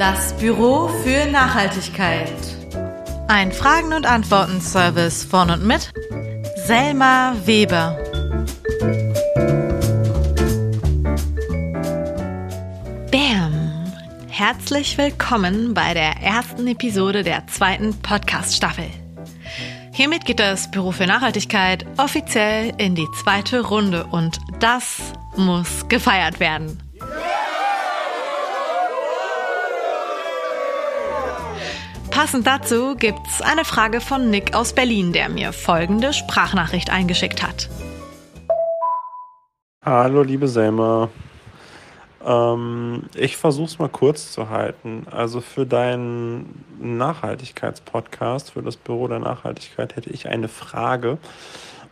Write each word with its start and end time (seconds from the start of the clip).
Das 0.00 0.34
Büro 0.38 0.88
für 0.88 1.26
Nachhaltigkeit. 1.26 2.32
Ein 3.28 3.52
Fragen- 3.52 3.92
und 3.92 4.06
Antworten-Service 4.06 5.24
von 5.24 5.50
und 5.50 5.66
mit 5.66 5.92
Selma 6.64 7.36
Weber. 7.44 7.98
Bam! 13.12 13.92
Herzlich 14.30 14.96
willkommen 14.96 15.74
bei 15.74 15.92
der 15.92 16.16
ersten 16.22 16.66
Episode 16.66 17.22
der 17.22 17.46
zweiten 17.48 17.92
Podcast-Staffel. 18.00 18.86
Hiermit 19.92 20.24
geht 20.24 20.40
das 20.40 20.70
Büro 20.70 20.92
für 20.92 21.06
Nachhaltigkeit 21.06 21.84
offiziell 21.98 22.72
in 22.78 22.94
die 22.94 23.08
zweite 23.22 23.60
Runde 23.60 24.06
und 24.06 24.38
das 24.60 25.12
muss 25.36 25.86
gefeiert 25.90 26.40
werden. 26.40 26.89
Passend 32.20 32.46
dazu 32.46 32.96
gibt's 32.96 33.40
eine 33.40 33.64
Frage 33.64 34.02
von 34.02 34.28
Nick 34.28 34.54
aus 34.54 34.74
Berlin, 34.74 35.14
der 35.14 35.30
mir 35.30 35.54
folgende 35.54 36.12
Sprachnachricht 36.12 36.90
eingeschickt 36.90 37.42
hat. 37.42 37.70
Hallo, 39.82 40.22
liebe 40.22 40.46
Selma. 40.46 41.08
Ähm, 42.22 43.04
ich 43.14 43.38
versuche 43.38 43.68
es 43.68 43.78
mal 43.78 43.88
kurz 43.88 44.32
zu 44.32 44.50
halten. 44.50 45.06
Also 45.10 45.40
für 45.40 45.64
deinen 45.64 46.62
Nachhaltigkeitspodcast, 46.78 48.50
für 48.50 48.60
das 48.60 48.76
Büro 48.76 49.08
der 49.08 49.20
Nachhaltigkeit, 49.20 49.96
hätte 49.96 50.10
ich 50.10 50.28
eine 50.28 50.48
Frage. 50.48 51.16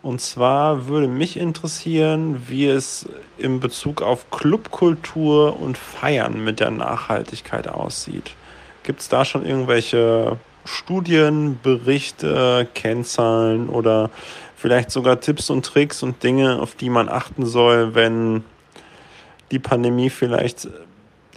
Und 0.02 0.20
zwar 0.20 0.88
würde 0.88 1.08
mich 1.08 1.38
interessieren, 1.38 2.45
wie 2.48 2.66
es 2.66 3.08
in 3.38 3.60
Bezug 3.60 4.02
auf 4.02 4.30
Clubkultur 4.30 5.58
und 5.58 5.78
Feiern 5.78 6.44
mit 6.44 6.60
der 6.60 6.70
Nachhaltigkeit 6.70 7.66
aussieht. 7.66 8.34
Gibt 8.89 9.00
es 9.00 9.11
da 9.11 9.27
schon 9.27 9.44
irgendwelche 9.44 10.39
Studien, 10.64 11.61
Berichte, 11.62 12.67
Kennzahlen 12.72 13.69
oder 13.69 14.08
vielleicht 14.56 14.91
sogar 14.91 15.20
Tipps 15.20 15.50
und 15.50 15.67
Tricks 15.67 16.03
und 16.03 16.22
Dinge, 16.22 16.58
auf 16.58 16.75
die 16.75 16.89
man 16.89 17.11
achten 17.11 17.44
soll, 17.44 17.94
wenn 17.94 18.44
die 19.50 19.59
Pandemie 19.59 20.09
vielleicht 20.09 20.70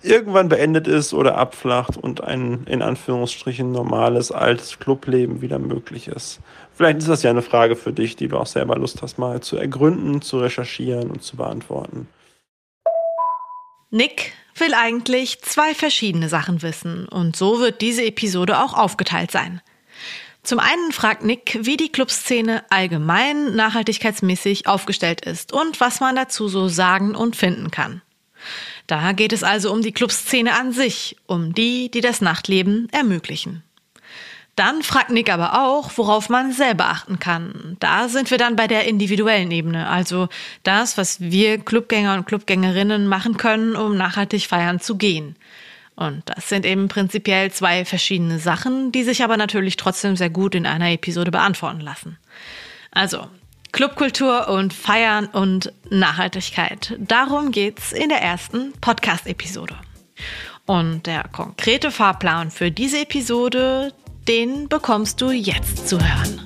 irgendwann 0.02 0.48
beendet 0.48 0.88
ist 0.88 1.14
oder 1.14 1.38
abflacht 1.38 1.98
und 1.98 2.24
ein 2.24 2.64
in 2.68 2.82
Anführungsstrichen 2.82 3.70
normales 3.70 4.32
altes 4.32 4.80
Clubleben 4.80 5.42
wieder 5.42 5.60
möglich 5.60 6.08
ist. 6.08 6.40
Vielleicht 6.74 7.00
ist 7.00 7.10
das 7.10 7.22
ja 7.22 7.32
eine 7.32 7.42
Frage 7.42 7.76
für 7.76 7.92
dich, 7.92 8.16
die 8.16 8.30
du 8.30 8.38
auch 8.38 8.48
selber 8.48 8.78
Lust 8.78 9.02
hast, 9.02 9.18
mal 9.18 9.42
zu 9.42 9.58
ergründen, 9.58 10.22
zu 10.22 10.40
recherchieren 10.40 11.12
und 11.12 11.22
zu 11.22 11.36
beantworten. 11.36 12.08
Nick 13.90 14.32
will 14.56 14.74
eigentlich 14.74 15.42
zwei 15.42 15.74
verschiedene 15.74 16.30
Sachen 16.30 16.62
wissen 16.62 17.08
und 17.08 17.36
so 17.36 17.60
wird 17.60 17.82
diese 17.82 18.04
Episode 18.04 18.60
auch 18.64 18.74
aufgeteilt 18.74 19.32
sein. 19.32 19.62
Zum 20.44 20.60
einen 20.60 20.92
fragt 20.92 21.24
Nick, 21.24 21.60
wie 21.62 21.78
die 21.78 21.92
Clubszene 21.92 22.64
allgemein 22.70 23.56
nachhaltigkeitsmäßig 23.56 24.68
aufgestellt 24.68 25.22
ist 25.22 25.54
und 25.54 25.80
was 25.80 26.00
man 26.00 26.16
dazu 26.16 26.48
so 26.48 26.68
sagen 26.68 27.16
und 27.16 27.36
finden 27.36 27.70
kann. 27.70 28.02
Da 28.88 29.12
geht 29.12 29.34
es 29.34 29.44
also 29.44 29.72
um 29.72 29.84
die 29.84 29.92
Clubszene 29.92 30.54
an 30.54 30.72
sich, 30.74 31.16
um 31.28 31.54
die, 31.54 31.92
die 31.92 32.02
das 32.02 32.22
Nachtleben 32.22 32.90
ermöglichen. 32.92 33.64
Dann 34.56 34.84
fragt 34.84 35.10
Nick 35.10 35.32
aber 35.32 35.64
auch, 35.64 35.92
worauf 35.96 36.30
man 36.30 36.52
selber 36.52 36.86
achten 36.86 37.20
kann. 37.20 37.78
Da 37.80 38.10
sind 38.10 38.32
wir 38.32 38.38
dann 38.38 38.56
bei 38.56 38.68
der 38.68 38.86
individuellen 38.86 39.50
Ebene, 39.52 39.88
also 39.88 40.28
das, 40.64 40.98
was 40.98 41.22
wir 41.22 41.58
Clubgänger 41.60 42.14
und 42.16 42.26
Clubgängerinnen 42.26 43.08
machen 43.08 43.38
können, 43.38 43.76
um 43.76 43.96
nachhaltig 43.96 44.48
feiern 44.48 44.80
zu 44.80 44.98
gehen. 44.98 45.36
Und 45.96 46.24
das 46.26 46.50
sind 46.50 46.66
eben 46.66 46.88
prinzipiell 46.88 47.52
zwei 47.52 47.86
verschiedene 47.86 48.40
Sachen, 48.40 48.92
die 48.92 49.04
sich 49.04 49.24
aber 49.24 49.38
natürlich 49.38 49.78
trotzdem 49.78 50.16
sehr 50.16 50.30
gut 50.30 50.56
in 50.56 50.66
einer 50.66 50.92
Episode 50.92 51.32
beantworten 51.32 51.82
lassen. 51.82 52.18
Also, 52.92 53.28
Clubkultur 53.72 54.50
und 54.50 54.74
Feiern 54.74 55.28
und 55.28 55.72
Nachhaltigkeit. 55.90 56.98
Darum 57.00 57.52
geht's 57.52 57.94
in 57.94 58.10
der 58.10 58.22
ersten 58.22 58.74
Podcast-Episode. 58.82 59.76
Und 60.66 61.06
der 61.08 61.24
konkrete 61.32 61.92
Fahrplan 61.92 62.52
für 62.52 62.70
diese 62.70 63.02
Episode, 63.02 63.94
den 64.28 64.70
bekommst 64.70 65.22
du 65.22 65.32
jetzt 65.32 65.88
zu 65.88 66.00
hören. 66.00 66.42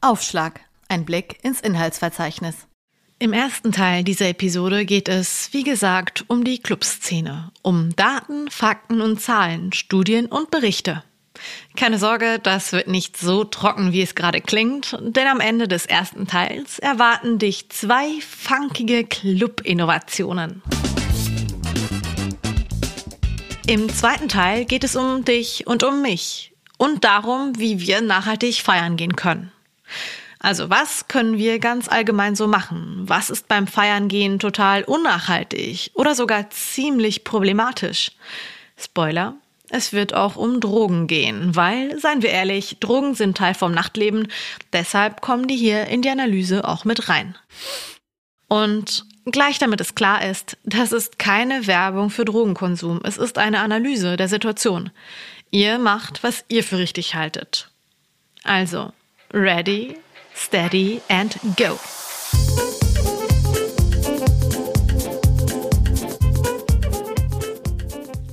Aufschlag. 0.00 0.60
Ein 0.88 1.06
Blick 1.06 1.42
ins 1.42 1.60
Inhaltsverzeichnis. 1.60 2.66
Im 3.18 3.32
ersten 3.32 3.72
Teil 3.72 4.04
dieser 4.04 4.28
Episode 4.28 4.84
geht 4.84 5.08
es, 5.08 5.48
wie 5.52 5.62
gesagt, 5.62 6.24
um 6.28 6.44
die 6.44 6.58
Clubszene, 6.58 7.52
um 7.62 7.96
Daten, 7.96 8.50
Fakten 8.50 9.00
und 9.00 9.20
Zahlen, 9.20 9.72
Studien 9.72 10.26
und 10.26 10.50
Berichte. 10.50 11.02
Keine 11.76 11.98
Sorge, 11.98 12.38
das 12.42 12.72
wird 12.72 12.88
nicht 12.88 13.16
so 13.16 13.44
trocken, 13.44 13.92
wie 13.92 14.02
es 14.02 14.14
gerade 14.14 14.40
klingt, 14.40 14.96
denn 15.00 15.26
am 15.26 15.40
Ende 15.40 15.68
des 15.68 15.86
ersten 15.86 16.26
Teils 16.26 16.78
erwarten 16.78 17.38
dich 17.38 17.68
zwei 17.70 18.06
funkige 18.20 19.04
Club-Innovationen. 19.04 20.62
Im 23.66 23.88
zweiten 23.88 24.28
Teil 24.28 24.66
geht 24.66 24.84
es 24.84 24.94
um 24.94 25.24
dich 25.24 25.66
und 25.66 25.82
um 25.82 26.02
mich 26.02 26.52
und 26.76 27.04
darum, 27.04 27.58
wie 27.58 27.80
wir 27.80 28.02
nachhaltig 28.02 28.62
feiern 28.62 28.96
gehen 28.96 29.16
können. 29.16 29.50
Also 30.38 30.68
was 30.68 31.08
können 31.08 31.38
wir 31.38 31.58
ganz 31.58 31.88
allgemein 31.88 32.36
so 32.36 32.46
machen? 32.46 33.04
Was 33.06 33.30
ist 33.30 33.48
beim 33.48 33.66
Feiern 33.66 34.08
gehen 34.08 34.38
total 34.38 34.84
unnachhaltig 34.84 35.92
oder 35.94 36.14
sogar 36.14 36.50
ziemlich 36.50 37.24
problematisch? 37.24 38.12
Spoiler, 38.76 39.36
es 39.70 39.92
wird 39.92 40.14
auch 40.14 40.36
um 40.36 40.60
Drogen 40.60 41.06
gehen, 41.06 41.56
weil, 41.56 41.98
seien 41.98 42.22
wir 42.22 42.30
ehrlich, 42.30 42.78
Drogen 42.80 43.14
sind 43.14 43.36
Teil 43.36 43.54
vom 43.54 43.72
Nachtleben, 43.72 44.28
deshalb 44.72 45.20
kommen 45.20 45.48
die 45.48 45.56
hier 45.56 45.86
in 45.86 46.02
die 46.02 46.10
Analyse 46.10 46.66
auch 46.68 46.84
mit 46.84 47.08
rein. 47.08 47.36
Und 48.48 49.06
gleich 49.24 49.58
damit 49.58 49.80
es 49.80 49.94
klar 49.94 50.24
ist, 50.24 50.58
das 50.64 50.92
ist 50.92 51.18
keine 51.18 51.66
Werbung 51.66 52.10
für 52.10 52.24
Drogenkonsum, 52.24 53.00
es 53.04 53.16
ist 53.16 53.38
eine 53.38 53.60
Analyse 53.60 54.16
der 54.16 54.28
Situation. 54.28 54.90
Ihr 55.50 55.78
macht, 55.78 56.22
was 56.22 56.44
ihr 56.48 56.62
für 56.62 56.78
richtig 56.78 57.14
haltet. 57.14 57.70
Also, 58.42 58.92
ready, 59.32 59.96
steady 60.34 61.00
and 61.08 61.38
go. 61.56 61.78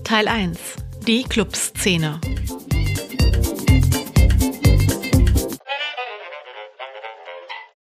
Teil 0.04 0.28
1. 0.28 0.81
Die 1.08 1.24
Clubszene. 1.24 2.22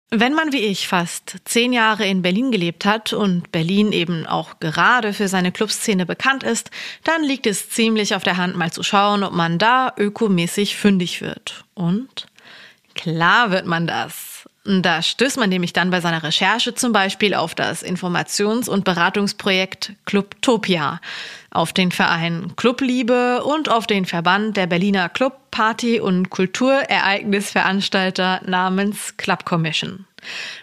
Wenn 0.09 0.33
man 0.33 0.51
wie 0.51 0.57
ich 0.57 0.87
fast 0.87 1.37
zehn 1.45 1.71
Jahre 1.71 2.05
in 2.05 2.21
Berlin 2.21 2.51
gelebt 2.51 2.83
hat 2.85 3.13
und 3.13 3.51
Berlin 3.51 3.91
eben 3.91 4.25
auch 4.25 4.59
gerade 4.59 5.13
für 5.13 5.27
seine 5.27 5.51
Clubszene 5.51 6.05
bekannt 6.05 6.43
ist, 6.43 6.71
dann 7.03 7.23
liegt 7.23 7.45
es 7.45 7.69
ziemlich 7.69 8.15
auf 8.15 8.23
der 8.23 8.37
Hand, 8.37 8.57
mal 8.57 8.71
zu 8.71 8.81
schauen, 8.81 9.23
ob 9.23 9.33
man 9.33 9.59
da 9.59 9.93
ökomäßig 9.97 10.75
fündig 10.75 11.21
wird. 11.21 11.63
Und 11.75 12.27
klar 12.95 13.51
wird 13.51 13.67
man 13.67 13.85
das. 13.85 14.31
Da 14.63 15.01
stößt 15.01 15.38
man 15.38 15.49
nämlich 15.49 15.73
dann 15.73 15.89
bei 15.89 16.01
seiner 16.01 16.22
Recherche 16.22 16.75
zum 16.75 16.94
Beispiel 16.94 17.33
auf 17.33 17.55
das 17.55 17.83
Informations- 17.83 18.69
und 18.69 18.83
Beratungsprojekt 18.83 19.94
Clubtopia, 20.05 21.01
auf 21.49 21.73
den 21.73 21.91
Verein 21.91 22.53
Clubliebe 22.57 23.44
und 23.44 23.69
auf 23.69 23.88
den 23.88 24.05
Verband 24.05 24.57
der 24.57 24.67
Berliner 24.67 25.09
Club, 25.09 25.50
Party- 25.50 26.00
und 26.00 26.29
Kulturereignisveranstalter 26.29 28.41
namens 28.45 29.18
Club 29.18 29.45
Commission. 29.45 30.06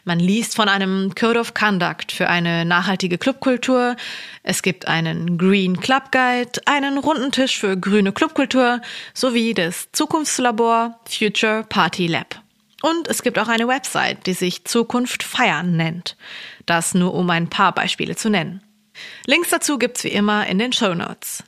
Man 0.05 0.21
liest 0.21 0.55
von 0.55 0.69
einem 0.69 1.17
Code 1.17 1.41
of 1.41 1.55
Conduct 1.55 2.13
für 2.13 2.29
eine 2.29 2.65
nachhaltige 2.65 3.19
Clubkultur. 3.19 3.97
Es 4.45 4.63
gibt 4.63 4.87
einen 4.87 5.39
Green 5.39 5.81
Club 5.81 6.13
Guide, 6.13 6.61
einen 6.67 6.99
runden 6.99 7.33
Tisch 7.33 7.59
für 7.59 7.77
grüne 7.77 8.13
Clubkultur 8.13 8.81
sowie 9.13 9.55
das 9.55 9.89
Zukunftslabor 9.91 11.01
Future 11.05 11.65
Party 11.69 12.07
Lab. 12.07 12.41
Und 12.83 13.09
es 13.09 13.23
gibt 13.23 13.39
auch 13.39 13.49
eine 13.49 13.67
Website, 13.67 14.27
die 14.27 14.35
sich 14.35 14.65
Zukunft 14.65 15.23
feiern 15.23 15.77
nennt. 15.77 16.17
Das 16.67 16.95
nur 16.95 17.15
um 17.15 17.29
ein 17.31 17.51
paar 17.51 17.73
Beispiele 17.73 18.15
zu 18.15 18.31
nennen. 18.31 18.63
Links 19.27 19.51
dazu 19.51 19.79
gibt's 19.79 20.05
wie 20.05 20.09
immer 20.09 20.47
in 20.47 20.59
den 20.59 20.73
Show 20.73 20.95
Notes. 20.95 21.43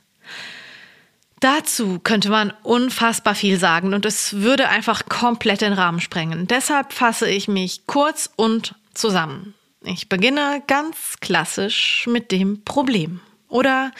Dazu 1.39 1.99
könnte 1.99 2.29
man 2.29 2.53
unfassbar 2.61 3.33
viel 3.33 3.57
sagen 3.57 3.93
und 3.93 4.05
es 4.05 4.41
würde 4.41 4.69
einfach 4.69 5.09
komplett 5.09 5.61
den 5.61 5.73
Rahmen 5.73 5.99
sprengen. 5.99 6.47
Deshalb 6.47 6.93
fasse 6.93 7.27
ich 7.27 7.47
mich 7.47 7.87
kurz 7.87 8.29
und 8.35 8.75
zusammen. 8.93 9.55
Ich 9.83 10.07
beginne 10.07 10.61
ganz 10.67 11.15
klassisch 11.19 12.05
mit 12.07 12.31
dem 12.31 12.63
Problem. 12.63 13.21
Oder 13.47 13.91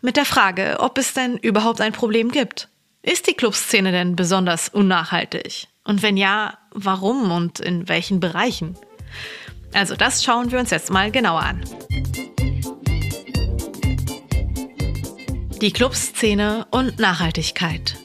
mit 0.00 0.16
der 0.16 0.24
Frage, 0.24 0.76
ob 0.78 0.98
es 0.98 1.12
denn 1.12 1.36
überhaupt 1.38 1.80
ein 1.80 1.92
Problem 1.92 2.30
gibt. 2.30 2.68
Ist 3.02 3.26
die 3.26 3.34
Clubszene 3.34 3.90
denn 3.90 4.14
besonders 4.14 4.68
unnachhaltig? 4.68 5.66
Und 5.82 6.02
wenn 6.02 6.16
ja, 6.16 6.58
warum 6.76 7.30
und 7.30 7.58
in 7.58 7.88
welchen 7.88 8.20
Bereichen? 8.20 8.76
Also 9.72 9.96
das 9.96 10.22
schauen 10.22 10.52
wir 10.52 10.58
uns 10.58 10.70
jetzt 10.70 10.90
mal 10.90 11.10
genauer 11.10 11.42
an. 11.42 11.64
Die 15.60 15.72
Clubszene 15.72 16.66
und 16.70 16.98
Nachhaltigkeit. 16.98 17.96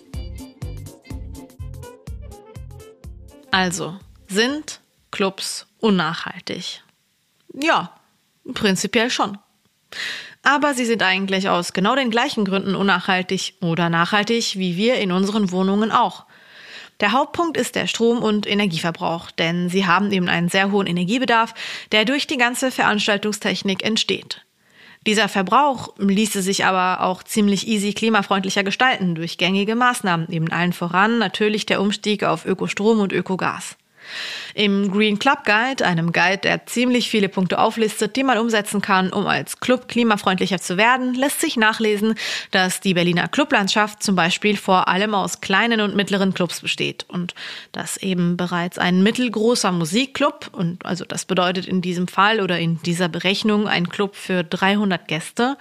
Also, 3.52 4.00
sind 4.28 4.80
Clubs 5.12 5.68
unnachhaltig? 5.80 6.82
Ja, 7.54 7.94
prinzipiell 8.54 9.10
schon. 9.10 9.38
Aber 10.44 10.74
sie 10.74 10.86
sind 10.86 11.04
eigentlich 11.04 11.50
aus 11.50 11.74
genau 11.74 11.96
den 11.96 12.10
gleichen 12.10 12.46
Gründen 12.46 12.76
unnachhaltig 12.76 13.56
oder 13.62 13.90
nachhaltig 13.90 14.58
wie 14.58 14.78
wir 14.78 14.96
in 14.96 15.12
unseren 15.12 15.52
Wohnungen 15.52 15.92
auch. 15.92 16.26
Der 17.02 17.14
Hauptpunkt 17.14 17.58
ist 17.58 17.76
der 17.76 17.88
Strom- 17.88 18.22
und 18.22 18.46
Energieverbrauch, 18.48 19.32
denn 19.32 19.70
sie 19.70 19.88
haben 19.88 20.12
eben 20.12 20.30
einen 20.30 20.50
sehr 20.50 20.72
hohen 20.72 20.86
Energiebedarf, 20.86 21.56
der 21.92 22.06
durch 22.06 22.28
die 22.28 22.38
ganze 22.38 22.70
Veranstaltungstechnik 22.70 23.84
entsteht. 23.84 24.46
Dieser 25.08 25.28
Verbrauch 25.28 25.96
ließe 25.98 26.44
sich 26.44 26.64
aber 26.64 27.04
auch 27.04 27.24
ziemlich 27.24 27.68
easy 27.68 27.94
klimafreundlicher 27.94 28.64
gestalten 28.64 29.16
durch 29.16 29.40
gängige 29.40 29.76
Maßnahmen, 29.76 30.30
eben 30.30 30.52
allen 30.52 30.74
voran 30.74 31.18
natürlich 31.18 31.66
der 31.66 31.82
Umstieg 31.82 32.24
auf 32.24 32.46
Ökostrom 32.46 33.00
und 33.00 33.12
Ökogas. 33.12 33.78
Im 34.54 34.92
Green 34.92 35.20
Club 35.20 35.46
Guide, 35.46 35.86
einem 35.86 36.12
Guide, 36.12 36.40
der 36.40 36.66
ziemlich 36.66 37.10
viele 37.10 37.30
Punkte 37.30 37.60
auflistet, 37.60 38.16
die 38.16 38.24
man 38.24 38.38
umsetzen 38.38 38.82
kann, 38.82 39.12
um 39.12 39.28
als 39.28 39.60
Club 39.60 39.88
klimafreundlicher 39.88 40.60
zu 40.60 40.78
werden, 40.78 41.14
lässt 41.14 41.40
sich 41.42 41.58
nachlesen, 41.58 42.16
dass 42.52 42.82
die 42.82 42.94
Berliner 42.94 43.28
Clublandschaft 43.28 44.04
zum 44.04 44.16
Beispiel 44.16 44.58
vor 44.58 44.88
allem 44.88 45.14
aus 45.16 45.42
kleinen 45.42 45.82
und 45.82 45.96
mittleren 45.96 46.34
Clubs 46.34 46.62
besteht 46.62 47.06
und 47.08 47.34
dass 47.72 47.98
eben 47.98 48.38
bereits 48.38 48.78
ein 48.78 49.04
mittelgroßer 49.04 49.72
Musikclub 49.72 50.50
und 50.52 50.86
also 50.86 51.06
das 51.06 51.26
bedeutet 51.26 51.66
in 51.66 51.82
diesem 51.82 52.08
Fall 52.08 52.42
oder 52.42 52.60
in 52.60 52.82
dieser 52.84 53.08
Berechnung 53.08 53.68
ein 53.68 53.90
Club 53.90 54.16
für 54.16 54.44
300 54.44 55.08
Gäste 55.08 55.58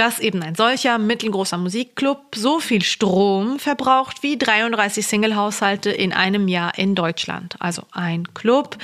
dass 0.00 0.18
eben 0.18 0.42
ein 0.42 0.54
solcher 0.54 0.96
mittelgroßer 0.96 1.58
Musikclub 1.58 2.34
so 2.34 2.58
viel 2.58 2.82
Strom 2.82 3.58
verbraucht 3.58 4.22
wie 4.22 4.38
33 4.38 5.06
Singlehaushalte 5.06 5.90
in 5.90 6.14
einem 6.14 6.48
Jahr 6.48 6.78
in 6.78 6.94
Deutschland. 6.94 7.56
Also 7.58 7.82
ein 7.92 8.32
Club 8.32 8.78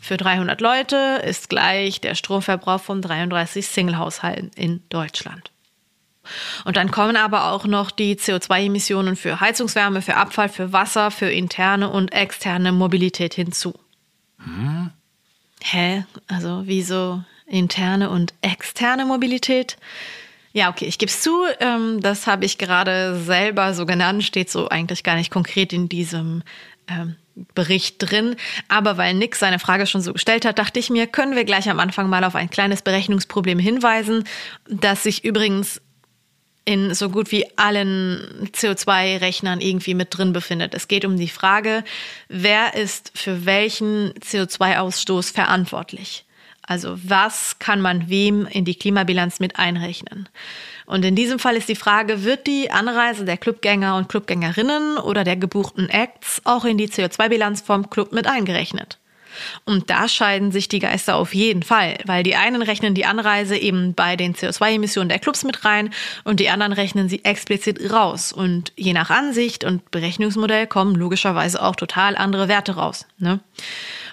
für 0.00 0.16
300 0.16 0.60
Leute 0.60 1.22
ist 1.24 1.48
gleich 1.48 2.00
der 2.00 2.16
Stromverbrauch 2.16 2.80
von 2.80 3.00
33 3.00 3.64
Singlehaushalten 3.64 4.50
in 4.56 4.82
Deutschland. 4.88 5.52
Und 6.64 6.76
dann 6.76 6.90
kommen 6.90 7.16
aber 7.16 7.52
auch 7.52 7.64
noch 7.66 7.92
die 7.92 8.16
CO2-Emissionen 8.16 9.14
für 9.14 9.38
Heizungswärme, 9.38 10.02
für 10.02 10.16
Abfall, 10.16 10.48
für 10.48 10.72
Wasser, 10.72 11.12
für 11.12 11.30
interne 11.30 11.90
und 11.90 12.12
externe 12.12 12.72
Mobilität 12.72 13.34
hinzu. 13.34 13.72
Hm? 14.42 14.90
Hä? 15.62 16.04
Also 16.26 16.62
wieso 16.64 17.22
interne 17.46 18.10
und 18.10 18.34
externe 18.42 19.04
Mobilität? 19.04 19.76
Ja, 20.56 20.70
okay, 20.70 20.86
ich 20.86 20.96
gebe 20.96 21.10
es 21.10 21.20
zu, 21.20 21.44
ähm, 21.60 22.00
das 22.00 22.26
habe 22.26 22.46
ich 22.46 22.56
gerade 22.56 23.20
selber 23.20 23.74
so 23.74 23.84
genannt, 23.84 24.24
steht 24.24 24.48
so 24.48 24.70
eigentlich 24.70 25.02
gar 25.02 25.14
nicht 25.14 25.30
konkret 25.30 25.74
in 25.74 25.90
diesem 25.90 26.42
ähm, 26.88 27.16
Bericht 27.54 27.96
drin. 27.98 28.36
Aber 28.66 28.96
weil 28.96 29.12
Nick 29.12 29.36
seine 29.36 29.58
Frage 29.58 29.86
schon 29.86 30.00
so 30.00 30.14
gestellt 30.14 30.46
hat, 30.46 30.58
dachte 30.58 30.80
ich 30.80 30.88
mir, 30.88 31.06
können 31.08 31.36
wir 31.36 31.44
gleich 31.44 31.68
am 31.68 31.78
Anfang 31.78 32.08
mal 32.08 32.24
auf 32.24 32.34
ein 32.34 32.48
kleines 32.48 32.80
Berechnungsproblem 32.80 33.58
hinweisen, 33.58 34.24
das 34.66 35.02
sich 35.02 35.26
übrigens 35.26 35.82
in 36.64 36.94
so 36.94 37.10
gut 37.10 37.32
wie 37.32 37.44
allen 37.58 38.48
CO2-Rechnern 38.54 39.60
irgendwie 39.60 39.92
mit 39.92 40.16
drin 40.16 40.32
befindet. 40.32 40.72
Es 40.72 40.88
geht 40.88 41.04
um 41.04 41.18
die 41.18 41.28
Frage, 41.28 41.84
wer 42.30 42.72
ist 42.72 43.12
für 43.14 43.44
welchen 43.44 44.14
CO2-Ausstoß 44.14 45.34
verantwortlich? 45.34 46.25
Also 46.66 46.98
was 47.02 47.58
kann 47.58 47.80
man 47.80 48.08
wem 48.08 48.46
in 48.46 48.64
die 48.64 48.74
Klimabilanz 48.74 49.38
mit 49.38 49.58
einrechnen? 49.58 50.28
Und 50.84 51.04
in 51.04 51.14
diesem 51.14 51.38
Fall 51.38 51.56
ist 51.56 51.68
die 51.68 51.76
Frage, 51.76 52.24
wird 52.24 52.46
die 52.46 52.70
Anreise 52.70 53.24
der 53.24 53.36
Clubgänger 53.36 53.96
und 53.96 54.08
Clubgängerinnen 54.08 54.98
oder 54.98 55.24
der 55.24 55.36
gebuchten 55.36 55.88
Acts 55.88 56.42
auch 56.44 56.64
in 56.64 56.76
die 56.76 56.88
CO2-Bilanz 56.88 57.62
vom 57.62 57.88
Club 57.88 58.12
mit 58.12 58.26
eingerechnet? 58.26 58.98
Und 59.64 59.90
da 59.90 60.08
scheiden 60.08 60.52
sich 60.52 60.68
die 60.68 60.78
Geister 60.78 61.16
auf 61.16 61.34
jeden 61.34 61.62
Fall, 61.62 61.98
weil 62.04 62.22
die 62.22 62.36
einen 62.36 62.62
rechnen 62.62 62.94
die 62.94 63.06
Anreise 63.06 63.56
eben 63.56 63.94
bei 63.94 64.16
den 64.16 64.34
CO2-Emissionen 64.34 65.08
der 65.08 65.18
Clubs 65.18 65.44
mit 65.44 65.64
rein 65.64 65.90
und 66.24 66.40
die 66.40 66.50
anderen 66.50 66.72
rechnen 66.72 67.08
sie 67.08 67.24
explizit 67.24 67.92
raus. 67.92 68.32
Und 68.32 68.72
je 68.76 68.92
nach 68.92 69.10
Ansicht 69.10 69.64
und 69.64 69.90
Berechnungsmodell 69.90 70.66
kommen 70.66 70.94
logischerweise 70.94 71.62
auch 71.62 71.76
total 71.76 72.16
andere 72.16 72.48
Werte 72.48 72.76
raus. 72.76 73.06
Ne? 73.18 73.40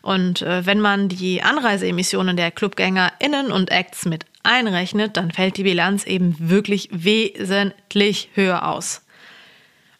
Und 0.02 0.42
äh, 0.42 0.66
wenn 0.66 0.82
man 0.82 1.08
die 1.10 1.42
Anreiseemissionen 1.42 2.36
der 2.36 2.52
ClubgängerInnen 2.52 3.52
und 3.52 3.72
Acts 3.72 4.06
mit 4.06 4.26
einrechnet, 4.44 5.18
dann 5.18 5.32
fällt 5.32 5.58
die 5.58 5.64
Bilanz 5.64 6.06
eben 6.06 6.36
wirklich 6.38 6.90
wesentlich 6.92 8.30
höher 8.34 8.68
aus. 8.68 9.03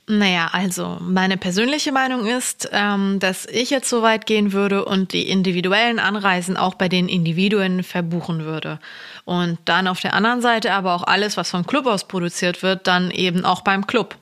Naja, 0.06 0.50
also 0.52 0.98
meine 1.00 1.38
persönliche 1.38 1.94
Meinung 1.94 2.26
ist, 2.26 2.70
ähm, 2.74 3.20
dass 3.20 3.46
ich 3.46 3.70
jetzt 3.70 3.90
so 3.90 4.02
weit 4.02 4.26
gehen 4.26 4.52
würde 4.52 4.84
und 4.84 5.14
die 5.14 5.30
individuellen 5.30 5.98
Anreisen 5.98 6.58
auch 6.58 6.74
bei 6.74 6.90
den 6.90 7.08
Individuen 7.08 7.84
verbuchen 7.84 8.44
würde. 8.44 8.80
Und 9.24 9.60
dann 9.64 9.88
auf 9.88 10.02
der 10.02 10.14
anderen 10.14 10.42
Seite 10.42 10.74
aber 10.74 10.94
auch 10.94 11.04
alles, 11.04 11.38
was 11.38 11.52
vom 11.52 11.66
Club 11.66 11.86
aus 11.86 12.06
produziert 12.06 12.64
wird, 12.64 12.86
dann 12.86 13.12
eben 13.12 13.46
auch 13.46 13.62
beim 13.62 13.88
Club. 13.88 14.18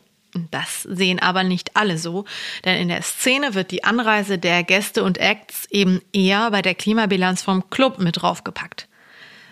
Das 0.51 0.83
sehen 0.83 1.19
aber 1.19 1.43
nicht 1.43 1.75
alle 1.75 1.97
so, 1.97 2.25
denn 2.63 2.79
in 2.79 2.87
der 2.87 3.01
Szene 3.01 3.55
wird 3.55 3.71
die 3.71 3.83
Anreise 3.83 4.37
der 4.37 4.63
Gäste 4.63 5.03
und 5.03 5.17
Acts 5.17 5.65
eben 5.71 5.99
eher 6.13 6.51
bei 6.51 6.61
der 6.61 6.75
Klimabilanz 6.75 7.41
vom 7.41 7.69
Club 7.71 7.97
mit 7.97 8.21
draufgepackt. 8.21 8.87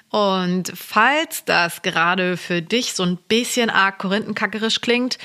Und 0.09 0.71
falls 0.75 1.43
das 1.43 1.81
gerade 1.81 2.37
für 2.37 2.61
dich 2.61 2.93
so 2.93 3.03
ein 3.03 3.17
bisschen 3.17 3.69
arg 3.69 3.97
korinthenkackerisch 3.97 4.81
klingt, 4.81 5.17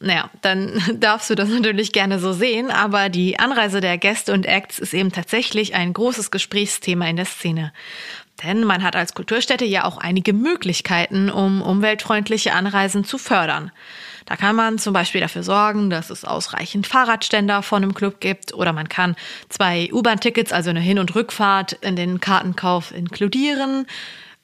naja, 0.00 0.30
dann 0.42 0.80
darfst 1.00 1.30
du 1.30 1.34
das 1.34 1.48
natürlich 1.48 1.92
gerne 1.92 2.18
so 2.18 2.32
sehen, 2.32 2.70
aber 2.70 3.08
die 3.08 3.38
Anreise 3.38 3.80
der 3.80 3.98
Gäste 3.98 4.32
und 4.32 4.46
Acts 4.46 4.78
ist 4.78 4.94
eben 4.94 5.12
tatsächlich 5.12 5.74
ein 5.74 5.92
großes 5.92 6.30
Gesprächsthema 6.30 7.06
in 7.08 7.16
der 7.16 7.24
Szene. 7.24 7.72
Denn 8.42 8.64
man 8.64 8.82
hat 8.82 8.96
als 8.96 9.14
Kulturstätte 9.14 9.64
ja 9.64 9.84
auch 9.84 9.96
einige 9.96 10.34
Möglichkeiten, 10.34 11.30
um 11.30 11.62
umweltfreundliche 11.62 12.52
Anreisen 12.52 13.04
zu 13.04 13.16
fördern. 13.16 13.72
Da 14.26 14.36
kann 14.36 14.56
man 14.56 14.78
zum 14.78 14.92
Beispiel 14.92 15.20
dafür 15.20 15.42
sorgen, 15.42 15.88
dass 15.88 16.10
es 16.10 16.24
ausreichend 16.24 16.86
Fahrradständer 16.86 17.62
von 17.62 17.82
einem 17.82 17.94
Club 17.94 18.20
gibt 18.20 18.52
oder 18.52 18.72
man 18.72 18.88
kann 18.88 19.16
zwei 19.48 19.88
U-Bahn-Tickets, 19.92 20.52
also 20.52 20.70
eine 20.70 20.80
Hin- 20.80 20.98
und 20.98 21.14
Rückfahrt 21.14 21.74
in 21.74 21.96
den 21.96 22.20
Kartenkauf 22.20 22.92
inkludieren 22.92 23.86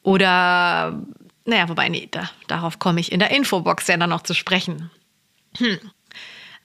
oder, 0.02 1.02
naja, 1.44 1.68
wobei, 1.68 1.88
nee, 1.88 2.08
da, 2.10 2.30
darauf 2.46 2.78
komme 2.78 3.00
ich 3.00 3.12
in 3.12 3.18
der 3.18 3.32
Infobox 3.32 3.88
ja 3.88 3.96
dann 3.96 4.10
noch 4.10 4.22
zu 4.22 4.34
sprechen. 4.34 4.90
Hm. 5.58 5.78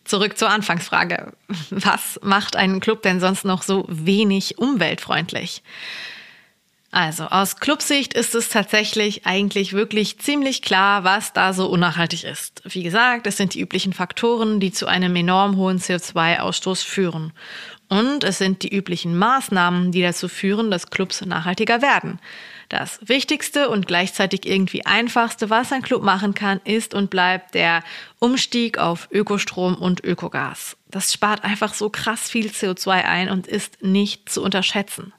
Zurück 0.03 0.37
zur 0.37 0.49
Anfangsfrage. 0.49 1.33
Was 1.69 2.19
macht 2.23 2.55
einen 2.55 2.79
Club 2.79 3.01
denn 3.01 3.19
sonst 3.19 3.43
noch 3.43 3.61
so 3.61 3.85
wenig 3.89 4.57
umweltfreundlich? 4.57 5.63
Also 6.91 7.25
aus 7.25 7.57
Clubsicht 7.57 8.13
ist 8.13 8.33
es 8.33 8.47
tatsächlich 8.47 9.25
eigentlich 9.25 9.73
wirklich 9.73 10.19
ziemlich 10.19 10.61
klar, 10.61 11.03
was 11.03 11.33
da 11.33 11.51
so 11.51 11.67
unnachhaltig 11.67 12.23
ist. 12.23 12.61
Wie 12.63 12.81
gesagt, 12.81 13.27
es 13.27 13.35
sind 13.35 13.53
die 13.53 13.59
üblichen 13.59 13.91
Faktoren, 13.91 14.61
die 14.61 14.71
zu 14.71 14.87
einem 14.87 15.15
enorm 15.15 15.57
hohen 15.57 15.79
CO2-Ausstoß 15.79 16.85
führen. 16.85 17.33
Und 17.89 18.23
es 18.23 18.37
sind 18.37 18.63
die 18.63 18.73
üblichen 18.73 19.17
Maßnahmen, 19.17 19.91
die 19.91 20.01
dazu 20.01 20.29
führen, 20.29 20.71
dass 20.71 20.89
Clubs 20.89 21.25
nachhaltiger 21.25 21.81
werden. 21.81 22.19
Das 22.69 22.99
Wichtigste 23.01 23.69
und 23.69 23.87
gleichzeitig 23.87 24.45
irgendwie 24.45 24.85
einfachste, 24.85 25.49
was 25.49 25.71
ein 25.71 25.81
Club 25.81 26.03
machen 26.03 26.33
kann, 26.33 26.59
ist 26.65 26.93
und 26.93 27.09
bleibt 27.09 27.53
der 27.53 27.83
Umstieg 28.19 28.77
auf 28.77 29.07
Ökostrom 29.11 29.75
und 29.75 30.03
Ökogas. 30.03 30.75
Das 30.89 31.13
spart 31.13 31.43
einfach 31.43 31.73
so 31.73 31.89
krass 31.89 32.29
viel 32.29 32.47
CO2 32.47 32.89
ein 32.89 33.29
und 33.29 33.47
ist 33.47 33.81
nicht 33.81 34.29
zu 34.29 34.43
unterschätzen. 34.43 35.13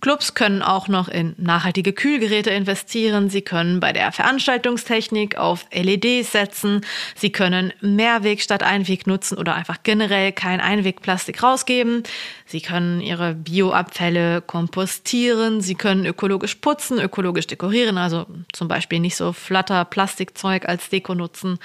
Clubs 0.00 0.34
können 0.34 0.62
auch 0.62 0.86
noch 0.86 1.08
in 1.08 1.34
nachhaltige 1.38 1.92
Kühlgeräte 1.92 2.50
investieren. 2.50 3.30
Sie 3.30 3.42
können 3.42 3.80
bei 3.80 3.92
der 3.92 4.12
Veranstaltungstechnik 4.12 5.36
auf 5.36 5.66
LEDs 5.72 6.30
setzen. 6.30 6.82
Sie 7.16 7.30
können 7.30 7.72
Mehrweg 7.80 8.40
statt 8.40 8.62
Einweg 8.62 9.06
nutzen 9.06 9.36
oder 9.38 9.54
einfach 9.54 9.78
generell 9.82 10.32
kein 10.32 10.60
Einwegplastik 10.60 11.42
rausgeben. 11.42 12.04
Sie 12.46 12.60
können 12.60 13.00
ihre 13.00 13.34
Bioabfälle 13.34 14.40
kompostieren. 14.40 15.60
Sie 15.60 15.74
können 15.74 16.06
ökologisch 16.06 16.56
putzen, 16.56 17.00
ökologisch 17.00 17.48
dekorieren, 17.48 17.98
also 17.98 18.26
zum 18.52 18.68
Beispiel 18.68 19.00
nicht 19.00 19.16
so 19.16 19.32
flatter 19.32 19.84
Plastikzeug 19.84 20.68
als 20.68 20.88
Deko 20.88 21.14
nutzen. 21.14 21.58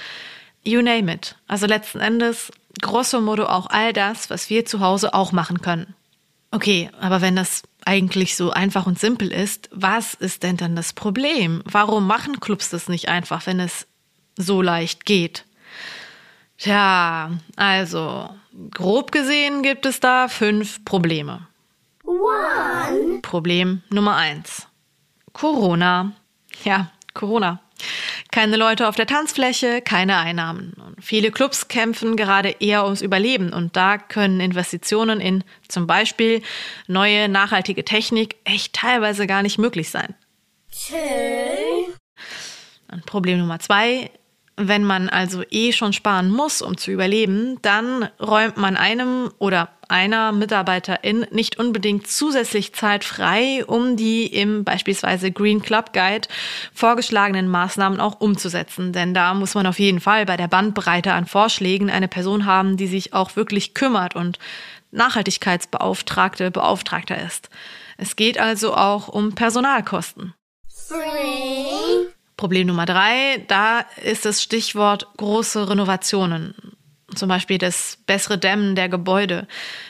You 0.64 0.82
name 0.82 1.12
it. 1.12 1.36
Also 1.46 1.66
letzten 1.66 2.00
Endes 2.00 2.50
grosso 2.80 3.20
modo 3.20 3.46
auch 3.46 3.66
all 3.68 3.92
das, 3.92 4.30
was 4.30 4.50
wir 4.50 4.64
zu 4.64 4.80
Hause 4.80 5.14
auch 5.14 5.30
machen 5.32 5.60
können. 5.60 5.94
Okay, 6.50 6.88
aber 7.00 7.20
wenn 7.20 7.34
das 7.34 7.62
eigentlich 7.86 8.36
so 8.36 8.50
einfach 8.50 8.86
und 8.86 8.98
simpel 8.98 9.32
ist, 9.32 9.68
was 9.72 10.14
ist 10.14 10.42
denn 10.42 10.56
dann 10.56 10.76
das 10.76 10.92
Problem? 10.92 11.62
Warum 11.64 12.06
machen 12.06 12.40
Clubs 12.40 12.70
das 12.70 12.88
nicht 12.88 13.08
einfach, 13.08 13.46
wenn 13.46 13.60
es 13.60 13.86
so 14.36 14.62
leicht 14.62 15.04
geht? 15.04 15.44
Tja, 16.58 17.32
also 17.56 18.30
grob 18.70 19.12
gesehen 19.12 19.62
gibt 19.62 19.86
es 19.86 20.00
da 20.00 20.28
fünf 20.28 20.84
Probleme. 20.84 21.46
One. 22.04 23.20
Problem 23.22 23.82
Nummer 23.90 24.16
eins. 24.16 24.68
Corona. 25.32 26.12
Ja, 26.64 26.90
Corona. 27.12 27.60
Keine 28.34 28.56
Leute 28.56 28.88
auf 28.88 28.96
der 28.96 29.06
Tanzfläche, 29.06 29.80
keine 29.80 30.16
Einnahmen. 30.16 30.72
Und 30.72 31.04
viele 31.04 31.30
Clubs 31.30 31.68
kämpfen 31.68 32.16
gerade 32.16 32.56
eher 32.58 32.82
ums 32.82 33.00
Überleben 33.00 33.52
und 33.52 33.76
da 33.76 33.96
können 33.96 34.40
Investitionen 34.40 35.20
in 35.20 35.44
zum 35.68 35.86
Beispiel 35.86 36.42
neue 36.88 37.28
nachhaltige 37.28 37.84
Technik 37.84 38.34
echt 38.42 38.72
teilweise 38.72 39.28
gar 39.28 39.42
nicht 39.42 39.58
möglich 39.58 39.88
sein. 39.88 40.16
Chill. 40.72 41.94
Und 42.90 43.06
Problem 43.06 43.38
Nummer 43.38 43.60
zwei, 43.60 44.10
wenn 44.56 44.84
man 44.84 45.08
also 45.08 45.42
eh 45.50 45.72
schon 45.72 45.92
sparen 45.92 46.30
muss, 46.30 46.62
um 46.62 46.76
zu 46.76 46.92
überleben, 46.92 47.58
dann 47.62 48.08
räumt 48.20 48.56
man 48.56 48.76
einem 48.76 49.30
oder 49.38 49.70
einer 49.88 50.32
Mitarbeiterin 50.32 51.26
nicht 51.30 51.58
unbedingt 51.58 52.06
zusätzlich 52.06 52.72
Zeit 52.72 53.04
frei, 53.04 53.64
um 53.66 53.96
die 53.96 54.26
im 54.26 54.64
beispielsweise 54.64 55.32
Green 55.32 55.60
Club 55.60 55.92
Guide 55.92 56.28
vorgeschlagenen 56.72 57.48
Maßnahmen 57.48 58.00
auch 58.00 58.20
umzusetzen. 58.20 58.92
Denn 58.92 59.12
da 59.12 59.34
muss 59.34 59.54
man 59.54 59.66
auf 59.66 59.78
jeden 59.78 60.00
Fall 60.00 60.24
bei 60.24 60.36
der 60.36 60.48
Bandbreite 60.48 61.12
an 61.12 61.26
Vorschlägen 61.26 61.90
eine 61.90 62.08
Person 62.08 62.46
haben, 62.46 62.76
die 62.76 62.86
sich 62.86 63.12
auch 63.12 63.36
wirklich 63.36 63.74
kümmert 63.74 64.14
und 64.14 64.38
Nachhaltigkeitsbeauftragte 64.92 66.50
Beauftragter 66.50 67.20
ist. 67.20 67.50
Es 67.96 68.16
geht 68.16 68.38
also 68.38 68.74
auch 68.74 69.08
um 69.08 69.34
Personalkosten. 69.34 70.34
Free. 70.68 72.13
Problem 72.36 72.66
Nummer 72.66 72.86
drei, 72.86 73.44
da 73.48 73.84
ist 74.02 74.24
das 74.24 74.42
Stichwort 74.42 75.06
große 75.16 75.68
Renovationen. 75.68 76.54
Zum 77.14 77.28
Beispiel 77.28 77.58
das 77.58 77.98
bessere 78.06 78.38
Dämmen 78.38 78.74
der 78.74 78.88
Gebäude. 78.88 79.46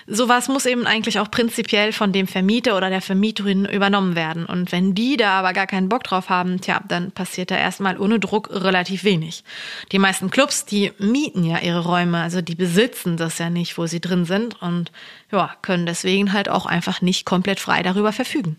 Sowas 0.06 0.48
muss 0.48 0.66
eben 0.66 0.86
eigentlich 0.86 1.18
auch 1.18 1.30
prinzipiell 1.30 1.92
von 1.92 2.12
dem 2.12 2.26
Vermieter 2.26 2.76
oder 2.76 2.90
der 2.90 3.00
Vermieterin 3.00 3.64
übernommen 3.64 4.14
werden. 4.14 4.44
Und 4.44 4.72
wenn 4.72 4.94
die 4.94 5.16
da 5.16 5.38
aber 5.38 5.52
gar 5.52 5.66
keinen 5.66 5.88
Bock 5.88 6.04
drauf 6.04 6.28
haben, 6.28 6.60
tja, 6.60 6.82
dann 6.86 7.12
passiert 7.12 7.50
da 7.50 7.56
erstmal 7.56 7.98
ohne 7.98 8.20
Druck 8.20 8.50
relativ 8.50 9.04
wenig. 9.04 9.44
Die 9.92 9.98
meisten 9.98 10.30
Clubs, 10.30 10.66
die 10.66 10.92
mieten 10.98 11.44
ja 11.44 11.60
ihre 11.60 11.84
Räume, 11.84 12.20
also 12.20 12.42
die 12.42 12.56
besitzen 12.56 13.16
das 13.16 13.38
ja 13.38 13.48
nicht, 13.48 13.78
wo 13.78 13.86
sie 13.86 14.00
drin 14.00 14.24
sind 14.26 14.60
und 14.60 14.92
ja, 15.30 15.54
können 15.62 15.86
deswegen 15.86 16.32
halt 16.32 16.48
auch 16.48 16.66
einfach 16.66 17.00
nicht 17.00 17.24
komplett 17.24 17.60
frei 17.60 17.82
darüber 17.82 18.12
verfügen. 18.12 18.58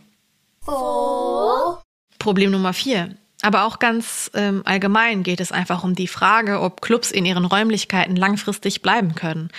Oh. 0.65 1.77
Problem 2.17 2.51
Nummer 2.51 2.73
vier. 2.73 3.15
Aber 3.45 3.65
auch 3.65 3.77
ganz 3.77 4.31
ähm, 4.33 4.63
allgemein 4.65 5.21
geht 5.21 5.39
es 5.39 5.51
einfach 5.51 5.83
um 5.83 5.93
die 5.93 6.07
Frage, 6.07 6.61
ob 6.61 6.81
Clubs 6.81 7.11
in 7.11 7.27
ihren 7.27 7.45
Räumlichkeiten 7.45 8.15
langfristig 8.15 8.81
bleiben 8.81 9.13
können. 9.13 9.51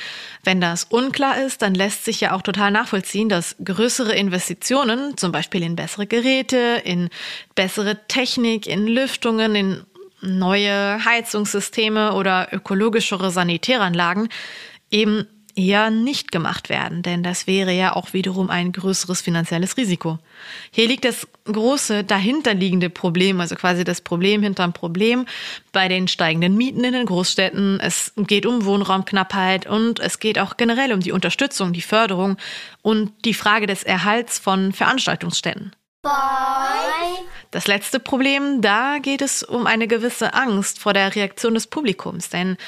Wenn 0.43 0.61
das 0.61 0.83
unklar 0.83 1.41
ist, 1.41 1.63
dann 1.63 1.73
lässt 1.73 2.05
sich 2.05 2.21
ja 2.21 2.33
auch 2.33 2.43
total 2.43 2.73
nachvollziehen, 2.73 3.29
dass 3.29 3.55
größere 3.65 4.13
Investitionen, 4.13 5.17
zum 5.17 5.31
Beispiel 5.31 5.63
in 5.63 5.77
bessere 5.77 6.09
Geräte, 6.09 6.83
in 6.83 7.11
bessere 7.55 8.09
Technik, 8.09 8.67
in 8.67 8.89
Lüftungen, 8.89 9.55
in 9.55 9.85
neue 10.21 11.05
Heizungssysteme 11.05 12.15
oder 12.15 12.49
ökologischere 12.51 13.31
Sanitäranlagen, 13.31 14.31
eben 14.91 15.29
eher 15.57 15.91
nicht 15.91 16.31
gemacht 16.31 16.69
werden, 16.69 17.03
denn 17.03 17.23
das 17.23 17.47
wäre 17.47 17.73
ja 17.73 17.97
auch 17.97 18.13
wiederum 18.13 18.51
ein 18.51 18.73
größeres 18.73 19.23
finanzielles 19.23 19.77
Risiko. 19.79 20.19
Hier 20.71 20.87
liegt 20.87 21.07
das 21.07 21.27
große 21.45 22.05
dahinterliegende 22.05 22.91
Problem, 22.91 23.41
also 23.41 23.57
quasi 23.57 23.83
das 23.83 24.03
Problem 24.03 24.43
hinterm 24.43 24.75
Problem 24.75 25.25
bei 25.73 25.89
den 25.89 26.09
steigenden 26.09 26.57
Mieten 26.57 26.85
in 26.85 26.93
den 26.93 27.07
Großstädten. 27.07 27.81
Es 27.81 28.13
geht 28.17 28.45
um 28.45 28.67
Wohnraumknappheit 28.67 29.67
und 29.67 29.99
es 29.99 30.19
geht 30.19 30.39
auch 30.39 30.59
generell 30.59 30.93
um 30.93 31.01
die 31.01 31.13
Unterstützung, 31.13 31.73
die 31.73 31.81
Förderung 31.81 32.37
und 32.83 33.13
die 33.25 33.35
Frage 33.35 33.67
des 33.67 33.83
Erhalts 33.83 34.39
von 34.39 34.73
Veranstaltungsstätten. 34.73 35.75
Das 37.51 37.67
letzte 37.67 37.99
Problem, 37.99 38.61
da 38.61 38.99
geht 38.99 39.23
es 39.23 39.43
um 39.43 39.67
eine 39.67 39.89
gewisse 39.89 40.35
Angst 40.35 40.79
vor 40.79 40.93
der 40.93 41.17
Reaktion 41.17 41.55
des 41.55 41.67
Publikums, 41.67 42.29
denn 42.29 42.59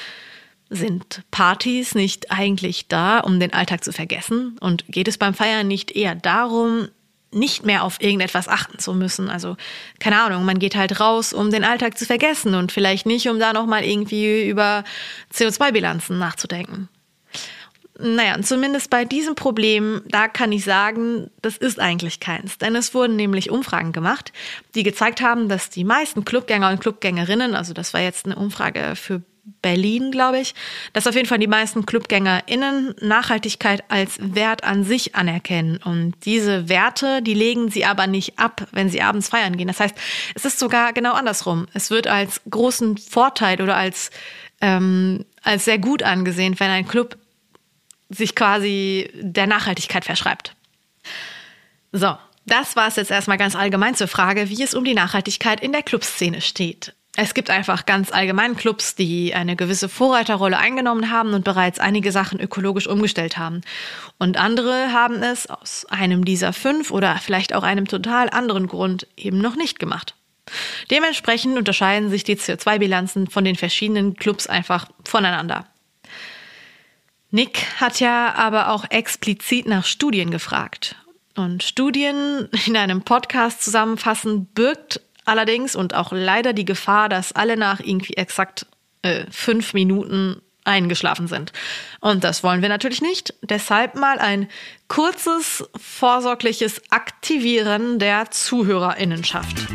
sind 0.69 1.23
Partys 1.31 1.95
nicht 1.95 2.31
eigentlich 2.31 2.87
da, 2.87 3.19
um 3.19 3.39
den 3.39 3.53
Alltag 3.53 3.83
zu 3.83 3.91
vergessen? 3.91 4.57
Und 4.59 4.85
geht 4.87 5.07
es 5.07 5.17
beim 5.17 5.33
Feiern 5.33 5.67
nicht 5.67 5.91
eher 5.91 6.15
darum, 6.15 6.89
nicht 7.31 7.65
mehr 7.65 7.83
auf 7.83 8.01
irgendetwas 8.01 8.47
achten 8.47 8.79
zu 8.79 8.93
müssen? 8.93 9.29
Also, 9.29 9.57
keine 9.99 10.21
Ahnung, 10.21 10.45
man 10.45 10.59
geht 10.59 10.75
halt 10.75 10.99
raus, 10.99 11.33
um 11.33 11.51
den 11.51 11.63
Alltag 11.63 11.97
zu 11.97 12.05
vergessen 12.05 12.55
und 12.55 12.71
vielleicht 12.71 13.05
nicht, 13.05 13.27
um 13.29 13.39
da 13.39 13.53
nochmal 13.53 13.83
irgendwie 13.83 14.47
über 14.47 14.83
CO2-Bilanzen 15.33 16.19
nachzudenken. 16.19 16.89
Naja, 18.01 18.41
zumindest 18.41 18.89
bei 18.89 19.03
diesem 19.03 19.35
Problem, 19.35 20.01
da 20.05 20.29
kann 20.29 20.53
ich 20.53 20.63
sagen, 20.63 21.29
das 21.41 21.57
ist 21.57 21.81
eigentlich 21.81 22.21
keins. 22.21 22.57
Denn 22.57 22.75
es 22.77 22.93
wurden 22.93 23.17
nämlich 23.17 23.49
Umfragen 23.49 23.91
gemacht, 23.91 24.31
die 24.73 24.83
gezeigt 24.83 25.19
haben, 25.19 25.49
dass 25.49 25.69
die 25.69 25.83
meisten 25.83 26.23
Clubgänger 26.23 26.69
und 26.69 26.79
Clubgängerinnen, 26.79 27.55
also 27.55 27.73
das 27.73 27.93
war 27.93 27.99
jetzt 27.99 28.25
eine 28.25 28.37
Umfrage 28.37 28.95
für 28.95 29.21
Berlin, 29.61 30.11
glaube 30.11 30.39
ich, 30.39 30.55
dass 30.93 31.07
auf 31.07 31.15
jeden 31.15 31.27
Fall 31.27 31.39
die 31.39 31.47
meisten 31.47 31.85
ClubgängerInnen 31.85 32.95
Nachhaltigkeit 33.01 33.83
als 33.89 34.17
Wert 34.19 34.63
an 34.63 34.83
sich 34.83 35.15
anerkennen. 35.15 35.77
Und 35.77 36.15
diese 36.25 36.69
Werte, 36.69 37.21
die 37.21 37.33
legen 37.33 37.69
sie 37.69 37.85
aber 37.85 38.07
nicht 38.07 38.39
ab, 38.39 38.67
wenn 38.71 38.89
sie 38.89 39.01
abends 39.01 39.29
feiern 39.29 39.57
gehen. 39.57 39.67
Das 39.67 39.79
heißt, 39.79 39.95
es 40.35 40.45
ist 40.45 40.59
sogar 40.59 40.93
genau 40.93 41.13
andersrum. 41.13 41.67
Es 41.73 41.89
wird 41.89 42.07
als 42.07 42.41
großen 42.49 42.97
Vorteil 42.97 43.61
oder 43.61 43.75
als, 43.75 44.11
ähm, 44.61 45.25
als 45.43 45.65
sehr 45.65 45.79
gut 45.79 46.03
angesehen, 46.03 46.59
wenn 46.59 46.69
ein 46.69 46.87
Club 46.87 47.17
sich 48.09 48.35
quasi 48.35 49.09
der 49.13 49.47
Nachhaltigkeit 49.47 50.05
verschreibt. 50.05 50.55
So, 51.91 52.17
das 52.45 52.75
war 52.75 52.87
es 52.87 52.95
jetzt 52.95 53.11
erstmal 53.11 53.37
ganz 53.37 53.55
allgemein 53.55 53.95
zur 53.95 54.07
Frage, 54.07 54.49
wie 54.49 54.63
es 54.63 54.73
um 54.73 54.83
die 54.83 54.93
Nachhaltigkeit 54.93 55.61
in 55.61 55.71
der 55.71 55.83
Clubszene 55.83 56.41
steht. 56.41 56.93
Es 57.15 57.33
gibt 57.33 57.49
einfach 57.49 57.85
ganz 57.85 58.11
allgemein 58.11 58.55
Clubs, 58.55 58.95
die 58.95 59.33
eine 59.33 59.55
gewisse 59.55 59.89
Vorreiterrolle 59.89 60.57
eingenommen 60.57 61.11
haben 61.11 61.33
und 61.33 61.43
bereits 61.43 61.79
einige 61.79 62.11
Sachen 62.11 62.39
ökologisch 62.39 62.87
umgestellt 62.87 63.37
haben. 63.37 63.61
Und 64.19 64.37
andere 64.37 64.93
haben 64.93 65.21
es 65.23 65.49
aus 65.49 65.85
einem 65.89 66.23
dieser 66.23 66.53
fünf 66.53 66.91
oder 66.91 67.17
vielleicht 67.17 67.53
auch 67.53 67.63
einem 67.63 67.87
total 67.87 68.29
anderen 68.29 68.67
Grund 68.67 69.07
eben 69.17 69.39
noch 69.39 69.55
nicht 69.55 69.79
gemacht. 69.79 70.15
Dementsprechend 70.91 71.57
unterscheiden 71.57 72.09
sich 72.09 72.23
die 72.23 72.37
CO2-Bilanzen 72.37 73.27
von 73.27 73.43
den 73.43 73.55
verschiedenen 73.55 74.15
Clubs 74.15 74.47
einfach 74.47 74.87
voneinander. 75.03 75.67
Nick 77.31 77.65
hat 77.79 77.99
ja 77.99 78.33
aber 78.35 78.69
auch 78.69 78.85
explizit 78.89 79.67
nach 79.67 79.85
Studien 79.85 80.31
gefragt. 80.31 80.95
Und 81.35 81.63
Studien 81.63 82.49
in 82.65 82.75
einem 82.75 83.03
Podcast 83.03 83.63
zusammenfassen 83.63 84.45
birgt 84.45 85.01
allerdings 85.29 85.75
und 85.75 85.93
auch 85.93 86.11
leider 86.11 86.53
die 86.53 86.65
Gefahr, 86.65 87.09
dass 87.09 87.31
alle 87.31 87.57
nach 87.57 87.79
irgendwie 87.79 88.15
exakt 88.15 88.65
äh, 89.01 89.25
fünf 89.31 89.73
Minuten 89.73 90.41
eingeschlafen 90.65 91.27
sind. 91.27 91.51
Und 91.99 92.23
das 92.23 92.43
wollen 92.43 92.61
wir 92.61 92.69
natürlich 92.69 93.01
nicht. 93.01 93.33
Deshalb 93.41 93.95
mal 93.95 94.19
ein 94.19 94.47
kurzes, 94.87 95.67
vorsorgliches 95.75 96.81
Aktivieren 96.91 97.99
der 97.99 98.29
Zuhörerinnenschaft. 98.31 99.67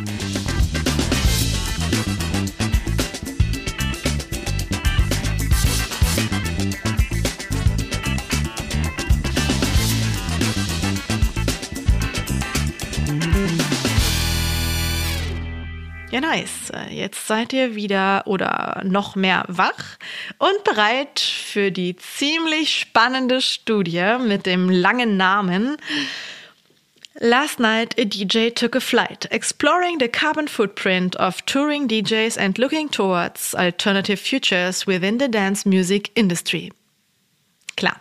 Ja, 16.15 16.21
nice. 16.21 16.71
Jetzt 16.91 17.27
seid 17.27 17.53
ihr 17.53 17.75
wieder 17.75 18.23
oder 18.27 18.83
noch 18.85 19.17
mehr 19.17 19.43
wach 19.49 19.99
und 20.39 20.63
bereit 20.63 21.19
für 21.19 21.73
die 21.73 21.97
ziemlich 21.97 22.73
spannende 22.73 23.41
Studie 23.41 24.19
mit 24.21 24.47
dem 24.47 24.71
langen 24.71 25.17
Namen 25.17 25.77
Last 27.19 27.59
night 27.59 27.99
a 27.99 28.05
DJ 28.05 28.51
took 28.51 28.77
a 28.77 28.81
flight, 28.81 29.27
exploring 29.33 29.99
the 29.99 30.07
carbon 30.07 30.47
footprint 30.47 31.17
of 31.17 31.43
touring 31.47 31.89
DJs 31.89 32.39
and 32.39 32.59
looking 32.59 32.89
towards 32.89 33.53
alternative 33.57 34.21
futures 34.21 34.87
within 34.87 35.19
the 35.19 35.29
dance 35.29 35.69
music 35.69 36.13
industry. 36.15 36.71
Klar. 37.77 37.97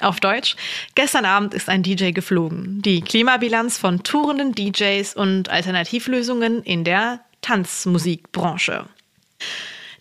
Auf 0.00 0.20
Deutsch, 0.20 0.54
gestern 0.94 1.24
Abend 1.24 1.52
ist 1.54 1.68
ein 1.68 1.82
DJ 1.82 2.12
geflogen. 2.12 2.82
Die 2.82 3.00
Klimabilanz 3.00 3.76
von 3.78 4.04
tourenden 4.04 4.52
DJs 4.52 5.16
und 5.16 5.48
Alternativlösungen 5.48 6.62
in 6.62 6.84
der 6.84 7.20
Tanzmusikbranche. 7.42 8.86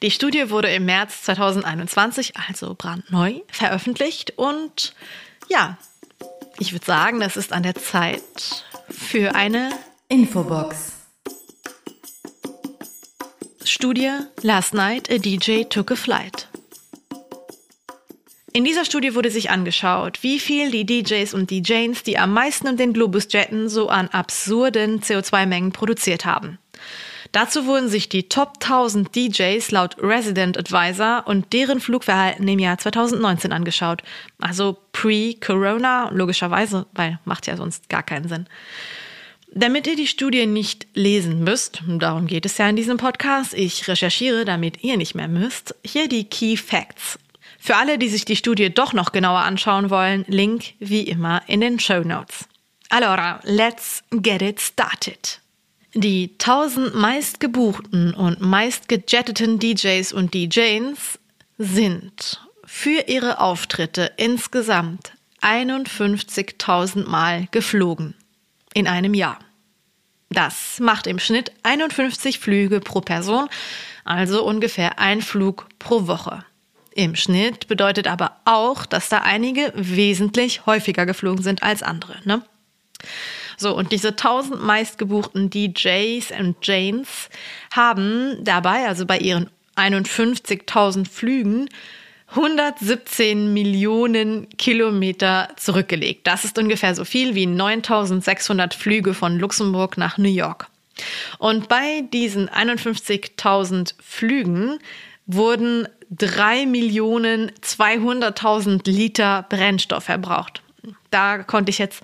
Die 0.01 0.11
Studie 0.11 0.49
wurde 0.49 0.69
im 0.73 0.85
März 0.85 1.23
2021, 1.23 2.33
also 2.49 2.75
brandneu, 2.75 3.41
veröffentlicht 3.51 4.33
und 4.37 4.93
ja, 5.49 5.77
ich 6.59 6.71
würde 6.73 6.85
sagen, 6.85 7.19
das 7.19 7.37
ist 7.37 7.53
an 7.53 7.63
der 7.63 7.75
Zeit 7.75 8.65
für 8.89 9.35
eine 9.35 9.71
Infobox. 10.07 10.93
Studie 13.63 14.11
Last 14.41 14.73
Night 14.73 15.09
a 15.11 15.17
DJ 15.17 15.63
Took 15.63 15.91
a 15.91 15.95
Flight. 15.95 16.47
In 18.53 18.63
dieser 18.63 18.85
Studie 18.85 19.15
wurde 19.15 19.31
sich 19.31 19.49
angeschaut, 19.49 20.23
wie 20.23 20.39
viel 20.39 20.71
die 20.71 20.85
DJs 20.85 21.33
und 21.33 21.51
DJs, 21.51 22.03
die 22.03 22.17
am 22.17 22.31
meisten 22.31 22.69
um 22.69 22.77
den 22.77 22.93
Globus 22.93 23.27
jetten, 23.29 23.67
so 23.67 23.89
an 23.89 24.07
absurden 24.07 25.01
CO2-Mengen 25.01 25.73
produziert 25.73 26.23
haben. 26.23 26.57
Dazu 27.35 27.65
wurden 27.65 27.89
sich 27.89 28.07
die 28.07 28.29
Top 28.29 28.59
1000 28.61 29.13
DJs 29.13 29.71
laut 29.71 29.97
Resident 29.99 30.57
Advisor 30.57 31.23
und 31.27 31.51
deren 31.51 31.81
Flugverhalten 31.81 32.47
im 32.47 32.59
Jahr 32.59 32.77
2019 32.77 33.51
angeschaut. 33.51 34.03
Also 34.39 34.77
pre-Corona, 34.93 36.11
logischerweise, 36.13 36.85
weil 36.93 37.19
macht 37.25 37.47
ja 37.47 37.57
sonst 37.57 37.89
gar 37.89 38.03
keinen 38.03 38.29
Sinn. 38.29 38.47
Damit 39.51 39.85
ihr 39.85 39.97
die 39.97 40.07
Studie 40.07 40.45
nicht 40.45 40.87
lesen 40.93 41.43
müsst, 41.43 41.83
darum 41.85 42.27
geht 42.27 42.45
es 42.45 42.57
ja 42.57 42.69
in 42.69 42.77
diesem 42.77 42.95
Podcast, 42.95 43.53
ich 43.53 43.85
recherchiere, 43.89 44.45
damit 44.45 44.81
ihr 44.81 44.95
nicht 44.95 45.13
mehr 45.13 45.27
müsst, 45.27 45.75
hier 45.83 46.07
die 46.07 46.29
Key 46.29 46.55
Facts. 46.55 47.19
Für 47.59 47.75
alle, 47.75 47.97
die 47.97 48.07
sich 48.07 48.23
die 48.23 48.37
Studie 48.37 48.73
doch 48.73 48.93
noch 48.93 49.11
genauer 49.11 49.39
anschauen 49.39 49.89
wollen, 49.89 50.23
Link 50.29 50.75
wie 50.79 51.01
immer 51.01 51.41
in 51.47 51.59
den 51.59 51.81
Show 51.81 51.99
Notes. 51.99 52.45
Allora, 52.87 53.41
let's 53.43 54.05
get 54.21 54.41
it 54.41 54.61
started. 54.61 55.41
Die 55.97 56.31
1000 56.41 56.93
meistgebuchten 56.93 58.13
und 58.13 58.41
meistgejetteten 58.41 59.59
DJs 59.59 60.11
und 60.11 60.33
DJs 60.33 61.19
sind 61.57 62.41
für 62.65 63.07
ihre 63.07 63.39
Auftritte 63.39 64.11
insgesamt 64.17 65.13
51.000 65.41 67.07
Mal 67.07 67.47
geflogen 67.51 68.13
in 68.73 68.89
einem 68.89 69.13
Jahr. 69.13 69.39
Das 70.29 70.81
macht 70.81 71.07
im 71.07 71.17
Schnitt 71.17 71.53
51 71.63 72.39
Flüge 72.39 72.81
pro 72.81 72.99
Person, 72.99 73.47
also 74.03 74.43
ungefähr 74.43 74.99
ein 74.99 75.21
Flug 75.21 75.69
pro 75.79 76.07
Woche. 76.07 76.43
Im 76.93 77.15
Schnitt 77.15 77.69
bedeutet 77.69 78.07
aber 78.07 78.35
auch, 78.43 78.85
dass 78.85 79.07
da 79.07 79.19
einige 79.19 79.71
wesentlich 79.75 80.65
häufiger 80.65 81.05
geflogen 81.05 81.41
sind 81.41 81.63
als 81.63 81.83
andere. 81.83 82.17
Ne? 82.25 82.41
So, 83.57 83.75
und 83.75 83.91
diese 83.91 84.09
1000 84.09 84.61
meistgebuchten 84.61 85.49
DJs 85.49 86.31
und 86.39 86.65
Janes 86.65 87.29
haben 87.71 88.37
dabei, 88.43 88.87
also 88.87 89.05
bei 89.05 89.17
ihren 89.17 89.49
51.000 89.75 91.09
Flügen, 91.09 91.69
117 92.29 93.53
Millionen 93.53 94.49
Kilometer 94.57 95.49
zurückgelegt. 95.57 96.25
Das 96.27 96.43
ist 96.43 96.57
ungefähr 96.57 96.95
so 96.95 97.05
viel 97.05 97.35
wie 97.35 97.45
9600 97.45 98.73
Flüge 98.73 99.13
von 99.13 99.37
Luxemburg 99.39 99.97
nach 99.97 100.17
New 100.17 100.29
York. 100.29 100.67
Und 101.37 101.69
bei 101.69 102.03
diesen 102.13 102.49
51.000 102.49 103.93
Flügen 104.01 104.79
wurden 105.27 105.87
3.200.000 106.13 108.89
Liter 108.89 109.45
Brennstoff 109.49 110.05
verbraucht. 110.05 110.61
Da 111.11 111.39
konnte 111.39 111.69
ich 111.69 111.79
jetzt 111.79 112.01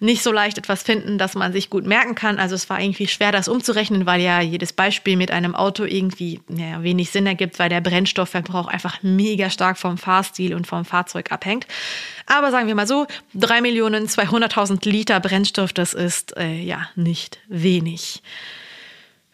nicht 0.00 0.22
so 0.22 0.32
leicht 0.32 0.58
etwas 0.58 0.82
finden, 0.82 1.18
das 1.18 1.34
man 1.34 1.52
sich 1.52 1.70
gut 1.70 1.86
merken 1.86 2.14
kann. 2.14 2.38
Also 2.38 2.54
es 2.54 2.68
war 2.70 2.80
irgendwie 2.80 3.08
schwer, 3.08 3.32
das 3.32 3.48
umzurechnen, 3.48 4.06
weil 4.06 4.20
ja 4.20 4.40
jedes 4.40 4.72
Beispiel 4.72 5.16
mit 5.16 5.30
einem 5.30 5.54
Auto 5.54 5.84
irgendwie 5.84 6.40
naja, 6.48 6.82
wenig 6.82 7.10
Sinn 7.10 7.26
ergibt, 7.26 7.58
weil 7.58 7.68
der 7.68 7.80
Brennstoffverbrauch 7.80 8.68
einfach 8.68 9.02
mega 9.02 9.50
stark 9.50 9.78
vom 9.78 9.98
Fahrstil 9.98 10.54
und 10.54 10.66
vom 10.66 10.84
Fahrzeug 10.84 11.32
abhängt. 11.32 11.66
Aber 12.26 12.50
sagen 12.50 12.68
wir 12.68 12.74
mal 12.74 12.86
so, 12.86 13.06
3.200.000 13.36 14.88
Liter 14.88 15.20
Brennstoff, 15.20 15.72
das 15.72 15.94
ist 15.94 16.36
äh, 16.36 16.60
ja 16.60 16.88
nicht 16.94 17.38
wenig. 17.48 18.22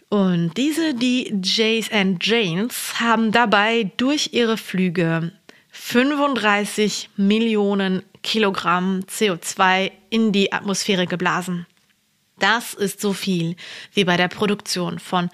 Und 0.09 0.57
diese 0.57 0.95
DJs 0.95 1.91
and 1.91 2.25
Janes 2.25 3.01
haben 3.01 3.33
dabei 3.33 3.91
durch 3.97 4.31
ihre 4.33 4.57
Flüge 4.57 5.33
35 5.73 7.11
Millionen 7.17 8.03
Kilogramm 8.25 9.05
CO2 9.09 9.93
in 10.11 10.33
die 10.33 10.53
Atmosphäre 10.53 11.07
geblasen. 11.07 11.67
Das 12.41 12.75
ist 12.75 13.01
so 13.01 13.13
viel 13.13 13.55
wie 13.93 14.03
bei 14.05 14.17
der 14.17 14.27
Produktion 14.27 14.99
von 14.99 15.31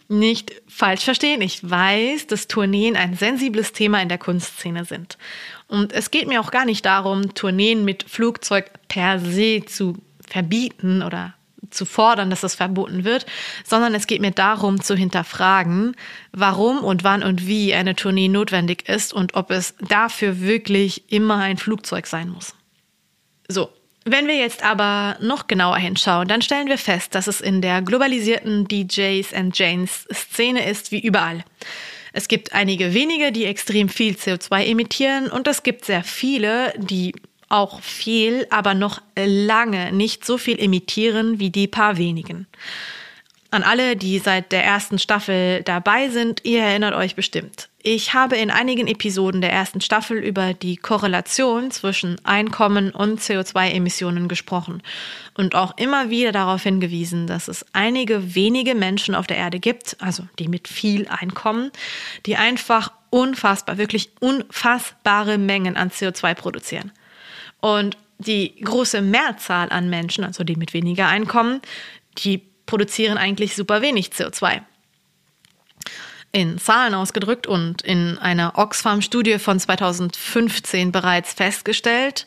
Nicht 0.08 0.52
falsch 0.68 1.04
verstehen, 1.04 1.42
ich 1.42 1.68
weiß, 1.68 2.28
dass 2.28 2.46
Tourneen 2.46 2.94
ein 2.94 3.16
sensibles 3.16 3.72
Thema 3.72 4.00
in 4.00 4.08
der 4.08 4.18
Kunstszene 4.18 4.84
sind. 4.84 5.18
Und 5.66 5.92
es 5.92 6.12
geht 6.12 6.28
mir 6.28 6.40
auch 6.40 6.52
gar 6.52 6.64
nicht 6.64 6.86
darum, 6.86 7.34
Tourneen 7.34 7.84
mit 7.84 8.04
Flugzeug 8.04 8.70
per 8.86 9.18
se 9.18 9.64
zu 9.66 9.96
verbieten 10.28 11.02
oder 11.02 11.35
zu 11.70 11.84
fordern, 11.84 12.30
dass 12.30 12.40
das 12.40 12.54
verboten 12.54 13.04
wird, 13.04 13.26
sondern 13.64 13.94
es 13.94 14.06
geht 14.06 14.20
mir 14.20 14.30
darum 14.30 14.80
zu 14.80 14.94
hinterfragen, 14.94 15.96
warum 16.32 16.78
und 16.78 17.04
wann 17.04 17.22
und 17.22 17.46
wie 17.46 17.74
eine 17.74 17.96
Tournee 17.96 18.28
notwendig 18.28 18.88
ist 18.88 19.12
und 19.12 19.34
ob 19.34 19.50
es 19.50 19.74
dafür 19.88 20.40
wirklich 20.40 21.10
immer 21.12 21.36
ein 21.36 21.56
Flugzeug 21.56 22.06
sein 22.06 22.28
muss. 22.28 22.54
So, 23.48 23.70
wenn 24.04 24.28
wir 24.28 24.36
jetzt 24.36 24.62
aber 24.64 25.16
noch 25.20 25.48
genauer 25.48 25.78
hinschauen, 25.78 26.28
dann 26.28 26.40
stellen 26.40 26.68
wir 26.68 26.78
fest, 26.78 27.14
dass 27.16 27.26
es 27.26 27.40
in 27.40 27.60
der 27.60 27.82
globalisierten 27.82 28.68
DJs 28.68 29.34
and 29.34 29.58
Janes 29.58 30.06
Szene 30.12 30.68
ist 30.68 30.92
wie 30.92 31.00
überall. 31.00 31.44
Es 32.12 32.28
gibt 32.28 32.54
einige 32.54 32.94
wenige, 32.94 33.32
die 33.32 33.44
extrem 33.44 33.88
viel 33.88 34.14
CO2 34.14 34.64
emittieren 34.64 35.28
und 35.28 35.48
es 35.48 35.64
gibt 35.64 35.84
sehr 35.84 36.04
viele, 36.04 36.72
die 36.78 37.14
auch 37.48 37.80
viel, 37.80 38.46
aber 38.50 38.74
noch 38.74 39.00
lange 39.16 39.92
nicht 39.92 40.24
so 40.24 40.38
viel 40.38 40.58
imitieren 40.58 41.38
wie 41.38 41.50
die 41.50 41.68
paar 41.68 41.96
wenigen. 41.96 42.46
An 43.50 43.62
alle, 43.62 43.96
die 43.96 44.18
seit 44.18 44.52
der 44.52 44.64
ersten 44.64 44.98
Staffel 44.98 45.62
dabei 45.62 46.08
sind, 46.08 46.44
ihr 46.44 46.62
erinnert 46.62 46.94
euch 46.94 47.14
bestimmt. 47.14 47.68
Ich 47.82 48.12
habe 48.12 48.36
in 48.36 48.50
einigen 48.50 48.88
Episoden 48.88 49.40
der 49.40 49.52
ersten 49.52 49.80
Staffel 49.80 50.18
über 50.18 50.52
die 50.52 50.76
Korrelation 50.76 51.70
zwischen 51.70 52.16
Einkommen 52.24 52.90
und 52.90 53.20
CO2-Emissionen 53.20 54.26
gesprochen 54.26 54.82
und 55.34 55.54
auch 55.54 55.78
immer 55.78 56.10
wieder 56.10 56.32
darauf 56.32 56.64
hingewiesen, 56.64 57.28
dass 57.28 57.46
es 57.46 57.64
einige 57.72 58.34
wenige 58.34 58.74
Menschen 58.74 59.14
auf 59.14 59.28
der 59.28 59.36
Erde 59.36 59.60
gibt, 59.60 59.96
also 60.00 60.24
die 60.40 60.48
mit 60.48 60.66
viel 60.66 61.06
Einkommen, 61.06 61.70
die 62.26 62.36
einfach 62.36 62.90
unfassbar, 63.10 63.78
wirklich 63.78 64.10
unfassbare 64.18 65.38
Mengen 65.38 65.76
an 65.76 65.90
CO2 65.90 66.34
produzieren. 66.34 66.90
Und 67.66 67.96
die 68.18 68.54
große 68.60 69.02
Mehrzahl 69.02 69.70
an 69.70 69.90
Menschen, 69.90 70.22
also 70.22 70.44
die 70.44 70.54
mit 70.54 70.72
weniger 70.72 71.08
Einkommen, 71.08 71.60
die 72.18 72.40
produzieren 72.64 73.18
eigentlich 73.18 73.56
super 73.56 73.82
wenig 73.82 74.10
CO2. 74.10 74.60
In 76.30 76.58
Zahlen 76.58 76.94
ausgedrückt 76.94 77.48
und 77.48 77.82
in 77.82 78.18
einer 78.18 78.56
Oxfam-Studie 78.56 79.40
von 79.40 79.58
2015 79.58 80.92
bereits 80.92 81.32
festgestellt, 81.32 82.24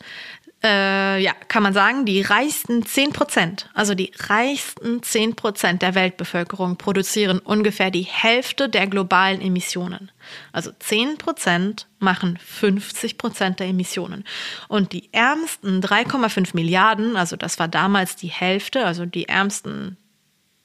äh, 0.62 1.22
ja, 1.22 1.32
kann 1.48 1.62
man 1.62 1.72
sagen, 1.72 2.04
die 2.04 2.20
reichsten 2.20 2.84
10 2.84 3.12
Prozent, 3.12 3.70
also 3.72 3.94
die 3.94 4.12
reichsten 4.18 5.02
10 5.02 5.34
Prozent 5.34 5.80
der 5.80 5.94
Weltbevölkerung 5.94 6.76
produzieren 6.76 7.38
ungefähr 7.38 7.90
die 7.90 8.02
Hälfte 8.02 8.68
der 8.68 8.86
globalen 8.86 9.40
Emissionen. 9.40 10.10
Also 10.52 10.70
10 10.78 11.16
Prozent 11.16 11.86
machen 11.98 12.38
50 12.44 13.16
Prozent 13.16 13.60
der 13.60 13.68
Emissionen. 13.68 14.24
Und 14.68 14.92
die 14.92 15.12
ärmsten 15.12 15.80
3,5 15.80 16.50
Milliarden, 16.54 17.16
also 17.16 17.36
das 17.36 17.58
war 17.58 17.68
damals 17.68 18.16
die 18.16 18.28
Hälfte, 18.28 18.84
also 18.84 19.06
die 19.06 19.28
ärmsten 19.28 19.96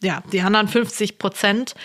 ja, 0.05 0.21
die 0.31 0.41
anderen 0.41 0.67
50 0.67 1.17
Prozent 1.17 1.75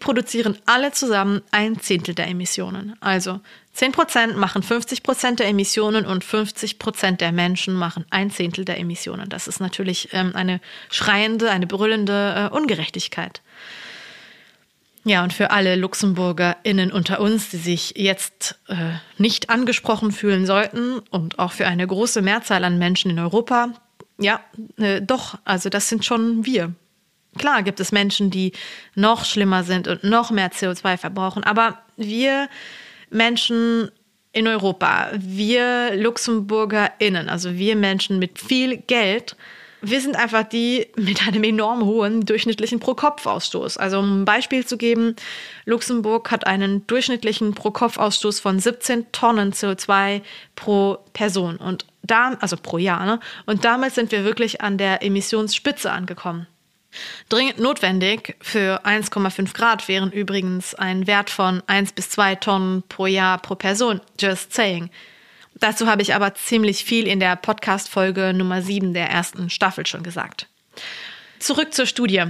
produzieren 0.00 0.58
alle 0.66 0.92
zusammen 0.92 1.42
ein 1.50 1.78
Zehntel 1.78 2.14
der 2.14 2.28
Emissionen. 2.28 2.96
Also 3.00 3.40
10 3.74 3.92
Prozent 3.92 4.36
machen 4.36 4.62
50 4.62 5.02
Prozent 5.02 5.40
der 5.40 5.48
Emissionen 5.48 6.06
und 6.06 6.24
50 6.24 6.78
Prozent 6.78 7.20
der 7.20 7.32
Menschen 7.32 7.74
machen 7.74 8.06
ein 8.10 8.30
Zehntel 8.30 8.64
der 8.64 8.78
Emissionen. 8.78 9.28
Das 9.28 9.46
ist 9.46 9.60
natürlich 9.60 10.08
ähm, 10.12 10.32
eine 10.34 10.60
schreiende, 10.90 11.50
eine 11.50 11.66
brüllende 11.66 12.50
äh, 12.50 12.54
Ungerechtigkeit. 12.54 13.42
Ja, 15.04 15.22
und 15.22 15.32
für 15.32 15.52
alle 15.52 15.76
LuxemburgerInnen 15.76 16.90
unter 16.90 17.20
uns, 17.20 17.50
die 17.50 17.58
sich 17.58 17.92
jetzt 17.96 18.58
äh, 18.66 18.74
nicht 19.18 19.50
angesprochen 19.50 20.10
fühlen 20.10 20.46
sollten 20.46 20.98
und 21.10 21.38
auch 21.38 21.52
für 21.52 21.66
eine 21.66 21.86
große 21.86 22.22
Mehrzahl 22.22 22.64
an 22.64 22.78
Menschen 22.78 23.12
in 23.12 23.20
Europa, 23.20 23.68
ja, 24.18 24.40
äh, 24.78 25.02
doch, 25.02 25.38
also 25.44 25.68
das 25.68 25.88
sind 25.88 26.04
schon 26.04 26.46
wir. 26.46 26.74
Klar 27.38 27.62
gibt 27.62 27.80
es 27.80 27.92
Menschen, 27.92 28.30
die 28.30 28.52
noch 28.94 29.24
schlimmer 29.24 29.64
sind 29.64 29.88
und 29.88 30.04
noch 30.04 30.30
mehr 30.30 30.50
CO2 30.50 30.96
verbrauchen, 30.96 31.44
aber 31.44 31.78
wir 31.96 32.48
Menschen 33.10 33.90
in 34.32 34.46
Europa, 34.46 35.10
wir 35.14 35.94
LuxemburgerInnen, 35.96 37.28
also 37.28 37.54
wir 37.54 37.74
Menschen 37.74 38.18
mit 38.18 38.38
viel 38.38 38.76
Geld, 38.76 39.36
wir 39.80 40.00
sind 40.00 40.16
einfach 40.16 40.42
die 40.42 40.88
mit 40.96 41.26
einem 41.26 41.44
enorm 41.44 41.84
hohen 41.84 42.24
durchschnittlichen 42.24 42.80
Pro-Kopf-Ausstoß. 42.80 43.76
Also 43.76 43.98
um 43.98 44.22
ein 44.22 44.24
Beispiel 44.24 44.66
zu 44.66 44.76
geben, 44.76 45.16
Luxemburg 45.64 46.30
hat 46.30 46.46
einen 46.46 46.86
durchschnittlichen 46.86 47.54
Pro-Kopf-Ausstoß 47.54 48.40
von 48.40 48.58
17 48.58 49.12
Tonnen 49.12 49.52
CO2 49.52 50.22
pro 50.54 50.98
Person 51.12 51.56
und 51.56 51.86
da, 52.02 52.36
also 52.40 52.56
pro 52.56 52.78
Jahr. 52.78 53.04
Ne? 53.04 53.20
Und 53.44 53.64
damit 53.64 53.94
sind 53.94 54.12
wir 54.12 54.24
wirklich 54.24 54.60
an 54.60 54.78
der 54.78 55.02
Emissionsspitze 55.02 55.90
angekommen. 55.90 56.46
Dringend 57.28 57.58
notwendig 57.58 58.36
für 58.40 58.84
1,5 58.84 59.54
Grad 59.54 59.88
wären 59.88 60.12
übrigens 60.12 60.74
ein 60.74 61.06
Wert 61.06 61.30
von 61.30 61.62
1 61.66 61.92
bis 61.92 62.10
2 62.10 62.36
Tonnen 62.36 62.82
pro 62.88 63.06
Jahr 63.06 63.38
pro 63.38 63.54
Person. 63.54 64.00
Just 64.18 64.52
saying. 64.52 64.90
Dazu 65.54 65.86
habe 65.86 66.02
ich 66.02 66.14
aber 66.14 66.34
ziemlich 66.34 66.84
viel 66.84 67.06
in 67.06 67.18
der 67.18 67.34
Podcast-Folge 67.36 68.34
Nummer 68.34 68.60
7 68.60 68.92
der 68.92 69.08
ersten 69.08 69.48
Staffel 69.48 69.86
schon 69.86 70.02
gesagt. 70.02 70.48
Zurück 71.38 71.72
zur 71.72 71.86
Studie. 71.86 72.24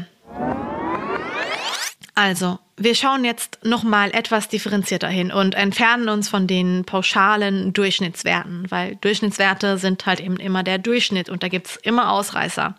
Also, 2.15 2.59
wir 2.79 2.95
schauen 2.95 3.25
jetzt 3.25 3.59
nochmal 3.63 4.11
etwas 4.13 4.49
differenzierter 4.49 5.09
hin 5.09 5.31
und 5.31 5.55
entfernen 5.55 6.09
uns 6.09 6.29
von 6.29 6.47
den 6.47 6.85
pauschalen 6.85 7.73
Durchschnittswerten, 7.73 8.71
weil 8.71 8.97
Durchschnittswerte 8.97 9.77
sind 9.77 10.07
halt 10.07 10.21
eben 10.21 10.37
immer 10.37 10.63
der 10.63 10.79
Durchschnitt 10.79 11.29
und 11.29 11.43
da 11.43 11.49
gibt 11.49 11.67
es 11.67 11.77
immer 11.77 12.11
Ausreißer. 12.13 12.75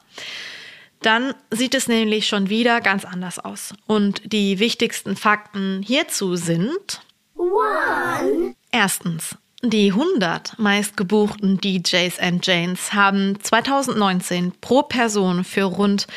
Dann 1.01 1.33
sieht 1.51 1.75
es 1.75 1.87
nämlich 1.87 2.27
schon 2.27 2.49
wieder 2.49 2.81
ganz 2.81 3.05
anders 3.05 3.39
aus. 3.39 3.73
Und 3.85 4.21
die 4.31 4.59
wichtigsten 4.59 5.15
Fakten 5.15 5.81
hierzu 5.85 6.35
sind. 6.35 7.01
One. 7.35 8.55
Erstens, 8.71 9.35
die 9.61 9.91
100 9.91 10.57
meistgebuchten 10.59 11.59
DJs 11.59 12.19
and 12.19 12.45
Janes 12.45 12.93
haben 12.93 13.39
2019 13.41 14.53
pro 14.59 14.83
Person 14.83 15.43
für 15.43 15.63
rund 15.63 16.07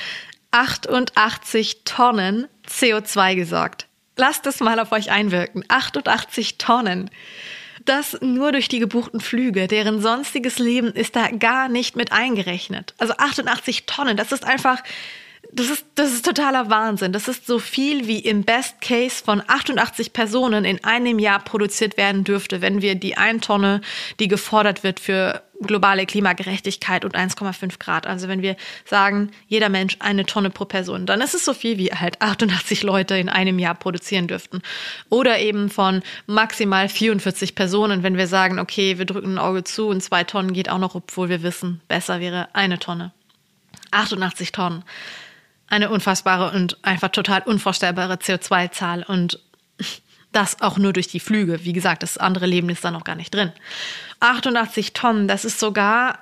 88 0.51 1.85
Tonnen 1.85 2.49
CO2 2.69 3.35
gesorgt. 3.35 3.87
Lasst 4.17 4.47
es 4.47 4.61
mal 4.61 4.79
auf 4.79 4.93
euch 4.93 5.11
einwirken. 5.11 5.65
88 5.69 6.59
Tonnen. 6.59 7.11
Das 7.85 8.19
nur 8.21 8.53
durch 8.53 8.69
die 8.69 8.79
gebuchten 8.79 9.21
Flüge, 9.21 9.67
deren 9.67 10.01
sonstiges 10.01 10.59
Leben 10.59 10.89
ist 10.89 11.17
da 11.17 11.29
gar 11.29 11.69
nicht 11.69 11.97
mit 11.97 12.13
eingerechnet. 12.13 12.95
Also 12.99 13.15
88 13.17 13.87
Tonnen, 13.87 14.17
das 14.17 14.33
ist 14.33 14.45
einfach 14.45 14.83
das 15.53 15.69
ist, 15.69 15.85
das 15.97 16.13
ist 16.13 16.25
totaler 16.25 16.71
Wahnsinn. 16.71 17.13
Das 17.13 17.27
ist 17.27 17.47
so 17.47 17.59
viel, 17.59 18.07
wie 18.07 18.21
im 18.21 18.45
Best 18.45 18.81
Case 18.81 19.23
von 19.25 19.43
88 19.47 20.13
Personen 20.13 20.65
in 20.65 20.85
einem 20.85 21.19
Jahr 21.19 21.41
produziert 21.41 21.97
werden 21.97 22.25
dürfte, 22.25 22.61
wenn 22.61 22.83
wir 22.83 22.95
die 22.95 23.17
eine 23.17 23.41
Tonne, 23.41 23.81
die 24.21 24.29
gefordert 24.29 24.85
wird 24.85 25.01
für 25.01 25.43
globale 25.63 26.07
Klimagerechtigkeit 26.07 27.05
und 27.05 27.17
1,5 27.17 27.79
Grad. 27.79 28.07
Also 28.07 28.29
wenn 28.29 28.43
wir 28.43 28.57
sagen, 28.85 29.31
jeder 29.49 29.69
Mensch 29.69 29.97
eine 29.99 30.25
Tonne 30.25 30.51
pro 30.51 30.65
Person, 30.65 31.05
dann 31.05 31.21
ist 31.21 31.35
es 31.35 31.45
so 31.45 31.53
viel, 31.53 31.79
wie 31.79 31.89
halt 31.89 32.23
88 32.23 32.83
Leute 32.83 33.17
in 33.17 33.29
einem 33.29 33.59
Jahr 33.59 33.75
produzieren 33.75 34.29
dürften. 34.29 34.63
Oder 35.11 35.41
eben 35.41 35.69
von 35.69 36.03
maximal 36.27 36.89
44 36.89 37.55
Personen, 37.55 38.03
wenn 38.03 38.17
wir 38.17 38.29
sagen, 38.29 38.59
okay, 38.59 38.99
wir 38.99 39.05
drücken 39.05 39.35
ein 39.35 39.39
Auge 39.39 39.65
zu 39.65 39.89
und 39.89 40.01
zwei 40.01 40.25
Tonnen 40.25 40.53
geht 40.53 40.71
auch 40.71 40.79
noch, 40.79 40.95
obwohl 40.95 41.29
wir 41.29 41.43
wissen, 41.43 41.81
besser 41.89 42.21
wäre 42.21 42.49
eine 42.55 42.79
Tonne. 42.79 43.13
88 43.91 44.53
Tonnen 44.53 44.85
eine 45.71 45.91
unfassbare 45.91 46.55
und 46.55 46.85
einfach 46.85 47.09
total 47.09 47.43
unvorstellbare 47.43 48.15
CO2-Zahl 48.15 49.05
und 49.05 49.41
das 50.33 50.61
auch 50.61 50.79
nur 50.79 50.93
durch 50.93 51.09
die 51.09 51.21
Flüge. 51.21 51.65
Wie 51.65 51.73
gesagt, 51.73 52.03
das 52.03 52.19
andere 52.19 52.47
Leben 52.47 52.69
ist 52.69 52.85
da 52.85 52.91
noch 52.91 53.05
gar 53.05 53.17
nicht 53.17 53.35
drin. 53.35 53.53
88 54.21 54.93
Tonnen, 54.93 55.29
das 55.29 55.45
ist 55.45 55.59
sogar 55.59 56.19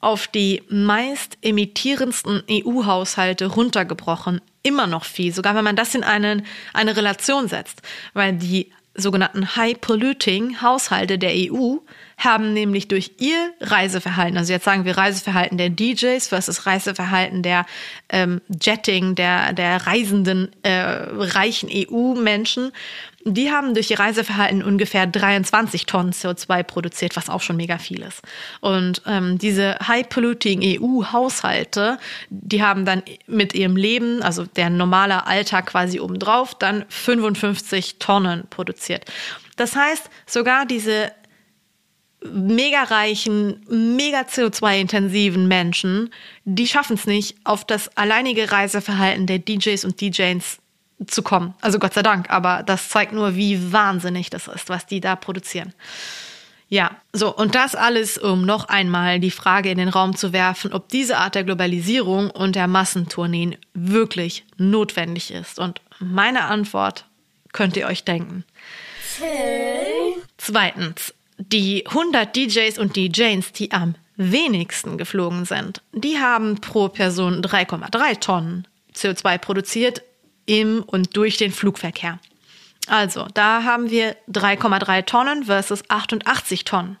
auf 0.00 0.26
die 0.26 0.62
meist 0.68 1.38
emittierendsten 1.42 2.42
EU-Haushalte 2.50 3.46
runtergebrochen. 3.46 4.40
Immer 4.62 4.86
noch 4.86 5.04
viel, 5.04 5.32
sogar 5.32 5.54
wenn 5.54 5.64
man 5.64 5.76
das 5.76 5.94
in 5.94 6.04
einen, 6.04 6.44
eine 6.72 6.96
Relation 6.96 7.48
setzt. 7.48 7.82
Weil 8.12 8.34
die 8.34 8.72
sogenannten 8.94 9.56
High-Polluting 9.56 10.60
Haushalte 10.60 11.18
der 11.18 11.32
EU 11.34 11.78
haben 12.16 12.52
nämlich 12.54 12.88
durch 12.88 13.12
ihr 13.18 13.52
Reiseverhalten, 13.60 14.38
also 14.38 14.52
jetzt 14.52 14.64
sagen 14.64 14.84
wir 14.84 14.96
Reiseverhalten 14.96 15.58
der 15.58 15.68
DJs 15.70 16.26
versus 16.26 16.66
Reiseverhalten 16.66 17.42
der 17.42 17.66
ähm, 18.08 18.40
Jetting, 18.48 19.14
der, 19.14 19.52
der 19.52 19.86
reisenden 19.86 20.50
äh, 20.62 20.70
reichen 20.72 21.68
EU-Menschen, 21.70 22.72
die 23.28 23.50
haben 23.50 23.74
durch 23.74 23.90
ihr 23.90 23.98
Reiseverhalten 23.98 24.62
ungefähr 24.62 25.06
23 25.06 25.84
Tonnen 25.86 26.12
CO2 26.12 26.62
produziert, 26.62 27.16
was 27.16 27.28
auch 27.28 27.40
schon 27.40 27.56
mega 27.56 27.76
viel 27.76 28.02
ist. 28.02 28.22
Und 28.60 29.02
ähm, 29.04 29.36
diese 29.38 29.76
high-polluting 29.86 30.60
EU-Haushalte, 30.62 31.98
die 32.30 32.62
haben 32.62 32.84
dann 32.84 33.02
mit 33.26 33.52
ihrem 33.52 33.76
Leben, 33.76 34.22
also 34.22 34.44
der 34.44 34.70
normale 34.70 35.26
Alltag 35.26 35.66
quasi 35.66 35.98
obendrauf, 35.98 36.54
dann 36.54 36.84
55 36.88 37.98
Tonnen 37.98 38.44
produziert. 38.48 39.04
Das 39.56 39.74
heißt, 39.74 40.08
sogar 40.26 40.64
diese 40.64 41.10
mega 42.32 42.82
reichen, 42.84 43.60
mega 43.68 44.20
CO2-intensiven 44.20 45.46
Menschen, 45.46 46.10
die 46.44 46.66
schaffen 46.66 46.94
es 46.94 47.06
nicht, 47.06 47.36
auf 47.44 47.64
das 47.64 47.96
alleinige 47.96 48.52
Reiseverhalten 48.52 49.26
der 49.26 49.38
DJs 49.38 49.84
und 49.84 50.00
DJs 50.00 50.58
zu 51.06 51.22
kommen. 51.22 51.54
Also 51.60 51.78
Gott 51.78 51.94
sei 51.94 52.02
Dank, 52.02 52.30
aber 52.30 52.62
das 52.62 52.88
zeigt 52.88 53.12
nur, 53.12 53.36
wie 53.36 53.72
wahnsinnig 53.72 54.30
das 54.30 54.48
ist, 54.48 54.68
was 54.68 54.86
die 54.86 55.00
da 55.00 55.16
produzieren. 55.16 55.72
Ja, 56.68 56.96
so, 57.12 57.34
und 57.34 57.54
das 57.54 57.76
alles, 57.76 58.18
um 58.18 58.44
noch 58.44 58.68
einmal 58.68 59.20
die 59.20 59.30
Frage 59.30 59.70
in 59.70 59.78
den 59.78 59.88
Raum 59.88 60.16
zu 60.16 60.32
werfen, 60.32 60.72
ob 60.72 60.88
diese 60.88 61.18
Art 61.18 61.36
der 61.36 61.44
Globalisierung 61.44 62.30
und 62.30 62.56
der 62.56 62.66
Massentourneen 62.66 63.56
wirklich 63.72 64.44
notwendig 64.56 65.30
ist. 65.30 65.60
Und 65.60 65.80
meine 66.00 66.44
Antwort 66.44 67.04
könnt 67.52 67.76
ihr 67.76 67.86
euch 67.86 68.02
denken. 68.02 68.44
Zweitens, 70.38 71.14
die 71.38 71.86
100 71.86 72.34
DJs 72.34 72.78
und 72.78 72.96
DJs, 72.96 73.52
die 73.52 73.72
am 73.72 73.94
wenigsten 74.16 74.98
geflogen 74.98 75.44
sind, 75.44 75.82
die 75.92 76.18
haben 76.18 76.60
pro 76.60 76.88
Person 76.88 77.42
3,3 77.42 78.20
Tonnen 78.20 78.66
CO2 78.94 79.38
produziert 79.38 80.02
im 80.46 80.82
und 80.82 81.16
durch 81.16 81.36
den 81.36 81.52
Flugverkehr. 81.52 82.18
Also, 82.88 83.26
da 83.34 83.64
haben 83.64 83.90
wir 83.90 84.16
3,3 84.30 85.04
Tonnen 85.04 85.44
versus 85.44 85.82
88 85.88 86.64
Tonnen. 86.64 86.98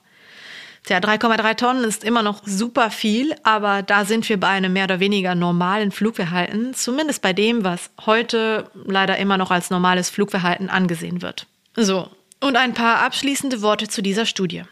Tja, 0.82 0.98
3,3 0.98 1.56
Tonnen 1.56 1.84
ist 1.84 2.04
immer 2.04 2.22
noch 2.22 2.42
super 2.44 2.90
viel, 2.90 3.34
aber 3.42 3.82
da 3.82 4.04
sind 4.04 4.28
wir 4.28 4.38
bei 4.38 4.48
einem 4.48 4.72
mehr 4.72 4.84
oder 4.84 5.00
weniger 5.00 5.34
normalen 5.34 5.90
Flugverhalten, 5.90 6.74
zumindest 6.74 7.22
bei 7.22 7.32
dem, 7.32 7.64
was 7.64 7.90
heute 8.04 8.70
leider 8.84 9.16
immer 9.16 9.36
noch 9.36 9.50
als 9.50 9.70
normales 9.70 10.10
Flugverhalten 10.10 10.70
angesehen 10.70 11.22
wird. 11.22 11.46
So, 11.74 12.08
und 12.46 12.56
ein 12.56 12.74
paar 12.74 13.00
abschließende 13.02 13.60
Worte 13.60 13.88
zu 13.88 14.02
dieser 14.02 14.24
Studie. 14.24 14.62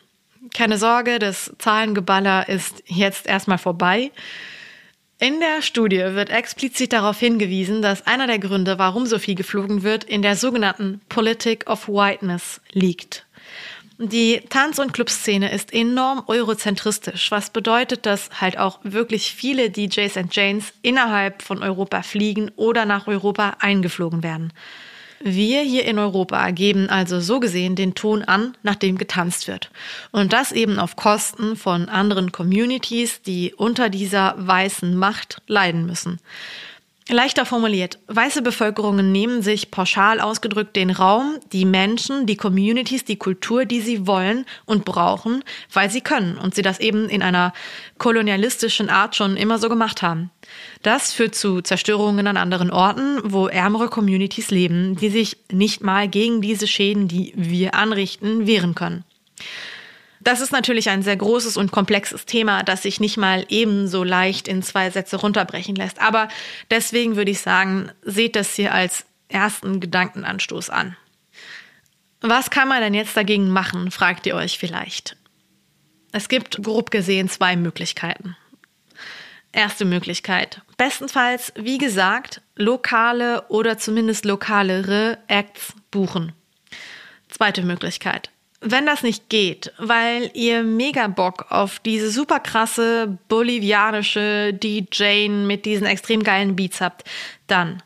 Keine 0.55 0.79
Sorge, 0.79 1.19
das 1.19 1.53
Zahlengeballer 1.59 2.49
ist 2.49 2.83
jetzt 2.87 3.27
erstmal 3.27 3.59
vorbei. 3.59 4.13
In 5.19 5.41
der 5.41 5.63
Studie 5.63 5.99
wird 5.99 6.31
explizit 6.31 6.93
darauf 6.93 7.19
hingewiesen, 7.19 7.83
dass 7.83 8.07
einer 8.07 8.27
der 8.27 8.39
Gründe, 8.39 8.79
warum 8.79 9.07
so 9.07 9.19
viel 9.19 9.35
geflogen 9.35 9.83
wird, 9.83 10.05
in 10.05 10.23
der 10.23 10.37
sogenannten 10.37 11.01
Politic 11.09 11.69
of 11.69 11.89
Whiteness 11.89 12.61
liegt. 12.73 13.27
Die 13.99 14.41
Tanz- 14.49 14.81
und 14.81 14.93
Clubszene 14.93 15.53
ist 15.53 15.73
enorm 15.73 16.25
eurozentristisch, 16.27 17.31
was 17.31 17.51
bedeutet, 17.51 18.07
dass 18.07 18.29
halt 18.41 18.59
auch 18.59 18.81
wirklich 18.83 19.33
viele 19.33 19.71
DJs 19.71 20.17
und 20.17 20.35
Janes 20.35 20.73
innerhalb 20.83 21.43
von 21.43 21.63
Europa 21.63 22.03
fliegen 22.03 22.51
oder 22.57 22.87
nach 22.87 23.07
Europa 23.07 23.57
eingeflogen 23.61 24.25
werden. 24.25 24.53
Wir 25.21 25.63
hier 25.63 25.85
in 25.87 25.99
Europa 25.99 26.51
geben 26.51 26.89
also 26.91 27.21
so 27.21 27.41
gesehen 27.41 27.77
den 27.77 27.95
Ton 27.95 28.23
an, 28.23 28.57
nach 28.63 28.75
dem 28.75 28.99
getanzt 28.99 29.49
wird. 29.49 29.71
Und 30.11 30.33
das 30.33 30.53
eben 30.53 30.79
auf 30.79 30.97
Kosten 30.97 31.57
von 31.57 31.89
anderen 31.89 32.33
Communities, 32.33 33.23
die 33.23 33.55
unter 33.55 33.89
dieser 33.89 34.35
weißen 34.37 34.97
Macht 34.97 35.41
leiden 35.47 35.87
müssen. 35.87 36.21
Leichter 37.11 37.45
formuliert, 37.45 37.99
weiße 38.07 38.41
Bevölkerungen 38.41 39.13
nehmen 39.13 39.43
sich 39.43 39.71
pauschal 39.71 40.21
ausgedrückt 40.21 40.75
den 40.75 40.89
Raum, 40.89 41.39
die 41.53 41.67
Menschen, 41.67 42.25
die 42.25 42.37
Communities, 42.37 43.05
die 43.05 43.17
Kultur, 43.17 43.67
die 43.67 43.83
sie 43.83 44.07
wollen 44.07 44.47
und 44.65 44.87
brauchen, 44.87 45.45
weil 45.71 45.91
sie 45.91 46.01
können 46.01 46.39
und 46.39 46.55
sie 46.55 46.63
das 46.63 46.81
eben 46.81 47.11
in 47.11 47.23
einer 47.23 47.53
kolonialistischen 47.99 48.89
Art 48.89 49.17
schon 49.17 49.37
immer 49.37 49.59
so 49.59 49.69
gemacht 49.69 50.01
haben. 50.01 50.31
Das 50.81 51.13
führt 51.13 51.35
zu 51.35 51.61
Zerstörungen 51.61 52.27
an 52.27 52.39
anderen 52.39 52.71
Orten, 52.71 53.21
wo 53.23 53.49
ärmere 53.49 53.89
Communities 53.89 54.51
leben, 54.51 54.97
die 54.97 55.11
sich 55.11 55.37
nicht 55.53 55.83
mal 55.83 56.09
gegen 56.09 56.41
diese 56.41 56.67
Schäden, 56.67 57.07
die 57.07 57.35
wir 57.37 57.75
anrichten, 57.75 58.47
wehren 58.47 58.75
können. 58.75 59.05
Das 60.25 60.41
ist 60.41 60.53
natürlich 60.53 60.89
ein 60.89 61.03
sehr 61.03 61.17
großes 61.17 61.59
und 61.59 61.71
komplexes 61.71 62.25
Thema, 62.25 62.63
das 62.63 62.83
sich 62.83 62.99
nicht 62.99 63.19
mal 63.19 63.45
ebenso 63.51 64.03
leicht 64.05 64.49
in 64.49 64.63
zwei 64.63 64.91
Sätze 64.91 65.17
runterbrechen 65.17 65.77
lässt. 65.77 66.01
Aber 66.01 66.29
deswegen 66.71 67.17
würde 67.17 67.31
ich 67.31 67.41
sagen, 67.41 67.91
seht 68.03 68.35
das 68.35 68.55
hier 68.55 68.73
als 68.73 69.05
ersten 69.29 69.81
Gedankenanstoß 69.81 70.71
an. 70.71 70.97
Was 72.23 72.49
kann 72.49 72.69
man 72.69 72.81
denn 72.81 72.95
jetzt 72.95 73.17
dagegen 73.19 73.51
machen, 73.51 73.91
fragt 73.91 74.25
ihr 74.27 74.35
euch 74.35 74.59
vielleicht. 74.59 75.17
Es 76.13 76.29
gibt 76.29 76.63
grob 76.63 76.91
gesehen 76.91 77.29
zwei 77.29 77.55
Möglichkeiten. 77.55 78.35
Erste 79.53 79.85
Möglichkeit. 79.85 80.63
Bestenfalls, 80.79 81.53
wie 81.55 81.77
gesagt, 81.77 82.41
lokale 82.57 83.43
oder 83.49 83.77
zumindest 83.77 84.25
lokalere 84.25 85.19
Acts 85.29 85.75
buchen. 85.91 86.33
Zweite 87.29 87.63
Möglichkeit. 87.63 88.31
Wenn 88.67 88.87
das 88.87 89.03
nicht 89.03 89.29
geht, 89.29 89.73
weil 89.77 90.31
ihr 90.33 90.63
mega 90.63 91.07
Bock 91.09 91.47
auf 91.51 91.81
diese 91.81 92.11
super 92.11 92.41
krasse 92.41 93.19
bolivianische 93.29 94.55
DJ 94.55 95.29
mit 95.29 95.67
diesen 95.67 95.87
extrem 95.87 96.23
geilen 96.23 96.57
Beats 96.57 96.81
habt, 96.81 97.05
dann 97.47 97.83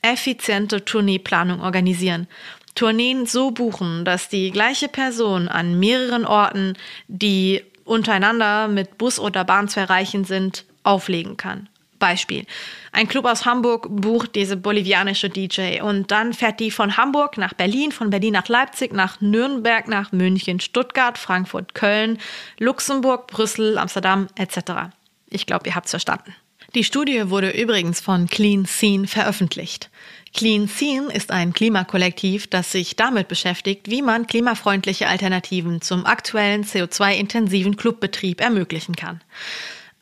effiziente 0.00 0.86
Tourneeplanung 0.86 1.60
organisieren. 1.60 2.28
Tourneen 2.74 3.26
so 3.26 3.50
buchen, 3.50 4.06
dass 4.06 4.30
die 4.30 4.50
gleiche 4.50 4.88
Person 4.88 5.48
an 5.48 5.78
mehreren 5.78 6.24
Orten, 6.24 6.78
die 7.08 7.62
untereinander 7.84 8.68
mit 8.68 8.96
Bus 8.96 9.18
oder 9.18 9.44
Bahn 9.44 9.68
zu 9.68 9.80
erreichen 9.80 10.24
sind, 10.24 10.64
auflegen 10.82 11.36
kann. 11.36 11.68
Beispiel. 12.02 12.46
Ein 12.90 13.06
Club 13.06 13.26
aus 13.26 13.46
Hamburg 13.46 13.86
bucht 13.88 14.34
diese 14.34 14.56
bolivianische 14.56 15.30
DJ 15.30 15.80
und 15.82 16.10
dann 16.10 16.32
fährt 16.32 16.58
die 16.58 16.72
von 16.72 16.96
Hamburg 16.96 17.38
nach 17.38 17.54
Berlin, 17.54 17.92
von 17.92 18.10
Berlin 18.10 18.32
nach 18.32 18.48
Leipzig, 18.48 18.92
nach 18.92 19.20
Nürnberg, 19.20 19.86
nach 19.86 20.10
München, 20.10 20.58
Stuttgart, 20.58 21.16
Frankfurt, 21.16 21.76
Köln, 21.76 22.18
Luxemburg, 22.58 23.28
Brüssel, 23.28 23.78
Amsterdam 23.78 24.26
etc. 24.34 24.90
Ich 25.30 25.46
glaube, 25.46 25.68
ihr 25.68 25.76
habt's 25.76 25.92
verstanden. 25.92 26.34
Die 26.74 26.82
Studie 26.82 27.30
wurde 27.30 27.50
übrigens 27.50 28.00
von 28.00 28.26
Clean 28.26 28.66
Scene 28.66 29.06
veröffentlicht. 29.06 29.88
Clean 30.34 30.66
Scene 30.66 31.12
ist 31.12 31.30
ein 31.30 31.52
Klimakollektiv, 31.52 32.48
das 32.48 32.72
sich 32.72 32.96
damit 32.96 33.28
beschäftigt, 33.28 33.88
wie 33.88 34.02
man 34.02 34.26
klimafreundliche 34.26 35.06
Alternativen 35.06 35.82
zum 35.82 36.04
aktuellen 36.04 36.64
CO2-intensiven 36.64 37.76
Clubbetrieb 37.76 38.40
ermöglichen 38.40 38.96
kann. 38.96 39.20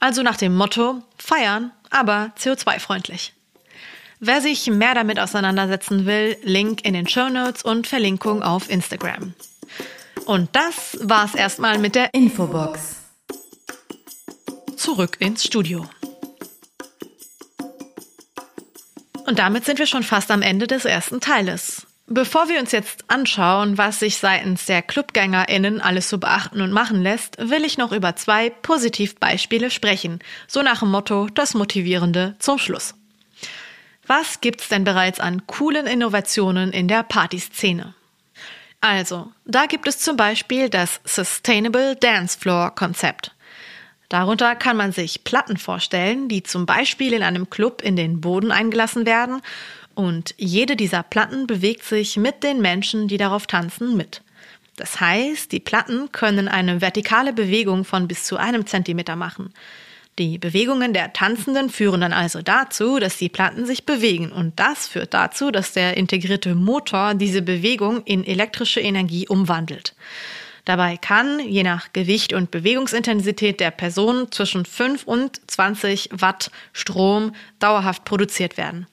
Also 0.00 0.22
nach 0.22 0.36
dem 0.36 0.56
Motto 0.56 1.02
feiern, 1.18 1.72
aber 1.90 2.32
CO2-freundlich. 2.38 3.34
Wer 4.18 4.40
sich 4.40 4.66
mehr 4.66 4.94
damit 4.94 5.20
auseinandersetzen 5.20 6.04
will, 6.06 6.36
Link 6.42 6.84
in 6.84 6.94
den 6.94 7.06
Show 7.06 7.28
Notes 7.28 7.62
und 7.62 7.86
Verlinkung 7.86 8.42
auf 8.42 8.68
Instagram. 8.68 9.34
Und 10.26 10.54
das 10.54 10.98
war's 11.00 11.34
erstmal 11.34 11.78
mit 11.78 11.94
der 11.94 12.12
Infobox. 12.14 12.96
Zurück 14.76 15.16
ins 15.20 15.44
Studio. 15.44 15.88
Und 19.26 19.38
damit 19.38 19.64
sind 19.64 19.78
wir 19.78 19.86
schon 19.86 20.02
fast 20.02 20.30
am 20.30 20.42
Ende 20.42 20.66
des 20.66 20.84
ersten 20.84 21.20
Teiles. 21.20 21.86
Bevor 22.12 22.48
wir 22.48 22.58
uns 22.58 22.72
jetzt 22.72 23.04
anschauen, 23.06 23.78
was 23.78 24.00
sich 24.00 24.16
seitens 24.16 24.66
der 24.66 24.82
ClubgängerInnen 24.82 25.80
alles 25.80 26.08
so 26.08 26.18
beachten 26.18 26.60
und 26.60 26.72
machen 26.72 27.02
lässt, 27.02 27.38
will 27.38 27.64
ich 27.64 27.78
noch 27.78 27.92
über 27.92 28.16
zwei 28.16 28.50
Positivbeispiele 28.50 29.70
sprechen. 29.70 30.18
So 30.48 30.60
nach 30.62 30.80
dem 30.80 30.90
Motto, 30.90 31.28
das 31.32 31.54
Motivierende 31.54 32.34
zum 32.40 32.58
Schluss. 32.58 32.96
Was 34.08 34.40
gibt's 34.40 34.68
denn 34.68 34.82
bereits 34.82 35.20
an 35.20 35.46
coolen 35.46 35.86
Innovationen 35.86 36.72
in 36.72 36.88
der 36.88 37.04
Partyszene? 37.04 37.94
Also, 38.80 39.30
da 39.44 39.66
gibt 39.66 39.86
es 39.86 40.00
zum 40.00 40.16
Beispiel 40.16 40.68
das 40.68 41.00
Sustainable 41.04 41.94
Dance 41.94 42.36
Floor 42.36 42.74
Konzept. 42.74 43.36
Darunter 44.08 44.56
kann 44.56 44.76
man 44.76 44.90
sich 44.90 45.22
Platten 45.22 45.56
vorstellen, 45.56 46.28
die 46.28 46.42
zum 46.42 46.66
Beispiel 46.66 47.12
in 47.12 47.22
einem 47.22 47.48
Club 47.50 47.80
in 47.80 47.94
den 47.94 48.20
Boden 48.20 48.50
eingelassen 48.50 49.06
werden 49.06 49.40
und 49.94 50.34
jede 50.38 50.76
dieser 50.76 51.02
Platten 51.02 51.46
bewegt 51.46 51.84
sich 51.84 52.16
mit 52.16 52.42
den 52.42 52.60
Menschen, 52.60 53.08
die 53.08 53.16
darauf 53.16 53.46
tanzen, 53.46 53.96
mit. 53.96 54.22
Das 54.76 55.00
heißt, 55.00 55.52
die 55.52 55.60
Platten 55.60 56.10
können 56.12 56.48
eine 56.48 56.80
vertikale 56.80 57.32
Bewegung 57.32 57.84
von 57.84 58.08
bis 58.08 58.24
zu 58.24 58.36
einem 58.36 58.66
Zentimeter 58.66 59.14
machen. 59.16 59.52
Die 60.18 60.38
Bewegungen 60.38 60.92
der 60.92 61.12
Tanzenden 61.12 61.70
führen 61.70 62.02
dann 62.02 62.12
also 62.12 62.42
dazu, 62.42 62.98
dass 62.98 63.16
die 63.16 63.28
Platten 63.28 63.64
sich 63.64 63.84
bewegen 63.84 64.32
und 64.32 64.58
das 64.58 64.86
führt 64.86 65.14
dazu, 65.14 65.50
dass 65.50 65.72
der 65.72 65.96
integrierte 65.96 66.54
Motor 66.54 67.14
diese 67.14 67.42
Bewegung 67.42 68.02
in 68.04 68.24
elektrische 68.26 68.80
Energie 68.80 69.28
umwandelt. 69.28 69.94
Dabei 70.64 70.96
kann, 70.98 71.40
je 71.40 71.62
nach 71.62 71.92
Gewicht 71.92 72.32
und 72.32 72.50
Bewegungsintensität 72.50 73.60
der 73.60 73.70
Person, 73.70 74.30
zwischen 74.30 74.66
5 74.66 75.04
und 75.04 75.40
20 75.50 76.10
Watt 76.12 76.50
Strom 76.72 77.32
dauerhaft 77.58 78.04
produziert 78.04 78.56
werden. 78.56 78.86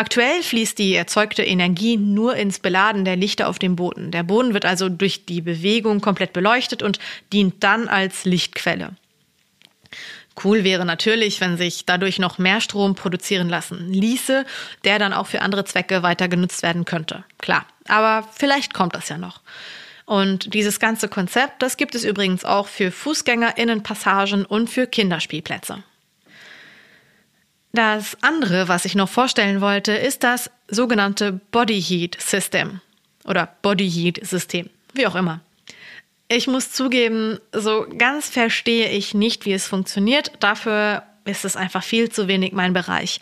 Aktuell 0.00 0.42
fließt 0.42 0.78
die 0.78 0.94
erzeugte 0.94 1.42
Energie 1.42 1.98
nur 1.98 2.34
ins 2.34 2.58
Beladen 2.58 3.04
der 3.04 3.16
Lichter 3.16 3.50
auf 3.50 3.58
dem 3.58 3.76
Boden. 3.76 4.10
Der 4.10 4.22
Boden 4.22 4.54
wird 4.54 4.64
also 4.64 4.88
durch 4.88 5.26
die 5.26 5.42
Bewegung 5.42 6.00
komplett 6.00 6.32
beleuchtet 6.32 6.82
und 6.82 6.98
dient 7.34 7.62
dann 7.62 7.86
als 7.86 8.24
Lichtquelle. 8.24 8.96
Cool 10.42 10.64
wäre 10.64 10.86
natürlich, 10.86 11.42
wenn 11.42 11.58
sich 11.58 11.84
dadurch 11.84 12.18
noch 12.18 12.38
mehr 12.38 12.62
Strom 12.62 12.94
produzieren 12.94 13.50
lassen 13.50 13.92
ließe, 13.92 14.46
der 14.84 14.98
dann 14.98 15.12
auch 15.12 15.26
für 15.26 15.42
andere 15.42 15.66
Zwecke 15.66 16.02
weiter 16.02 16.28
genutzt 16.28 16.62
werden 16.62 16.86
könnte. 16.86 17.24
Klar, 17.36 17.66
aber 17.86 18.26
vielleicht 18.32 18.72
kommt 18.72 18.94
das 18.94 19.10
ja 19.10 19.18
noch. 19.18 19.42
Und 20.06 20.54
dieses 20.54 20.80
ganze 20.80 21.08
Konzept, 21.08 21.60
das 21.60 21.76
gibt 21.76 21.94
es 21.94 22.04
übrigens 22.04 22.46
auch 22.46 22.68
für 22.68 22.90
Fußgängerinnenpassagen 22.90 24.46
und 24.46 24.70
für 24.70 24.86
Kinderspielplätze. 24.86 25.82
Das 27.72 28.16
andere, 28.20 28.68
was 28.68 28.84
ich 28.84 28.94
noch 28.94 29.08
vorstellen 29.08 29.60
wollte, 29.60 29.92
ist 29.92 30.24
das 30.24 30.50
sogenannte 30.68 31.40
Body 31.52 31.80
Heat 31.80 32.20
System 32.20 32.80
oder 33.24 33.54
Body 33.62 33.88
Heat 33.88 34.26
System, 34.26 34.68
wie 34.92 35.06
auch 35.06 35.14
immer. 35.14 35.40
Ich 36.28 36.46
muss 36.46 36.70
zugeben, 36.72 37.38
so 37.52 37.86
ganz 37.96 38.28
verstehe 38.28 38.90
ich 38.90 39.14
nicht, 39.14 39.46
wie 39.46 39.52
es 39.52 39.66
funktioniert. 39.66 40.32
Dafür 40.40 41.02
ist 41.24 41.44
es 41.44 41.56
einfach 41.56 41.82
viel 41.82 42.10
zu 42.10 42.28
wenig 42.28 42.52
mein 42.52 42.72
Bereich. 42.72 43.20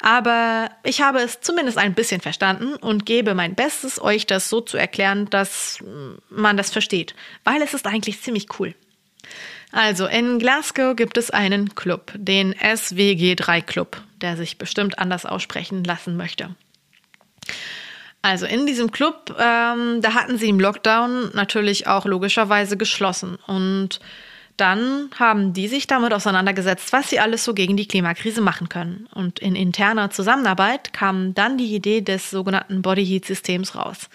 Aber 0.00 0.70
ich 0.82 1.00
habe 1.00 1.20
es 1.20 1.40
zumindest 1.40 1.78
ein 1.78 1.94
bisschen 1.94 2.20
verstanden 2.20 2.74
und 2.74 3.06
gebe 3.06 3.34
mein 3.34 3.54
Bestes, 3.54 4.00
euch 4.00 4.26
das 4.26 4.48
so 4.48 4.60
zu 4.60 4.76
erklären, 4.76 5.28
dass 5.30 5.78
man 6.28 6.56
das 6.56 6.70
versteht, 6.70 7.14
weil 7.44 7.62
es 7.62 7.74
ist 7.74 7.86
eigentlich 7.86 8.20
ziemlich 8.20 8.46
cool. 8.58 8.74
Also 9.72 10.06
in 10.06 10.38
Glasgow 10.38 10.96
gibt 10.96 11.16
es 11.16 11.30
einen 11.30 11.74
Club, 11.74 12.12
den 12.16 12.54
SWG3 12.54 13.62
Club, 13.62 14.02
der 14.20 14.36
sich 14.36 14.58
bestimmt 14.58 14.98
anders 14.98 15.26
aussprechen 15.26 15.84
lassen 15.84 16.16
möchte. 16.16 16.54
Also 18.22 18.46
in 18.46 18.66
diesem 18.66 18.90
Club, 18.90 19.34
ähm, 19.38 20.02
da 20.02 20.14
hatten 20.14 20.36
sie 20.36 20.48
im 20.48 20.60
Lockdown 20.60 21.30
natürlich 21.34 21.86
auch 21.86 22.04
logischerweise 22.04 22.76
geschlossen. 22.76 23.38
Und 23.46 24.00
dann 24.56 25.08
haben 25.18 25.54
die 25.54 25.68
sich 25.68 25.86
damit 25.86 26.12
auseinandergesetzt, 26.12 26.92
was 26.92 27.08
sie 27.08 27.18
alles 27.18 27.44
so 27.44 27.54
gegen 27.54 27.78
die 27.78 27.88
Klimakrise 27.88 28.42
machen 28.42 28.68
können. 28.68 29.08
Und 29.14 29.38
in 29.38 29.56
interner 29.56 30.10
Zusammenarbeit 30.10 30.92
kam 30.92 31.32
dann 31.32 31.56
die 31.56 31.74
Idee 31.74 32.02
des 32.02 32.30
sogenannten 32.30 32.82
Body 32.82 33.06
Heat 33.06 33.24
Systems 33.24 33.74
raus. 33.74 34.10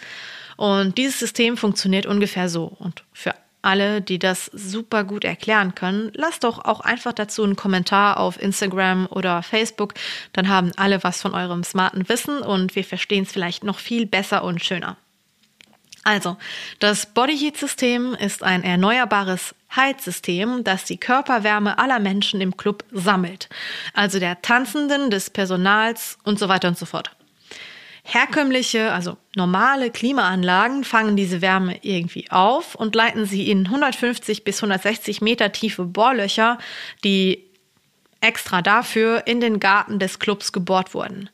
Und 0.55 0.99
dieses 0.99 1.19
System 1.19 1.57
funktioniert 1.57 2.05
ungefähr 2.05 2.47
so. 2.47 2.65
Und 2.65 3.03
für 3.11 3.33
alle, 3.65 4.01
die 4.01 4.19
das 4.19 4.45
super 4.53 5.03
gut 5.03 5.23
erklären 5.23 5.75
können, 5.75 6.11
lasst 6.13 6.43
doch 6.43 6.63
auch 6.63 6.81
einfach 6.81 7.13
dazu 7.13 7.43
einen 7.43 7.55
Kommentar 7.55 8.17
auf 8.17 8.41
Instagram 8.41 9.07
oder 9.09 9.43
Facebook. 9.43 9.93
Dann 10.33 10.49
haben 10.49 10.71
alle 10.77 11.03
was 11.03 11.21
von 11.21 11.33
eurem 11.33 11.63
smarten 11.63 12.07
Wissen 12.07 12.39
und 12.39 12.75
wir 12.75 12.83
verstehen 12.83 13.23
es 13.23 13.31
vielleicht 13.31 13.63
noch 13.63 13.79
viel 13.79 14.05
besser 14.05 14.43
und 14.43 14.63
schöner. 14.63 14.97
Also, 16.03 16.37
das 16.79 17.07
Body 17.07 17.35
Heat 17.35 17.57
System 17.57 18.13
ist 18.13 18.43
ein 18.43 18.63
erneuerbares 18.63 19.55
Heizsystem, 19.75 20.63
das 20.63 20.85
die 20.85 20.99
Körperwärme 20.99 21.79
aller 21.79 21.99
Menschen 21.99 22.41
im 22.41 22.55
Club 22.55 22.83
sammelt. 22.91 23.49
Also 23.93 24.19
der 24.19 24.41
Tanzenden, 24.43 25.09
des 25.09 25.31
Personals 25.31 26.19
und 26.23 26.37
so 26.37 26.47
weiter 26.47 26.67
und 26.67 26.77
so 26.77 26.85
fort. 26.85 27.09
Herkömmliche, 28.07 28.91
also 28.91 29.17
normale 29.35 29.89
Klimaanlagen 29.89 30.83
fangen 30.83 31.17
diese 31.17 31.41
Wärme 31.41 31.79
irgendwie 31.81 32.29
auf 32.29 32.75
und 32.75 32.93
leiten 32.93 33.25
sie 33.25 33.49
in 33.49 33.65
150 33.65 34.43
bis 34.43 34.57
160 34.57 35.21
Meter 35.21 35.51
tiefe 35.51 35.85
Bohrlöcher, 35.85 36.59
die 37.03 37.43
extra 38.21 38.61
dafür 38.61 39.25
in 39.25 39.41
den 39.41 39.59
Garten 39.59 39.97
des 39.97 40.19
Clubs 40.19 40.51
gebohrt 40.51 40.93
wurden. 40.93 41.31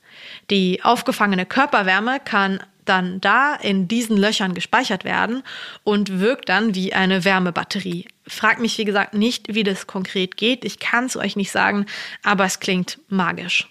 Die 0.50 0.82
aufgefangene 0.82 1.46
Körperwärme 1.46 2.22
kann 2.24 2.64
dann 2.86 3.20
da 3.20 3.54
in 3.56 3.90
diesen 3.90 4.16
Löchern 4.16 4.54
gespeichert 4.54 5.04
werden 5.04 5.44
und 5.84 6.20
wirkt 6.20 6.48
dann 6.48 6.74
wie 6.74 6.94
eine 6.94 7.26
Wärmebatterie. 7.26 8.08
Frag 8.26 8.60
mich, 8.60 8.78
wie 8.78 8.86
gesagt, 8.86 9.14
nicht, 9.14 9.54
wie 9.54 9.64
das 9.64 9.88
konkret 9.88 10.38
geht. 10.38 10.64
Ich 10.64 10.80
kann 10.80 11.06
es 11.06 11.18
euch 11.18 11.36
nicht 11.36 11.52
sagen, 11.52 11.86
aber 12.24 12.46
es 12.46 12.62
klingt 12.62 12.98
magisch. 13.10 13.71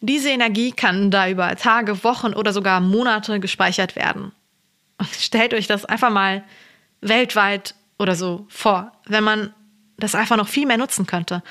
Diese 0.00 0.30
Energie 0.30 0.72
kann 0.72 1.10
da 1.10 1.28
über 1.28 1.54
Tage, 1.56 2.02
Wochen 2.04 2.32
oder 2.32 2.52
sogar 2.52 2.80
Monate 2.80 3.38
gespeichert 3.38 3.96
werden. 3.96 4.32
Und 4.98 5.08
stellt 5.08 5.54
euch 5.54 5.66
das 5.66 5.84
einfach 5.84 6.10
mal 6.10 6.44
weltweit 7.00 7.74
oder 7.98 8.14
so 8.14 8.46
vor, 8.48 8.92
wenn 9.06 9.24
man 9.24 9.54
das 9.98 10.14
einfach 10.14 10.36
noch 10.36 10.48
viel 10.48 10.66
mehr 10.66 10.78
nutzen 10.78 11.06
könnte. 11.06 11.42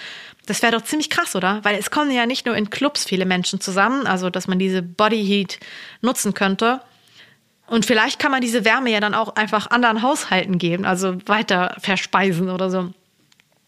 Das 0.48 0.64
wäre 0.64 0.72
doch 0.72 0.84
ziemlich 0.84 1.12
krass, 1.12 1.36
oder? 1.36 1.64
Weil 1.64 1.78
es 1.78 1.92
kommen 1.92 2.10
ja 2.12 2.26
nicht 2.26 2.48
nur 2.48 2.56
in 2.56 2.72
Clubs 2.72 3.06
viele 3.06 3.26
Menschen 3.26 3.62
zusammen, 3.62 4.08
also 4.08 4.32
dass 4.32 4.48
man 4.48 4.58
diese 4.58 4.82
Body 4.82 5.24
Heat 5.24 5.60
nutzen 6.02 6.34
könnte. 6.34 6.82
Und 7.68 7.86
vielleicht 7.86 8.18
kann 8.18 8.32
man 8.32 8.42
diese 8.42 8.66
Wärme 8.66 8.90
ja 8.90 9.00
dann 9.00 9.14
auch 9.14 9.36
einfach 9.36 9.70
anderen 9.70 10.02
Haushalten 10.02 10.58
geben, 10.58 10.86
also 10.86 11.18
weiter 11.28 11.76
verspeisen 11.80 12.50
oder 12.50 12.72
so. 12.72 12.92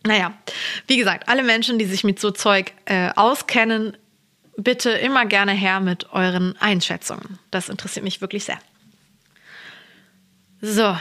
Naja, 0.04 0.34
wie 0.88 0.98
gesagt, 0.98 1.30
alle 1.30 1.44
Menschen, 1.44 1.78
die 1.78 1.86
sich 1.86 2.04
mit 2.04 2.20
so 2.20 2.32
Zeug 2.32 2.74
äh, 2.86 3.12
auskennen, 3.16 3.96
bitte 4.64 4.92
immer 4.92 5.26
gerne 5.26 5.54
her 5.54 5.80
mit 5.80 6.12
euren 6.12 6.56
Einschätzungen. 6.60 7.40
Das 7.52 7.70
interessiert 7.70 8.04
mich 8.04 8.22
wirklich 8.22 8.46
sehr. 8.46 8.60
So, 10.62 10.96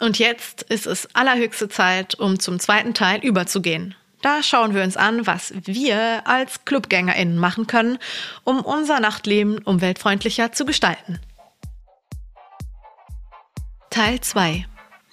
und 0.00 0.18
jetzt 0.18 0.62
ist 0.62 0.86
es 0.86 1.14
allerhöchste 1.14 1.68
Zeit, 1.68 2.14
um 2.14 2.38
zum 2.38 2.58
zweiten 2.58 2.94
Teil 2.94 3.20
überzugehen. 3.20 3.94
Da 4.22 4.42
schauen 4.42 4.74
wir 4.74 4.82
uns 4.82 4.96
an, 4.98 5.26
was 5.26 5.54
wir 5.64 6.26
als 6.26 6.64
ClubgängerInnen 6.66 7.38
machen 7.38 7.66
können, 7.66 7.98
um 8.44 8.60
unser 8.60 9.00
Nachtleben 9.00 9.58
umweltfreundlicher 9.58 10.52
zu 10.52 10.66
gestalten. 10.66 11.20
Teil 13.88 14.20
2. 14.20 14.66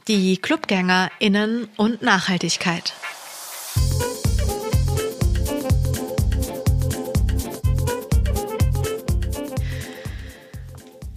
Die 0.07 0.37
ClubgängerInnen 0.37 1.69
und 1.77 2.01
Nachhaltigkeit. 2.01 2.93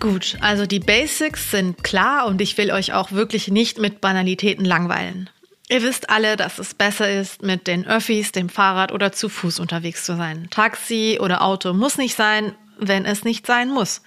Gut, 0.01 0.39
also 0.41 0.65
die 0.65 0.81
Basics 0.81 1.51
sind 1.51 1.85
klar 1.85 2.27
und 2.27 2.41
ich 2.41 2.57
will 2.57 2.73
euch 2.73 2.95
auch 2.95 3.13
wirklich 3.13 3.49
nicht 3.49 3.79
mit 3.79 4.01
Banalitäten 4.01 4.65
langweilen. 4.65 5.29
Ihr 5.69 5.83
wisst 5.83 6.09
alle, 6.09 6.37
dass 6.37 6.59
es 6.59 6.73
besser 6.73 7.09
ist, 7.13 7.43
mit 7.43 7.67
den 7.67 7.87
Öffis, 7.87 8.33
dem 8.33 8.49
Fahrrad 8.49 8.93
oder 8.93 9.13
zu 9.13 9.29
Fuß 9.29 9.61
unterwegs 9.61 10.05
zu 10.05 10.17
sein. 10.17 10.49
Taxi 10.51 11.19
oder 11.21 11.43
Auto 11.43 11.75
muss 11.75 11.99
nicht 11.99 12.17
sein, 12.17 12.55
wenn 12.79 13.05
es 13.05 13.25
nicht 13.25 13.47
sein 13.47 13.71
muss. 13.71 14.03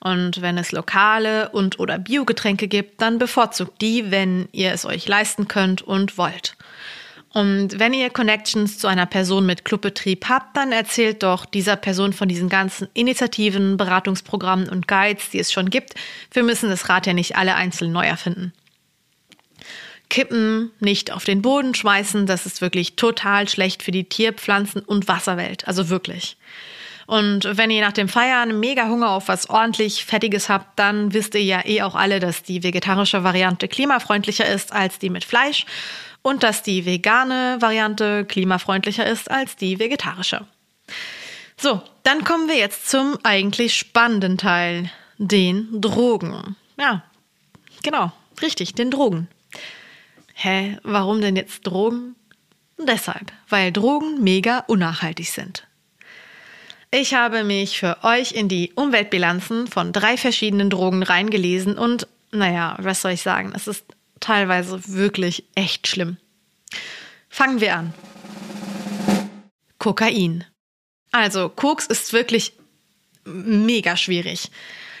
Und 0.00 0.42
wenn 0.42 0.58
es 0.58 0.70
lokale 0.70 1.48
und 1.48 1.78
oder 1.78 1.98
Biogetränke 1.98 2.68
gibt, 2.68 3.00
dann 3.00 3.18
bevorzugt 3.18 3.80
die, 3.80 4.10
wenn 4.10 4.48
ihr 4.52 4.72
es 4.72 4.84
euch 4.84 5.08
leisten 5.08 5.48
könnt 5.48 5.80
und 5.80 6.18
wollt. 6.18 6.56
Und 7.32 7.78
wenn 7.78 7.94
ihr 7.94 8.10
Connections 8.10 8.78
zu 8.78 8.86
einer 8.88 9.06
Person 9.06 9.46
mit 9.46 9.64
Clubbetrieb 9.64 10.28
habt, 10.28 10.56
dann 10.56 10.70
erzählt 10.70 11.22
doch 11.22 11.46
dieser 11.46 11.76
Person 11.76 12.12
von 12.12 12.28
diesen 12.28 12.50
ganzen 12.50 12.88
Initiativen, 12.92 13.78
Beratungsprogrammen 13.78 14.68
und 14.68 14.86
Guides, 14.86 15.30
die 15.30 15.38
es 15.38 15.50
schon 15.50 15.70
gibt. 15.70 15.94
Wir 16.30 16.42
müssen 16.42 16.68
das 16.68 16.88
Rad 16.90 17.06
ja 17.06 17.14
nicht 17.14 17.36
alle 17.36 17.54
einzeln 17.54 17.92
neu 17.92 18.04
erfinden. 18.04 18.52
Kippen, 20.10 20.72
nicht 20.78 21.10
auf 21.10 21.24
den 21.24 21.40
Boden 21.40 21.74
schmeißen, 21.74 22.26
das 22.26 22.44
ist 22.44 22.60
wirklich 22.60 22.96
total 22.96 23.48
schlecht 23.48 23.82
für 23.82 23.92
die 23.92 24.04
Tier-, 24.04 24.34
Pflanzen- 24.34 24.82
und 24.82 25.08
Wasserwelt. 25.08 25.66
Also 25.66 25.88
wirklich. 25.88 26.36
Und 27.06 27.48
wenn 27.56 27.70
ihr 27.70 27.80
nach 27.80 27.92
dem 27.92 28.08
Feiern 28.08 28.60
mega 28.60 28.88
Hunger 28.88 29.10
auf 29.10 29.28
was 29.28 29.48
ordentlich 29.48 30.04
Fettiges 30.04 30.50
habt, 30.50 30.78
dann 30.78 31.14
wisst 31.14 31.34
ihr 31.34 31.42
ja 31.42 31.64
eh 31.64 31.80
auch 31.80 31.94
alle, 31.94 32.20
dass 32.20 32.42
die 32.42 32.62
vegetarische 32.62 33.24
Variante 33.24 33.68
klimafreundlicher 33.68 34.46
ist 34.46 34.72
als 34.72 34.98
die 34.98 35.10
mit 35.10 35.24
Fleisch 35.24 35.64
und 36.22 36.42
dass 36.42 36.62
die 36.62 36.86
vegane 36.86 37.58
Variante 37.60 38.24
klimafreundlicher 38.24 39.06
ist 39.06 39.30
als 39.30 39.56
die 39.56 39.78
vegetarische. 39.78 40.46
So, 41.56 41.82
dann 42.02 42.24
kommen 42.24 42.48
wir 42.48 42.56
jetzt 42.56 42.88
zum 42.88 43.18
eigentlich 43.22 43.74
spannenden 43.74 44.38
Teil, 44.38 44.90
den 45.18 45.80
Drogen. 45.80 46.56
Ja, 46.76 47.04
genau, 47.82 48.12
richtig, 48.40 48.74
den 48.74 48.90
Drogen. 48.90 49.28
Hä, 50.34 50.78
warum 50.82 51.20
denn 51.20 51.36
jetzt 51.36 51.66
Drogen? 51.66 52.16
Deshalb, 52.78 53.32
weil 53.48 53.70
Drogen 53.70 54.22
mega 54.22 54.64
unnachhaltig 54.66 55.30
sind. 55.30 55.66
Ich 56.90 57.14
habe 57.14 57.44
mich 57.44 57.78
für 57.78 57.98
euch 58.02 58.32
in 58.32 58.48
die 58.48 58.72
Umweltbilanzen 58.74 59.66
von 59.66 59.92
drei 59.92 60.16
verschiedenen 60.16 60.68
Drogen 60.68 61.02
reingelesen 61.02 61.78
und, 61.78 62.06
naja, 62.32 62.76
was 62.80 63.02
soll 63.02 63.12
ich 63.12 63.22
sagen, 63.22 63.52
es 63.54 63.66
ist 63.66 63.84
teilweise 64.22 64.80
wirklich 64.88 65.44
echt 65.54 65.86
schlimm. 65.86 66.16
Fangen 67.28 67.60
wir 67.60 67.76
an. 67.76 67.92
Kokain. 69.78 70.44
Also, 71.10 71.50
Koks 71.50 71.86
ist 71.86 72.12
wirklich 72.12 72.54
mega 73.24 73.96
schwierig. 73.96 74.50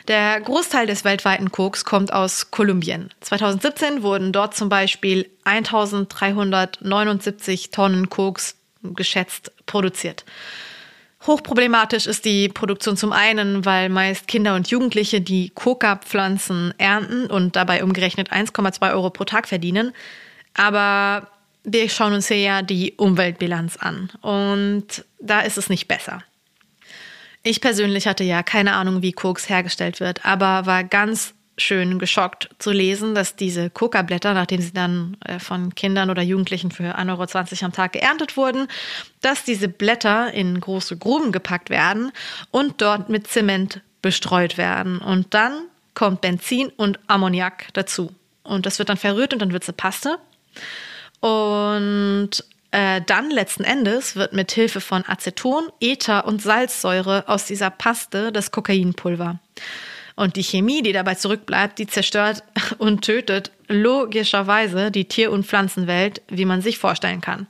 Der 0.08 0.40
Großteil 0.40 0.86
des 0.86 1.04
weltweiten 1.04 1.52
Koks 1.52 1.84
kommt 1.84 2.12
aus 2.12 2.50
Kolumbien. 2.50 3.10
2017 3.20 4.02
wurden 4.02 4.32
dort 4.32 4.56
zum 4.56 4.68
Beispiel 4.68 5.30
1379 5.44 7.70
Tonnen 7.70 8.10
Koks 8.10 8.56
geschätzt 8.82 9.52
produziert. 9.66 10.24
Hochproblematisch 11.26 12.06
ist 12.06 12.24
die 12.24 12.48
Produktion 12.48 12.96
zum 12.96 13.12
einen, 13.12 13.64
weil 13.64 13.88
meist 13.88 14.26
Kinder 14.26 14.56
und 14.56 14.68
Jugendliche 14.68 15.20
die 15.20 15.50
Coca-Pflanzen 15.50 16.74
ernten 16.78 17.26
und 17.26 17.54
dabei 17.54 17.84
umgerechnet 17.84 18.32
1,2 18.32 18.92
Euro 18.92 19.10
pro 19.10 19.24
Tag 19.24 19.46
verdienen. 19.46 19.92
Aber 20.54 21.28
wir 21.64 21.88
schauen 21.88 22.12
uns 22.12 22.26
hier 22.26 22.38
ja 22.38 22.62
die 22.62 22.94
Umweltbilanz 22.96 23.76
an 23.76 24.10
und 24.20 25.04
da 25.20 25.40
ist 25.40 25.58
es 25.58 25.68
nicht 25.68 25.86
besser. 25.86 26.24
Ich 27.44 27.60
persönlich 27.60 28.06
hatte 28.06 28.24
ja 28.24 28.42
keine 28.42 28.74
Ahnung, 28.74 29.02
wie 29.02 29.12
Koks 29.12 29.48
hergestellt 29.48 30.00
wird, 30.00 30.24
aber 30.24 30.66
war 30.66 30.82
ganz 30.82 31.34
schön 31.58 31.98
geschockt 31.98 32.48
zu 32.58 32.70
lesen, 32.70 33.14
dass 33.14 33.36
diese 33.36 33.70
Coca-Blätter, 33.70 34.34
nachdem 34.34 34.60
sie 34.60 34.72
dann 34.72 35.16
äh, 35.24 35.38
von 35.38 35.74
Kindern 35.74 36.10
oder 36.10 36.22
Jugendlichen 36.22 36.70
für 36.70 36.98
1,20 36.98 37.52
Euro 37.52 37.64
am 37.66 37.72
Tag 37.72 37.92
geerntet 37.92 38.36
wurden, 38.36 38.68
dass 39.20 39.44
diese 39.44 39.68
Blätter 39.68 40.32
in 40.32 40.60
große 40.60 40.96
Gruben 40.96 41.32
gepackt 41.32 41.70
werden 41.70 42.12
und 42.50 42.80
dort 42.80 43.08
mit 43.08 43.26
Zement 43.26 43.80
bestreut 44.00 44.56
werden. 44.58 44.98
Und 44.98 45.34
dann 45.34 45.66
kommt 45.94 46.22
Benzin 46.22 46.68
und 46.70 46.98
Ammoniak 47.06 47.68
dazu. 47.74 48.12
Und 48.42 48.66
das 48.66 48.78
wird 48.78 48.88
dann 48.88 48.96
verrührt 48.96 49.32
und 49.32 49.40
dann 49.40 49.52
wird 49.52 49.62
es 49.62 49.68
eine 49.68 49.76
Paste. 49.76 50.18
Und 51.20 52.30
äh, 52.72 53.02
dann 53.06 53.30
letzten 53.30 53.62
Endes 53.62 54.16
wird 54.16 54.32
mit 54.32 54.50
Hilfe 54.50 54.80
von 54.80 55.04
Aceton, 55.06 55.68
Ether 55.80 56.26
und 56.26 56.42
Salzsäure 56.42 57.24
aus 57.28 57.44
dieser 57.44 57.70
Paste 57.70 58.32
das 58.32 58.50
Kokainpulver. 58.50 59.38
Und 60.14 60.36
die 60.36 60.42
Chemie, 60.42 60.82
die 60.82 60.92
dabei 60.92 61.14
zurückbleibt, 61.14 61.78
die 61.78 61.86
zerstört 61.86 62.42
und 62.78 63.02
tötet 63.02 63.50
logischerweise 63.68 64.90
die 64.90 65.06
Tier- 65.06 65.32
und 65.32 65.46
Pflanzenwelt, 65.46 66.22
wie 66.28 66.44
man 66.44 66.62
sich 66.62 66.78
vorstellen 66.78 67.20
kann. 67.20 67.46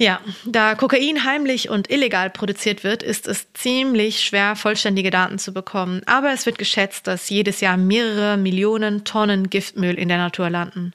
Ja, 0.00 0.20
da 0.44 0.76
Kokain 0.76 1.24
heimlich 1.24 1.70
und 1.70 1.90
illegal 1.90 2.30
produziert 2.30 2.84
wird, 2.84 3.02
ist 3.02 3.26
es 3.26 3.52
ziemlich 3.52 4.20
schwer, 4.20 4.54
vollständige 4.54 5.10
Daten 5.10 5.40
zu 5.40 5.52
bekommen. 5.52 6.02
Aber 6.06 6.32
es 6.32 6.46
wird 6.46 6.56
geschätzt, 6.56 7.08
dass 7.08 7.28
jedes 7.28 7.60
Jahr 7.60 7.76
mehrere 7.76 8.36
Millionen 8.36 9.04
Tonnen 9.04 9.50
Giftmüll 9.50 9.94
in 9.94 10.08
der 10.08 10.18
Natur 10.18 10.50
landen. 10.50 10.92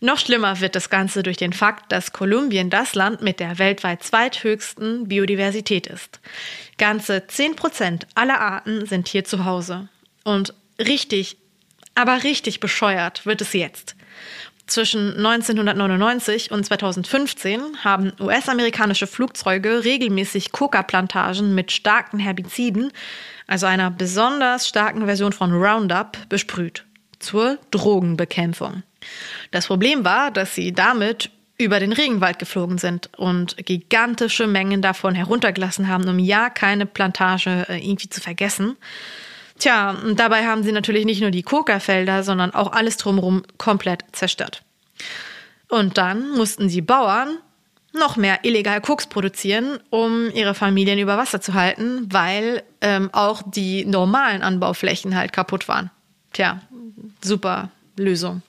Noch 0.00 0.18
schlimmer 0.18 0.60
wird 0.60 0.74
das 0.74 0.90
Ganze 0.90 1.22
durch 1.22 1.36
den 1.36 1.52
Fakt, 1.52 1.92
dass 1.92 2.12
Kolumbien 2.12 2.70
das 2.70 2.94
Land 2.94 3.22
mit 3.22 3.40
der 3.40 3.58
weltweit 3.58 4.02
zweithöchsten 4.02 5.08
Biodiversität 5.08 5.86
ist. 5.86 6.20
Ganze 6.78 7.26
10 7.26 7.56
Prozent 7.56 8.06
aller 8.14 8.40
Arten 8.40 8.86
sind 8.86 9.08
hier 9.08 9.24
zu 9.24 9.44
Hause. 9.44 9.88
Und 10.24 10.54
richtig, 10.78 11.36
aber 11.94 12.22
richtig 12.22 12.60
bescheuert 12.60 13.26
wird 13.26 13.40
es 13.40 13.52
jetzt. 13.52 13.96
Zwischen 14.68 15.16
1999 15.16 16.50
und 16.50 16.62
2015 16.62 17.84
haben 17.84 18.12
US-amerikanische 18.20 19.06
Flugzeuge 19.06 19.82
regelmäßig 19.82 20.52
Coca-Plantagen 20.52 21.54
mit 21.54 21.72
starken 21.72 22.18
Herbiziden, 22.18 22.92
also 23.46 23.64
einer 23.64 23.90
besonders 23.90 24.68
starken 24.68 25.06
Version 25.06 25.32
von 25.32 25.52
Roundup, 25.54 26.18
besprüht. 26.28 26.84
Zur 27.18 27.58
Drogenbekämpfung. 27.70 28.82
Das 29.50 29.66
Problem 29.66 30.04
war, 30.04 30.30
dass 30.30 30.54
sie 30.54 30.72
damit 30.72 31.30
über 31.58 31.80
den 31.80 31.92
Regenwald 31.92 32.38
geflogen 32.38 32.78
sind 32.78 33.10
und 33.16 33.56
gigantische 33.66 34.46
Mengen 34.46 34.80
davon 34.80 35.14
heruntergelassen 35.14 35.88
haben, 35.88 36.08
um 36.08 36.18
ja 36.18 36.50
keine 36.50 36.86
Plantage 36.86 37.66
äh, 37.68 37.84
irgendwie 37.84 38.08
zu 38.08 38.20
vergessen. 38.20 38.76
Tja, 39.58 39.90
und 39.90 40.20
dabei 40.20 40.46
haben 40.46 40.62
sie 40.62 40.70
natürlich 40.70 41.04
nicht 41.04 41.20
nur 41.20 41.32
die 41.32 41.42
Coca-Felder, 41.42 42.22
sondern 42.22 42.54
auch 42.54 42.72
alles 42.72 42.96
drumherum 42.96 43.42
komplett 43.56 44.04
zerstört. 44.12 44.62
Und 45.68 45.98
dann 45.98 46.30
mussten 46.30 46.68
die 46.68 46.80
Bauern, 46.80 47.38
noch 47.92 48.16
mehr 48.16 48.44
illegal 48.44 48.80
Koks 48.80 49.06
produzieren, 49.06 49.80
um 49.90 50.30
ihre 50.30 50.54
Familien 50.54 50.98
über 50.98 51.16
Wasser 51.16 51.40
zu 51.40 51.54
halten, 51.54 52.06
weil 52.12 52.62
ähm, 52.80 53.10
auch 53.12 53.42
die 53.44 53.84
normalen 53.84 54.42
Anbauflächen 54.42 55.16
halt 55.16 55.32
kaputt 55.32 55.68
waren. 55.68 55.90
Tja, 56.32 56.60
super 57.22 57.70
Lösung. 57.96 58.42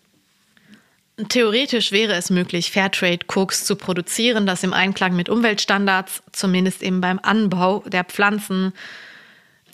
Theoretisch 1.27 1.91
wäre 1.91 2.13
es 2.13 2.29
möglich, 2.29 2.71
Fairtrade 2.71 3.25
Koks 3.27 3.65
zu 3.65 3.75
produzieren, 3.75 4.45
das 4.45 4.63
im 4.63 4.73
Einklang 4.73 5.15
mit 5.15 5.27
Umweltstandards, 5.27 6.23
zumindest 6.31 6.81
eben 6.81 7.01
beim 7.01 7.19
Anbau 7.21 7.83
der 7.87 8.05
Pflanzen, 8.05 8.73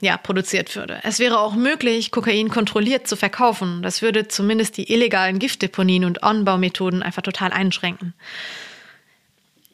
ja, 0.02 0.18
produziert 0.18 0.76
würde. 0.76 1.00
Es 1.04 1.20
wäre 1.20 1.40
auch 1.40 1.56
möglich, 1.56 2.12
Kokain 2.12 2.50
kontrolliert 2.50 3.08
zu 3.08 3.16
verkaufen. 3.16 3.82
Das 3.82 4.02
würde 4.02 4.28
zumindest 4.28 4.78
die 4.78 4.92
illegalen 4.92 5.40
Giftdeponien 5.40 6.06
und 6.06 6.24
Anbaumethoden 6.24 7.02
einfach 7.02 7.22
total 7.22 7.52
einschränken. 7.52 8.14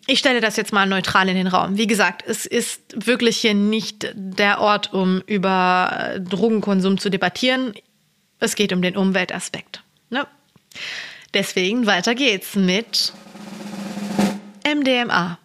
Ich 0.08 0.20
stelle 0.20 0.42
das 0.42 0.58
jetzt 0.58 0.74
mal 0.74 0.88
neutral 0.88 1.30
in 1.30 1.36
den 1.36 1.48
Raum. 1.48 1.78
Wie 1.78 1.88
gesagt, 1.88 2.24
es 2.28 2.46
ist 2.46 2.82
wirklich 2.96 3.38
hier 3.38 3.54
nicht 3.54 4.12
der 4.14 4.60
Ort, 4.60 4.94
um 4.94 5.22
über 5.26 6.16
Drogenkonsum 6.20 6.98
zu 6.98 7.10
debattieren. 7.10 7.74
Es 8.40 8.56
geht 8.56 8.74
um 8.74 8.82
den 8.82 8.98
Umweltaspekt. 8.98 9.84
Ne? 10.10 10.28
Deswegen 11.34 11.86
weiter 11.86 12.14
geht's 12.16 12.56
mit 12.56 13.14
MDMA. 14.66 15.38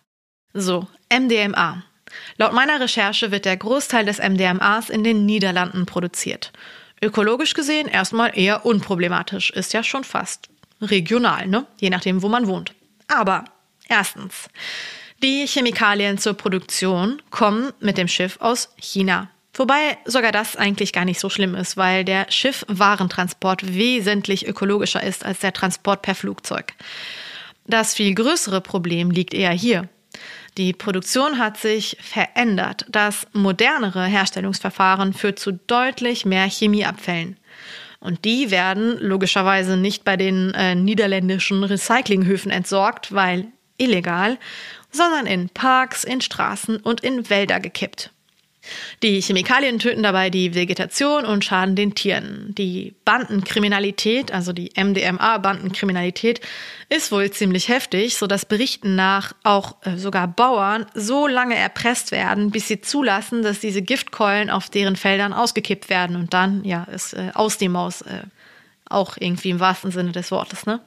So, 0.53 0.87
MDMA. 1.13 1.85
Laut 2.39 2.53
meiner 2.53 2.81
Recherche 2.81 3.31
wird 3.31 3.45
der 3.45 3.57
Großteil 3.57 4.05
des 4.05 4.19
MDMAs 4.19 4.91
in 4.91 5.05
den 5.05 5.27
Niederlanden 5.27 5.87
produziert. 5.87 6.53
Ökologisch 7.03 7.55
gesehen 7.55 7.89
erstmal 7.89 8.37
eher 8.37 8.65
unproblematisch, 8.65 9.51
ist 9.51 9.73
ja 9.75 9.83
schon 9.83 10.03
fast 10.03 10.49
regional, 10.81 11.47
ne? 11.47 11.67
Je 11.79 11.91
nachdem, 11.91 12.23
wo 12.23 12.29
man 12.29 12.47
wohnt. 12.47 12.73
Aber 13.07 13.45
erstens, 13.89 14.49
die 15.23 15.47
Chemikalien 15.47 16.19
zur 16.19 16.35
Produktion 16.35 17.23
kommen 17.31 17.73
mit 17.81 17.99
dem 17.99 18.09
Schiff 18.09 18.39
aus 18.41 18.71
China. 18.77 19.31
Wobei 19.57 19.97
sogar 20.05 20.33
das 20.33 20.57
eigentlich 20.57 20.93
gar 20.93 21.07
nicht 21.07 21.19
so 21.19 21.31
schlimm 21.31 21.55
ist, 21.55 21.77
weil 21.77 22.05
der 22.05 22.27
Schiff-Warentransport 22.31 23.75
wesentlich 23.75 24.47
ökologischer 24.47 25.03
ist 25.03 25.25
als 25.25 25.41
der 25.41 25.55
Transport 25.55 26.03
per 26.03 26.15
Flugzeug. 26.15 26.75
Das 27.67 27.95
viel 27.95 28.15
größere 28.15 28.61
Problem 28.61 29.11
liegt 29.11 29.35
eher 29.35 29.51
hier. 29.53 29.89
Die 30.59 30.73
Produktion 30.73 31.39
hat 31.39 31.57
sich 31.57 31.97
verändert. 32.01 32.87
Das 32.89 33.27
modernere 33.33 34.05
Herstellungsverfahren 34.05 35.13
führt 35.13 35.39
zu 35.39 35.53
deutlich 35.53 36.25
mehr 36.25 36.49
Chemieabfällen. 36.49 37.37
Und 38.01 38.25
die 38.25 38.51
werden 38.51 38.99
logischerweise 39.01 39.77
nicht 39.77 40.05
bei 40.05 40.17
den 40.17 40.53
äh, 40.55 40.75
niederländischen 40.75 41.65
Recyclinghöfen 41.65 42.51
entsorgt, 42.51 43.13
weil 43.13 43.49
illegal, 43.79 44.39
sondern 44.91 45.27
in 45.27 45.49
Parks, 45.49 46.05
in 46.05 46.21
Straßen 46.21 46.77
und 46.77 47.01
in 47.01 47.29
Wälder 47.29 47.59
gekippt. 47.59 48.11
Die 49.03 49.21
Chemikalien 49.21 49.79
töten 49.79 50.03
dabei 50.03 50.31
die 50.31 50.55
Vegetation 50.55 51.25
und 51.25 51.45
schaden 51.45 51.77
den 51.77 51.95
Tieren. 51.95 52.55
Die 52.57 52.95
Bandenkriminalität, 53.05 54.33
also 54.33 54.53
die 54.53 54.73
MDMA-Bandenkriminalität, 54.77 56.41
ist 56.89 57.13
wohl 57.13 57.31
ziemlich 57.31 57.69
heftig, 57.69 58.17
sodass 58.17 58.45
Berichten 58.45 58.95
nach 58.95 59.33
auch 59.43 59.77
äh, 59.83 59.97
sogar 59.97 60.29
Bauern 60.29 60.87
so 60.95 61.27
lange 61.27 61.57
erpresst 61.57 62.13
werden, 62.13 62.51
bis 62.51 62.69
sie 62.69 62.81
zulassen, 62.81 63.43
dass 63.43 63.61
diese 63.61 63.83
Giftkeulen 63.83 64.51
auf 64.51 64.71
deren 64.71 64.97
Feldern 64.97 65.33
ausgekippt 65.33 65.89
werden 65.89 66.17
und 66.17 66.35
dann, 66.35 66.65
ja, 66.65 66.85
ist 66.85 67.15
äh, 67.15 67.31
aus 67.35 67.59
dem 67.59 67.73
Maus 67.73 68.03
äh, 68.03 68.23
auch 68.89 69.17
irgendwie 69.19 69.51
im 69.51 69.61
wahrsten 69.61 69.91
Sinne 69.91 70.13
des 70.13 70.31
Wortes, 70.31 70.67
ne? 70.67 70.81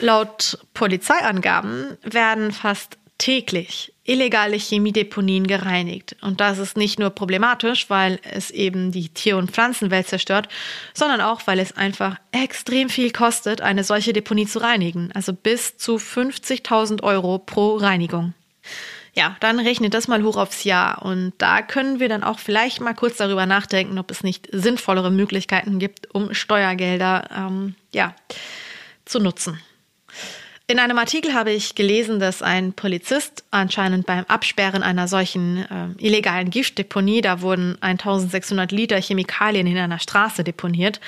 Laut 0.00 0.58
Polizeiangaben 0.74 1.98
werden 2.02 2.52
fast 2.52 2.98
täglich 3.18 3.92
illegale 4.04 4.56
Chemiedeponien 4.56 5.46
gereinigt. 5.46 6.16
Und 6.22 6.40
das 6.40 6.58
ist 6.58 6.76
nicht 6.76 6.98
nur 6.98 7.10
problematisch, 7.10 7.90
weil 7.90 8.20
es 8.22 8.50
eben 8.50 8.90
die 8.90 9.10
Tier- 9.10 9.36
und 9.36 9.50
Pflanzenwelt 9.50 10.08
zerstört, 10.08 10.48
sondern 10.94 11.20
auch, 11.20 11.46
weil 11.46 11.58
es 11.58 11.76
einfach 11.76 12.16
extrem 12.32 12.88
viel 12.88 13.10
kostet, 13.10 13.60
eine 13.60 13.84
solche 13.84 14.14
Deponie 14.14 14.46
zu 14.46 14.60
reinigen. 14.60 15.10
Also 15.12 15.34
bis 15.34 15.76
zu 15.76 15.96
50.000 15.96 17.02
Euro 17.02 17.38
pro 17.38 17.76
Reinigung. 17.76 18.32
Ja, 19.14 19.36
dann 19.40 19.58
rechnet 19.58 19.94
das 19.94 20.08
mal 20.08 20.22
hoch 20.22 20.36
aufs 20.36 20.64
Jahr. 20.64 21.02
Und 21.02 21.32
da 21.38 21.60
können 21.60 22.00
wir 22.00 22.08
dann 22.08 22.22
auch 22.22 22.38
vielleicht 22.38 22.80
mal 22.80 22.94
kurz 22.94 23.16
darüber 23.16 23.46
nachdenken, 23.46 23.98
ob 23.98 24.10
es 24.10 24.22
nicht 24.22 24.48
sinnvollere 24.52 25.10
Möglichkeiten 25.10 25.78
gibt, 25.78 26.14
um 26.14 26.32
Steuergelder 26.32 27.28
ähm, 27.34 27.74
ja, 27.92 28.14
zu 29.04 29.18
nutzen. 29.18 29.60
In 30.70 30.78
einem 30.78 30.98
Artikel 30.98 31.32
habe 31.32 31.50
ich 31.50 31.74
gelesen, 31.74 32.20
dass 32.20 32.42
ein 32.42 32.74
Polizist 32.74 33.42
anscheinend 33.50 34.04
beim 34.04 34.26
Absperren 34.26 34.82
einer 34.82 35.08
solchen 35.08 35.64
äh, 35.64 35.88
illegalen 35.96 36.50
Giftdeponie, 36.50 37.22
da 37.22 37.40
wurden 37.40 37.78
1600 37.80 38.70
Liter 38.70 39.00
Chemikalien 39.00 39.66
in 39.66 39.78
einer 39.78 39.98
Straße 39.98 40.44
deponiert. 40.44 41.00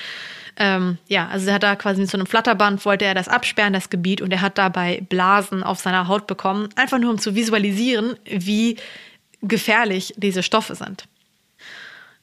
Ähm, 0.57 0.97
ja, 1.07 1.27
also 1.27 1.47
er 1.47 1.53
hat 1.53 1.63
da 1.63 1.75
quasi 1.75 2.01
mit 2.01 2.09
so 2.09 2.17
einem 2.17 2.25
Flatterband, 2.25 2.83
wollte 2.85 3.05
er 3.05 3.13
das 3.13 3.27
absperren, 3.27 3.71
das 3.71 3.91
Gebiet, 3.91 4.23
und 4.23 4.33
er 4.33 4.41
hat 4.41 4.57
dabei 4.57 5.03
Blasen 5.07 5.61
auf 5.61 5.79
seiner 5.79 6.07
Haut 6.07 6.25
bekommen, 6.25 6.69
einfach 6.75 6.97
nur 6.97 7.11
um 7.11 7.19
zu 7.19 7.35
visualisieren, 7.35 8.15
wie 8.25 8.77
gefährlich 9.43 10.15
diese 10.17 10.41
Stoffe 10.41 10.73
sind. 10.73 11.05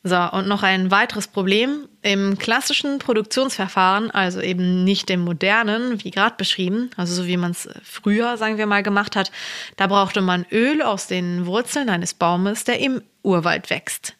So, 0.04 0.16
und 0.16 0.46
noch 0.46 0.62
ein 0.62 0.90
weiteres 0.90 1.26
Problem. 1.26 1.88
Im 2.02 2.38
klassischen 2.38 2.98
Produktionsverfahren, 2.98 4.10
also 4.10 4.40
eben 4.40 4.84
nicht 4.84 5.08
dem 5.08 5.20
modernen, 5.20 6.02
wie 6.04 6.10
gerade 6.10 6.36
beschrieben, 6.36 6.90
also 6.96 7.14
so 7.14 7.26
wie 7.26 7.36
man 7.36 7.50
es 7.50 7.68
früher, 7.82 8.36
sagen 8.36 8.58
wir 8.58 8.66
mal, 8.66 8.82
gemacht 8.82 9.16
hat, 9.16 9.32
da 9.76 9.88
brauchte 9.88 10.20
man 10.20 10.46
Öl 10.52 10.82
aus 10.82 11.08
den 11.08 11.46
Wurzeln 11.46 11.90
eines 11.90 12.14
Baumes, 12.14 12.64
der 12.64 12.78
im 12.78 13.02
Urwald 13.22 13.70
wächst. 13.70 14.14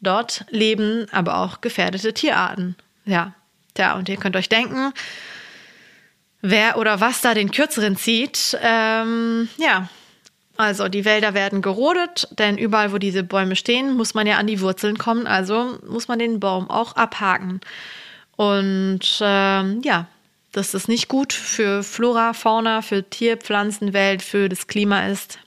Dort 0.00 0.44
leben 0.50 1.06
aber 1.10 1.38
auch 1.38 1.62
gefährdete 1.62 2.12
Tierarten. 2.12 2.76
Ja, 3.06 3.34
tja, 3.72 3.94
und 3.94 4.08
ihr 4.10 4.18
könnt 4.18 4.36
euch 4.36 4.50
denken, 4.50 4.92
wer 6.42 6.76
oder 6.76 7.00
was 7.00 7.22
da 7.22 7.32
den 7.32 7.50
kürzeren 7.50 7.96
zieht, 7.96 8.56
ähm, 8.60 9.48
ja, 9.56 9.88
also 10.56 10.88
die 10.88 11.04
Wälder 11.04 11.34
werden 11.34 11.62
gerodet, 11.62 12.28
denn 12.38 12.56
überall, 12.56 12.92
wo 12.92 12.98
diese 12.98 13.24
Bäume 13.24 13.56
stehen, 13.56 13.96
muss 13.96 14.14
man 14.14 14.26
ja 14.26 14.38
an 14.38 14.46
die 14.46 14.60
Wurzeln 14.60 14.98
kommen, 14.98 15.26
also 15.26 15.78
muss 15.86 16.08
man 16.08 16.18
den 16.18 16.40
Baum 16.40 16.70
auch 16.70 16.94
abhaken. 16.96 17.60
Und 18.36 19.18
ähm, 19.20 19.80
ja, 19.84 20.06
dass 20.52 20.70
das 20.70 20.86
nicht 20.86 21.08
gut 21.08 21.32
für 21.32 21.82
Flora, 21.82 22.32
Fauna, 22.32 22.82
für 22.82 23.02
Tier, 23.02 23.36
Pflanzenwelt, 23.36 24.22
für 24.22 24.48
das 24.48 24.66
Klima 24.68 25.06
ist, 25.06 25.38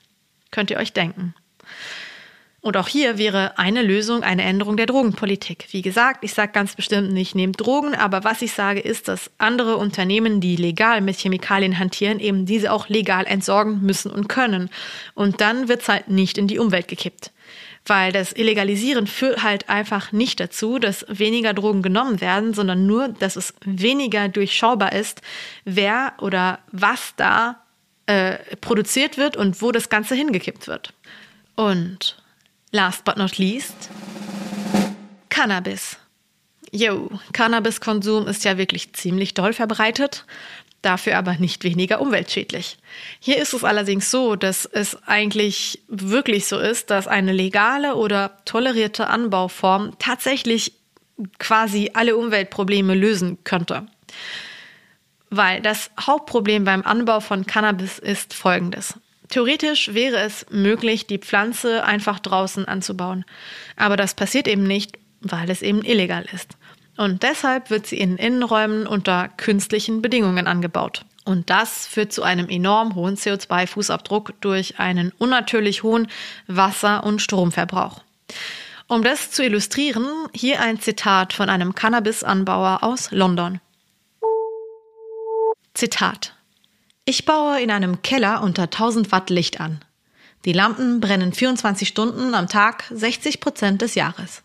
könnt 0.52 0.72
ihr 0.72 0.78
euch 0.78 0.94
denken. 0.94 1.34
Und 2.68 2.76
auch 2.76 2.90
hier 2.90 3.18
wäre 3.18 3.58
eine 3.58 3.82
Lösung 3.82 4.24
eine 4.24 4.44
Änderung 4.44 4.76
der 4.76 4.88
Drogenpolitik. 4.88 5.70
Wie 5.72 5.82
gesagt, 5.82 6.26
ich 6.26 6.34
sage 6.34 6.52
ganz 6.52 6.76
bestimmt 6.76 7.14
nicht, 7.14 7.34
nehmt 7.34 7.62
Drogen, 7.62 7.96
aber 7.96 8.26
was 8.26 8.42
ich 8.42 8.52
sage 8.52 8.82
ist, 8.82 9.08
dass 9.08 9.32
andere 9.38 9.78
Unternehmen, 9.78 10.42
die 10.42 10.58
legal 10.58 11.00
mit 11.00 11.16
Chemikalien 11.16 11.80
hantieren, 11.80 12.20
eben 12.20 12.46
diese 12.46 12.74
auch 12.74 12.90
legal 12.90 13.26
entsorgen 13.26 13.84
müssen 13.84 14.12
und 14.12 14.28
können. 14.28 14.70
Und 15.14 15.40
dann 15.40 15.70
wird 15.70 15.84
es 15.84 15.88
halt 15.88 16.10
nicht 16.10 16.38
in 16.38 16.50
die 16.50 16.60
Umwelt 16.60 16.90
gekippt. 16.90 17.32
Weil 17.86 18.12
das 18.12 18.34
Illegalisieren 18.34 19.08
führt 19.08 19.44
halt 19.44 19.70
einfach 19.70 20.12
nicht 20.12 20.42
dazu, 20.42 20.78
dass 20.78 21.06
weniger 21.08 21.54
Drogen 21.54 21.82
genommen 21.82 22.20
werden, 22.20 22.54
sondern 22.54 22.86
nur, 22.86 23.08
dass 23.08 23.38
es 23.38 23.54
weniger 23.64 24.28
durchschaubar 24.28 24.92
ist, 24.92 25.22
wer 25.64 26.16
oder 26.20 26.60
was 26.74 27.14
da 27.16 27.64
äh, 28.08 28.40
produziert 28.60 29.18
wird 29.18 29.38
und 29.38 29.62
wo 29.62 29.72
das 29.72 29.88
Ganze 29.88 30.16
hingekippt 30.16 30.68
wird. 30.68 30.94
Und 31.56 32.18
Last 32.72 33.06
but 33.06 33.18
not 33.18 33.38
least, 33.38 33.90
Cannabis. 35.30 35.98
Jo, 36.72 37.10
Cannabiskonsum 37.32 38.28
ist 38.28 38.44
ja 38.44 38.58
wirklich 38.58 38.94
ziemlich 38.94 39.34
doll 39.34 39.54
verbreitet, 39.54 40.26
dafür 40.82 41.18
aber 41.18 41.36
nicht 41.36 41.64
weniger 41.64 42.02
umweltschädlich. 42.02 42.78
Hier 43.20 43.38
ist 43.38 43.54
es 43.54 43.64
allerdings 43.64 44.12
so, 44.12 44.36
dass 44.36 44.66
es 44.66 45.02
eigentlich 45.08 45.80
wirklich 45.88 46.48
so 46.48 46.60
ist, 46.60 46.90
dass 46.90 47.08
eine 47.08 47.32
legale 47.32 47.96
oder 47.96 48.38
tolerierte 48.44 49.08
Anbauform 49.08 49.94
tatsächlich 50.00 50.74
quasi 51.40 51.92
alle 51.94 52.18
Umweltprobleme 52.18 52.94
lösen 52.94 53.38
könnte. 53.44 53.88
Weil 55.30 55.62
das 55.62 55.90
Hauptproblem 56.00 56.64
beim 56.64 56.84
Anbau 56.84 57.22
von 57.22 57.46
Cannabis 57.46 58.00
ist 58.00 58.34
folgendes. 58.34 58.96
Theoretisch 59.30 59.94
wäre 59.94 60.18
es 60.18 60.46
möglich, 60.50 61.08
die 61.08 61.18
Pflanze 61.18 61.84
einfach 61.84 62.20
draußen 62.20 62.66
anzubauen. 62.66 63.26
Aber 63.76 63.98
das 63.98 64.14
passiert 64.14 64.48
eben 64.48 64.64
nicht, 64.64 64.98
weil 65.22 65.50
es 65.50 65.62
eben 65.62 65.84
illegal 65.84 66.26
ist. 66.34 66.58
Und 66.96 67.24
deshalb 67.24 67.70
wird 67.70 67.86
sie 67.86 68.00
in 68.00 68.18
Innenräumen 68.18 68.88
unter 68.88 69.30
künstlichen 69.38 70.02
Bedingungen 70.02 70.48
angebaut. 70.48 71.06
Und 71.26 71.50
das 71.50 71.86
führt 71.86 72.14
zu 72.14 72.24
einem 72.24 72.48
enorm 72.48 72.96
hohen 72.96 73.18
CO2-Fußabdruck 73.18 74.34
durch 74.40 74.80
einen 74.80 75.12
unnatürlich 75.18 75.84
hohen 75.84 76.08
Wasser- 76.48 77.04
und 77.04 77.22
Stromverbrauch. 77.22 78.02
Um 78.88 79.04
das 79.04 79.32
zu 79.32 79.44
illustrieren, 79.44 80.08
hier 80.34 80.62
ein 80.62 80.80
Zitat 80.80 81.34
von 81.34 81.50
einem 81.50 81.76
Cannabis-Anbauer 81.76 82.80
aus 82.82 83.12
London. 83.12 83.60
Zitat 85.74 86.37
Ich 87.10 87.24
baue 87.24 87.62
in 87.62 87.72
einem 87.72 88.02
Keller 88.02 88.44
unter 88.44 88.64
1000 88.64 89.14
Watt 89.14 89.30
Licht 89.30 89.62
an. 89.62 89.80
Die 90.44 90.52
Lampen 90.52 91.00
brennen 91.00 91.32
24 91.32 91.88
Stunden 91.88 92.36
am 92.36 92.50
Tag 92.50 92.84
60 92.92 93.40
Prozent 93.40 93.82
des 93.82 93.96
Jahres. 93.96 94.44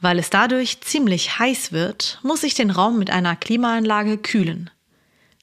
Weil 0.00 0.18
es 0.18 0.30
dadurch 0.30 0.80
ziemlich 0.80 1.38
heiß 1.38 1.72
wird, 1.72 2.20
muss 2.22 2.42
ich 2.42 2.54
den 2.54 2.70
Raum 2.70 2.98
mit 2.98 3.10
einer 3.10 3.36
Klimaanlage 3.36 4.16
kühlen. 4.16 4.70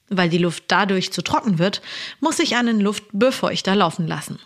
Weil 0.08 0.30
die 0.30 0.38
Luft 0.38 0.64
dadurch 0.66 1.12
zu 1.12 1.22
trocken 1.22 1.60
wird, 1.60 1.80
muss 2.18 2.40
ich 2.40 2.56
einen 2.56 2.80
Luftbefeuchter 2.80 3.76
laufen 3.76 4.08
lassen. 4.08 4.40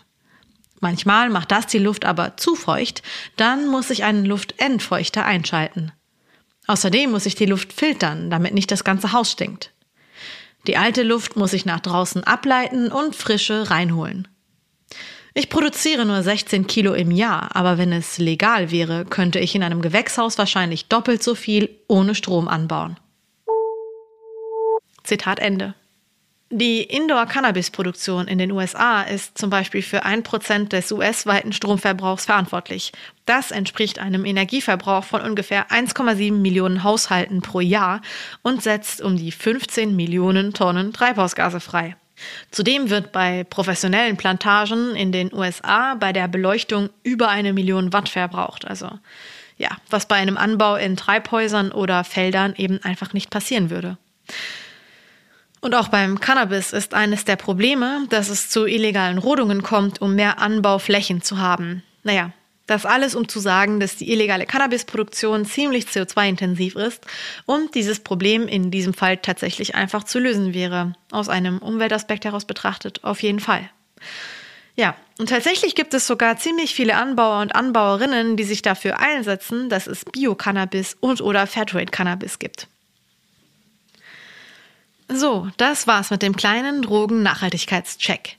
Manchmal 0.79 1.31
macht 1.31 1.51
das 1.51 1.65
die 1.65 1.79
Luft 1.79 2.05
aber 2.05 2.37
zu 2.37 2.53
feucht, 2.53 3.01
dann 3.37 3.69
muss 3.69 3.89
ich 3.89 4.03
einen 4.03 4.23
Luftentfeuchter 4.23 5.25
einschalten. 5.25 5.91
Außerdem 6.67 7.09
muss 7.09 7.25
ich 7.25 7.33
die 7.33 7.47
Luft 7.47 7.73
filtern, 7.73 8.29
damit 8.29 8.53
nicht 8.53 8.69
das 8.69 8.83
ganze 8.83 9.13
Haus 9.13 9.31
stinkt. 9.31 9.71
Die 10.67 10.77
alte 10.77 11.03
Luft 11.03 11.37
muss 11.37 11.53
ich 11.53 11.65
nach 11.65 11.79
draußen 11.79 12.25
ableiten 12.25 12.91
und 12.91 13.15
frische 13.15 13.69
reinholen. 13.69 14.27
Ich 15.33 15.49
produziere 15.49 16.05
nur 16.05 16.21
16 16.21 16.67
Kilo 16.67 16.93
im 16.93 17.11
Jahr, 17.11 17.55
aber 17.55 17.77
wenn 17.77 17.93
es 17.93 18.17
legal 18.17 18.71
wäre, 18.71 19.05
könnte 19.05 19.39
ich 19.39 19.55
in 19.55 19.63
einem 19.63 19.81
Gewächshaus 19.81 20.37
wahrscheinlich 20.37 20.87
doppelt 20.87 21.23
so 21.23 21.35
viel 21.35 21.69
ohne 21.87 22.15
Strom 22.15 22.47
anbauen. 22.47 22.97
Zitat 25.03 25.39
Ende. 25.39 25.73
Die 26.49 26.83
Indoor-Cannabis-Produktion 26.83 28.29
in 28.29 28.37
den 28.37 28.53
USA 28.53 29.01
ist 29.01 29.37
zum 29.37 29.49
Beispiel 29.49 29.81
für 29.81 30.05
ein 30.05 30.23
Prozent 30.23 30.71
des 30.71 30.89
US-weiten 30.93 31.51
Stromverbrauchs 31.51 32.23
verantwortlich. 32.23 32.93
Das 33.25 33.51
entspricht 33.51 33.99
einem 33.99 34.23
Energieverbrauch 34.23 35.03
von 35.03 35.21
ungefähr 35.21 35.69
1,7 35.71 36.31
Millionen 36.31 36.83
Haushalten 36.83 37.41
pro 37.41 37.59
Jahr 37.59 38.01
und 38.43 38.63
setzt 38.63 39.01
um 39.01 39.17
die 39.17 39.33
15 39.33 39.93
Millionen 39.93 40.53
Tonnen 40.53 40.93
Treibhausgase 40.93 41.59
frei. 41.59 41.97
Zudem 42.49 42.89
wird 42.89 43.11
bei 43.11 43.43
professionellen 43.43 44.15
Plantagen 44.15 44.95
in 44.95 45.11
den 45.11 45.33
USA 45.33 45.95
bei 45.95 46.13
der 46.13 46.29
Beleuchtung 46.29 46.89
über 47.03 47.27
eine 47.27 47.51
Million 47.51 47.91
Watt 47.91 48.07
verbraucht. 48.07 48.65
Also 48.65 48.89
ja, 49.57 49.71
was 49.89 50.05
bei 50.05 50.15
einem 50.15 50.37
Anbau 50.37 50.77
in 50.77 50.95
Treibhäusern 50.95 51.73
oder 51.73 52.05
Feldern 52.05 52.53
eben 52.55 52.81
einfach 52.83 53.11
nicht 53.11 53.29
passieren 53.29 53.69
würde. 53.69 53.97
Und 55.59 55.73
auch 55.75 55.87
beim 55.87 56.19
Cannabis 56.19 56.71
ist 56.71 56.93
eines 56.93 57.25
der 57.25 57.35
Probleme, 57.35 58.05
dass 58.09 58.29
es 58.29 58.49
zu 58.49 58.65
illegalen 58.65 59.17
Rodungen 59.17 59.63
kommt, 59.63 60.01
um 60.01 60.15
mehr 60.15 60.39
Anbauflächen 60.39 61.21
zu 61.21 61.39
haben. 61.39 61.83
Naja, 62.03 62.31
das 62.67 62.85
alles, 62.85 63.15
um 63.15 63.27
zu 63.27 63.39
sagen, 63.39 63.79
dass 63.79 63.95
die 63.95 64.11
illegale 64.11 64.45
Cannabisproduktion 64.45 65.45
ziemlich 65.45 65.85
CO2-intensiv 65.85 66.75
ist 66.75 67.05
und 67.45 67.73
dieses 67.75 68.01
Problem 68.01 68.47
in 68.47 68.71
diesem 68.71 68.93
Fall 68.93 69.17
tatsächlich 69.17 69.73
einfach 69.73 70.03
zu 70.03 70.19
lösen 70.19 70.53
wäre. 70.53 70.93
Aus 71.11 71.29
einem 71.29 71.59
Umweltaspekt 71.59 72.25
heraus 72.25 72.45
betrachtet 72.45 73.03
auf 73.03 73.23
jeden 73.23 73.39
Fall. 73.39 73.69
Ja, 74.75 74.95
und 75.17 75.29
tatsächlich 75.29 75.73
gibt 75.73 75.93
es 75.95 76.05
sogar 76.05 76.37
ziemlich 76.37 76.75
viele 76.75 76.95
Anbauer 76.95 77.41
und 77.41 77.55
Anbauerinnen, 77.55 78.37
die 78.37 78.43
sich 78.43 78.61
dafür 78.61 78.99
einsetzen, 78.99 79.69
dass 79.69 79.87
es 79.87 80.05
Bio-Cannabis 80.05 80.97
und 80.99 81.21
oder 81.21 81.47
Fairtrade-Cannabis 81.47 82.37
gibt. 82.37 82.67
So, 85.09 85.47
das 85.57 85.87
war's 85.87 86.11
mit 86.11 86.21
dem 86.21 86.35
kleinen 86.35 86.81
Drogen-Nachhaltigkeitscheck. 86.81 88.35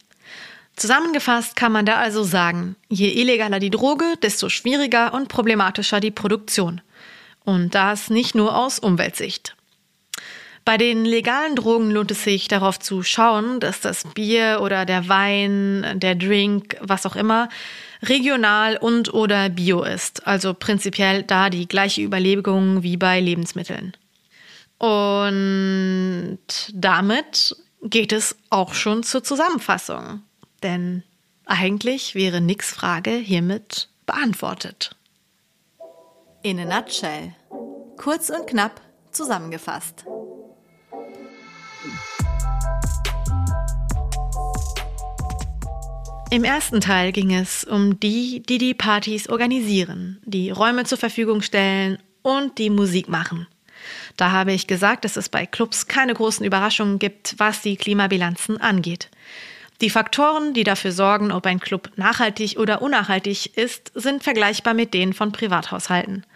Zusammengefasst 0.77 1.57
kann 1.57 1.73
man 1.73 1.87
da 1.87 1.97
also 1.97 2.23
sagen, 2.23 2.77
je 2.89 3.11
illegaler 3.21 3.59
die 3.59 3.71
Droge, 3.71 4.05
desto 4.23 4.49
schwieriger 4.49 5.13
und 5.13 5.29
problematischer 5.29 5.99
die 5.99 6.11
Produktion. 6.11 6.81
Und 7.45 7.75
das 7.75 8.11
nicht 8.11 8.35
nur 8.35 8.57
aus 8.57 8.79
Umweltsicht. 8.79 9.57
Bei 10.65 10.77
den 10.77 11.07
legalen 11.07 11.57
Drogen 11.57 11.91
lohnt 11.91 12.11
es 12.11 12.23
sich 12.23 12.47
darauf 12.47 12.79
zu 12.79 13.03
schauen, 13.03 13.59
dass 13.59 13.81
das 13.81 14.05
Bier 14.05 14.61
oder 14.61 14.85
der 14.85 15.09
Wein, 15.09 15.95
der 15.95 16.15
Drink, 16.15 16.77
was 16.81 17.07
auch 17.07 17.17
immer, 17.17 17.49
regional 18.03 18.77
und 18.77 19.15
oder 19.15 19.49
bio 19.49 19.83
ist. 19.83 20.27
Also 20.27 20.53
prinzipiell 20.53 21.23
da 21.23 21.49
die 21.49 21.67
gleiche 21.67 22.03
Überlegung 22.03 22.83
wie 22.83 22.99
bei 22.99 23.19
Lebensmitteln. 23.19 23.95
Und 24.79 26.39
damit 26.73 27.57
geht 27.83 28.13
es 28.13 28.37
auch 28.51 28.75
schon 28.75 29.03
zur 29.03 29.25
Zusammenfassung. 29.25 30.23
Denn 30.63 31.03
eigentlich 31.47 32.15
wäre 32.15 32.41
Nix 32.41 32.71
Frage 32.73 33.11
hiermit 33.11 33.89
beantwortet. 34.07 34.95
In 36.43 36.61
a 36.61 36.65
nutshell. 36.65 37.35
Kurz 37.97 38.31
und 38.31 38.47
knapp 38.47 38.81
zusammengefasst. 39.11 40.05
Im 46.31 46.45
ersten 46.45 46.81
Teil 46.81 47.13
ging 47.13 47.35
es 47.35 47.65
um 47.65 47.99
die, 47.99 48.43
die 48.43 48.59
die 48.59 48.75
Partys 48.75 49.29
organisieren, 49.29 50.21
die 50.27 50.51
Räume 50.51 50.85
zur 50.85 50.99
Verfügung 50.99 51.41
stellen 51.41 51.99
und 52.23 52.59
die 52.59 52.69
Musik 52.69 53.09
machen. 53.09 53.47
Da 54.17 54.31
habe 54.31 54.53
ich 54.53 54.67
gesagt, 54.67 55.05
dass 55.05 55.17
es 55.17 55.29
bei 55.29 55.47
Clubs 55.47 55.87
keine 55.87 56.15
großen 56.15 56.45
Überraschungen 56.45 56.99
gibt, 56.99 57.35
was 57.39 57.63
die 57.63 57.77
Klimabilanzen 57.77 58.61
angeht. 58.61 59.09
Die 59.81 59.91
Faktoren, 59.91 60.55
die 60.55 60.65
dafür 60.65 60.91
sorgen, 60.91 61.31
ob 61.31 61.47
ein 61.47 61.61
Club 61.61 61.91
nachhaltig 61.95 62.59
oder 62.59 62.83
unnachhaltig 62.83 63.57
ist, 63.57 63.93
sind 63.95 64.25
vergleichbar 64.25 64.75
mit 64.75 64.93
denen 64.93 65.13
von 65.13 65.31
Privathaushalten. 65.31 66.27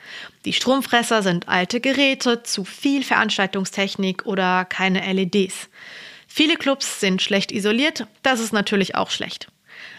Die 0.44 0.52
Stromfresser 0.52 1.22
sind 1.22 1.48
alte 1.48 1.80
Geräte, 1.80 2.44
zu 2.44 2.64
viel 2.64 3.02
Veranstaltungstechnik 3.02 4.26
oder 4.26 4.64
keine 4.64 5.12
LEDs. 5.12 5.68
Viele 6.28 6.54
Clubs 6.56 7.00
sind 7.00 7.20
schlecht 7.20 7.50
isoliert, 7.50 8.06
das 8.22 8.38
ist 8.38 8.52
natürlich 8.52 8.94
auch 8.94 9.10
schlecht. 9.10 9.48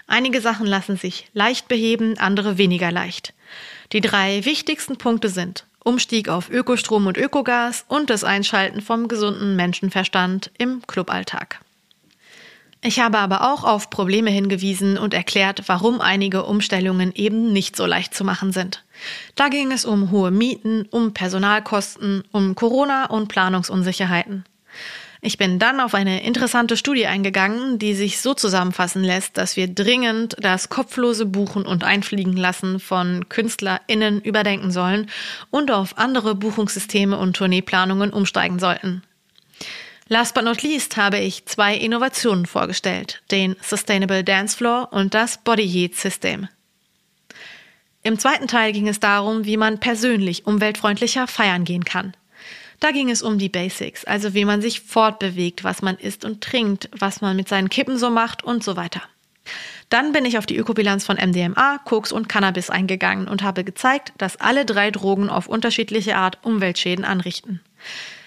Einige 0.07 0.39
Sachen 0.39 0.65
lassen 0.65 0.95
sich 0.95 1.27
leicht 1.33 1.67
beheben, 1.67 2.17
andere 2.17 2.57
weniger 2.57 2.91
leicht. 2.91 3.33
Die 3.91 4.01
drei 4.01 4.45
wichtigsten 4.45 4.97
Punkte 4.97 5.27
sind 5.27 5.65
Umstieg 5.83 6.29
auf 6.29 6.49
Ökostrom 6.49 7.07
und 7.07 7.17
Ökogas 7.17 7.85
und 7.87 8.09
das 8.09 8.23
Einschalten 8.23 8.81
vom 8.81 9.07
gesunden 9.07 9.55
Menschenverstand 9.55 10.51
im 10.57 10.81
Cluballtag. 10.87 11.59
Ich 12.85 12.99
habe 12.99 13.19
aber 13.19 13.53
auch 13.53 13.63
auf 13.63 13.89
Probleme 13.89 14.29
hingewiesen 14.29 14.97
und 14.97 15.13
erklärt, 15.13 15.63
warum 15.67 16.01
einige 16.01 16.43
Umstellungen 16.43 17.13
eben 17.15 17.53
nicht 17.53 17.77
so 17.77 17.85
leicht 17.85 18.13
zu 18.13 18.25
machen 18.25 18.51
sind. 18.51 18.83
Da 19.35 19.47
ging 19.47 19.71
es 19.71 19.85
um 19.85 20.11
hohe 20.11 20.31
Mieten, 20.31 20.85
um 20.91 21.13
Personalkosten, 21.13 22.25
um 22.33 22.55
Corona 22.55 23.05
und 23.05 23.29
Planungsunsicherheiten. 23.29 24.43
Ich 25.25 25.37
bin 25.37 25.57
dann 25.57 25.79
auf 25.79 25.95
eine 25.95 26.21
interessante 26.21 26.75
Studie 26.75 27.07
eingegangen, 27.07 27.79
die 27.79 27.93
sich 27.93 28.19
so 28.19 28.33
zusammenfassen 28.33 29.05
lässt, 29.05 29.37
dass 29.37 29.55
wir 29.55 29.69
dringend 29.69 30.35
das 30.37 30.67
kopflose 30.67 31.25
Buchen 31.25 31.65
und 31.65 31.85
Einfliegen 31.85 32.35
lassen 32.35 32.81
von 32.81 33.29
KünstlerInnen 33.29 34.19
überdenken 34.19 34.69
sollen 34.69 35.09
und 35.49 35.71
auf 35.71 35.97
andere 35.97 36.35
Buchungssysteme 36.35 37.17
und 37.17 37.37
Tourneeplanungen 37.37 38.11
umsteigen 38.11 38.59
sollten. 38.59 39.01
Last 40.09 40.35
but 40.35 40.43
not 40.43 40.61
least 40.61 40.97
habe 40.97 41.19
ich 41.19 41.45
zwei 41.45 41.73
Innovationen 41.77 42.45
vorgestellt, 42.45 43.23
den 43.31 43.55
Sustainable 43.61 44.25
Dance 44.25 44.57
Floor 44.57 44.89
und 44.91 45.13
das 45.13 45.37
Body 45.37 45.65
Heat 45.65 45.95
System. 45.95 46.49
Im 48.01 48.19
zweiten 48.19 48.49
Teil 48.49 48.73
ging 48.73 48.89
es 48.89 48.99
darum, 48.99 49.45
wie 49.45 49.55
man 49.55 49.79
persönlich 49.79 50.45
umweltfreundlicher 50.45 51.27
feiern 51.27 51.63
gehen 51.63 51.85
kann. 51.85 52.13
Da 52.83 52.91
ging 52.91 53.09
es 53.09 53.21
um 53.21 53.37
die 53.37 53.47
Basics, 53.47 54.03
also 54.03 54.33
wie 54.33 54.43
man 54.43 54.61
sich 54.61 54.81
fortbewegt, 54.81 55.63
was 55.63 55.81
man 55.81 55.95
isst 55.95 56.25
und 56.25 56.41
trinkt, 56.41 56.89
was 56.91 57.21
man 57.21 57.37
mit 57.37 57.47
seinen 57.47 57.69
Kippen 57.69 57.97
so 57.97 58.09
macht 58.09 58.43
und 58.43 58.61
so 58.61 58.75
weiter. 58.75 59.01
Dann 59.87 60.11
bin 60.11 60.25
ich 60.25 60.37
auf 60.37 60.45
die 60.45 60.57
Ökobilanz 60.57 61.05
von 61.05 61.15
MDMA, 61.15 61.77
Koks 61.85 62.11
und 62.11 62.27
Cannabis 62.27 62.69
eingegangen 62.69 63.29
und 63.29 63.41
habe 63.41 63.63
gezeigt, 63.63 64.11
dass 64.17 64.35
alle 64.35 64.65
drei 64.65 64.91
Drogen 64.91 65.29
auf 65.29 65.47
unterschiedliche 65.47 66.17
Art 66.17 66.39
Umweltschäden 66.43 67.05
anrichten. 67.05 67.61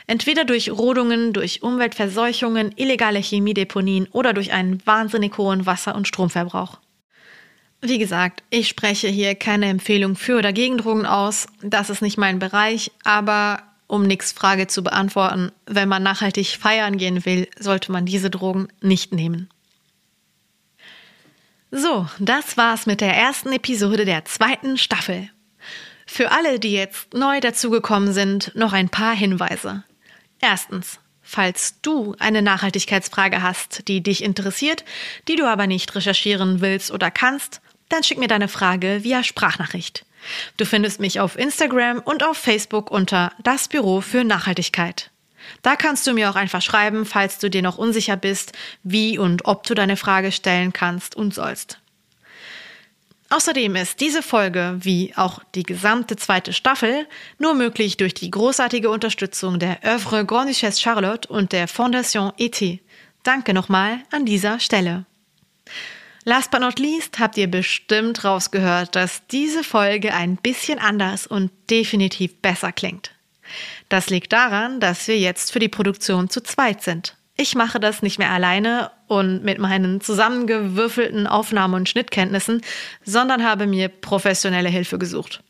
Entweder 0.06 0.46
durch 0.46 0.70
Rodungen, 0.70 1.34
durch 1.34 1.62
Umweltverseuchungen, 1.62 2.72
illegale 2.76 3.18
Chemiedeponien 3.18 4.08
oder 4.10 4.32
durch 4.32 4.54
einen 4.54 4.80
wahnsinnig 4.86 5.36
hohen 5.36 5.66
Wasser- 5.66 5.94
und 5.94 6.08
Stromverbrauch. 6.08 6.78
Wie 7.82 7.98
gesagt, 7.98 8.42
ich 8.48 8.68
spreche 8.68 9.08
hier 9.08 9.34
keine 9.34 9.66
Empfehlung 9.66 10.16
für 10.16 10.38
oder 10.38 10.54
gegen 10.54 10.78
Drogen 10.78 11.04
aus, 11.04 11.46
das 11.60 11.90
ist 11.90 12.00
nicht 12.00 12.16
mein 12.16 12.38
Bereich, 12.38 12.90
aber 13.04 13.62
um 13.86 14.02
nix 14.02 14.32
Frage 14.32 14.66
zu 14.66 14.82
beantworten, 14.82 15.52
wenn 15.66 15.88
man 15.88 16.02
nachhaltig 16.02 16.58
feiern 16.58 16.98
gehen 16.98 17.24
will, 17.24 17.48
sollte 17.58 17.92
man 17.92 18.06
diese 18.06 18.30
Drogen 18.30 18.68
nicht 18.80 19.12
nehmen. 19.12 19.48
So, 21.70 22.06
das 22.18 22.56
war's 22.56 22.86
mit 22.86 23.00
der 23.00 23.14
ersten 23.14 23.52
Episode 23.52 24.04
der 24.04 24.24
zweiten 24.24 24.78
Staffel. 24.78 25.28
Für 26.06 26.30
alle, 26.30 26.60
die 26.60 26.72
jetzt 26.72 27.12
neu 27.12 27.40
dazugekommen 27.40 28.12
sind, 28.12 28.52
noch 28.54 28.72
ein 28.72 28.88
paar 28.88 29.14
Hinweise. 29.14 29.82
Erstens, 30.40 31.00
falls 31.22 31.80
du 31.82 32.14
eine 32.20 32.42
Nachhaltigkeitsfrage 32.42 33.42
hast, 33.42 33.88
die 33.88 34.02
dich 34.02 34.22
interessiert, 34.22 34.84
die 35.26 35.34
du 35.34 35.44
aber 35.44 35.66
nicht 35.66 35.94
recherchieren 35.94 36.60
willst 36.60 36.92
oder 36.92 37.10
kannst, 37.10 37.60
dann 37.88 38.04
schick 38.04 38.18
mir 38.18 38.28
deine 38.28 38.48
Frage 38.48 39.00
via 39.02 39.24
Sprachnachricht. 39.24 40.06
Du 40.56 40.64
findest 40.64 41.00
mich 41.00 41.20
auf 41.20 41.38
Instagram 41.38 42.00
und 42.00 42.22
auf 42.22 42.36
Facebook 42.36 42.90
unter 42.90 43.32
das 43.42 43.68
Büro 43.68 44.00
für 44.00 44.24
Nachhaltigkeit. 44.24 45.10
Da 45.62 45.76
kannst 45.76 46.06
du 46.06 46.12
mir 46.12 46.30
auch 46.30 46.36
einfach 46.36 46.62
schreiben, 46.62 47.04
falls 47.04 47.38
du 47.38 47.50
dir 47.50 47.62
noch 47.62 47.78
unsicher 47.78 48.16
bist, 48.16 48.52
wie 48.82 49.18
und 49.18 49.44
ob 49.44 49.64
du 49.64 49.74
deine 49.74 49.96
Frage 49.96 50.32
stellen 50.32 50.72
kannst 50.72 51.14
und 51.14 51.34
sollst. 51.34 51.78
Außerdem 53.28 53.74
ist 53.74 54.00
diese 54.00 54.22
Folge, 54.22 54.76
wie 54.80 55.12
auch 55.16 55.40
die 55.56 55.64
gesamte 55.64 56.14
zweite 56.14 56.52
Staffel, 56.52 57.08
nur 57.38 57.54
möglich 57.54 57.96
durch 57.96 58.14
die 58.14 58.30
großartige 58.30 58.88
Unterstützung 58.88 59.58
der 59.58 59.78
Grande 59.80 60.52
Duchesse 60.52 60.80
Charlotte 60.80 61.28
und 61.28 61.50
der 61.50 61.66
Fondation 61.66 62.32
ET. 62.38 62.80
Danke 63.24 63.52
nochmal 63.52 63.98
an 64.12 64.26
dieser 64.26 64.60
Stelle. 64.60 65.06
Last 66.28 66.50
but 66.50 66.60
not 66.60 66.80
least 66.80 67.20
habt 67.20 67.36
ihr 67.36 67.48
bestimmt 67.48 68.24
rausgehört, 68.24 68.96
dass 68.96 69.24
diese 69.28 69.62
Folge 69.62 70.12
ein 70.12 70.34
bisschen 70.36 70.80
anders 70.80 71.24
und 71.24 71.52
definitiv 71.70 72.42
besser 72.42 72.72
klingt. 72.72 73.12
Das 73.88 74.10
liegt 74.10 74.32
daran, 74.32 74.80
dass 74.80 75.06
wir 75.06 75.16
jetzt 75.16 75.52
für 75.52 75.60
die 75.60 75.68
Produktion 75.68 76.28
zu 76.28 76.42
zweit 76.42 76.82
sind. 76.82 77.14
Ich 77.36 77.54
mache 77.54 77.78
das 77.78 78.02
nicht 78.02 78.18
mehr 78.18 78.32
alleine 78.32 78.90
und 79.06 79.44
mit 79.44 79.60
meinen 79.60 80.00
zusammengewürfelten 80.00 81.28
Aufnahme- 81.28 81.76
und 81.76 81.88
Schnittkenntnissen, 81.88 82.60
sondern 83.04 83.44
habe 83.44 83.68
mir 83.68 83.88
professionelle 83.88 84.68
Hilfe 84.68 84.98
gesucht. 84.98 85.44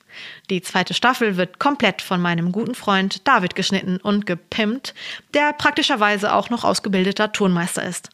Die 0.50 0.60
zweite 0.60 0.92
Staffel 0.92 1.38
wird 1.38 1.58
komplett 1.58 2.02
von 2.02 2.20
meinem 2.20 2.52
guten 2.52 2.74
Freund 2.74 3.26
David 3.26 3.54
geschnitten 3.54 3.96
und 3.96 4.26
gepimpt, 4.26 4.94
der 5.32 5.54
praktischerweise 5.54 6.34
auch 6.34 6.50
noch 6.50 6.64
ausgebildeter 6.64 7.32
Tonmeister 7.32 7.82
ist. 7.82 8.10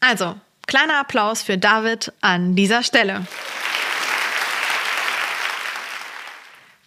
Also, 0.00 0.34
kleiner 0.72 1.00
Applaus 1.00 1.42
für 1.42 1.58
David 1.58 2.14
an 2.22 2.56
dieser 2.56 2.82
Stelle. 2.82 3.26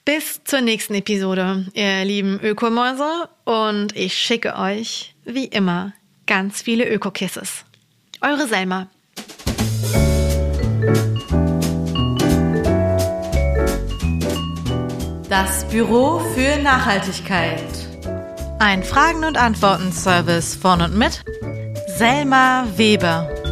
Bis 0.05 0.43
zur 0.43 0.61
nächsten 0.61 0.95
Episode, 0.95 1.67
ihr 1.73 2.03
lieben 2.03 2.39
Ökomäuse, 2.41 3.29
und 3.43 3.95
ich 3.95 4.17
schicke 4.17 4.55
euch, 4.55 5.13
wie 5.23 5.45
immer, 5.45 5.93
ganz 6.25 6.63
viele 6.63 6.89
Öko-Kisses. 6.89 7.63
Eure 8.21 8.47
Selma. 8.47 8.87
Das 15.29 15.63
Büro 15.67 16.21
für 16.33 16.57
Nachhaltigkeit. 16.63 17.61
Ein 18.57 18.83
Fragen- 18.83 19.25
und 19.25 19.37
Antworten-Service 19.37 20.55
von 20.55 20.81
und 20.81 20.97
mit 20.97 21.23
Selma 21.99 22.65
Weber. 22.77 23.44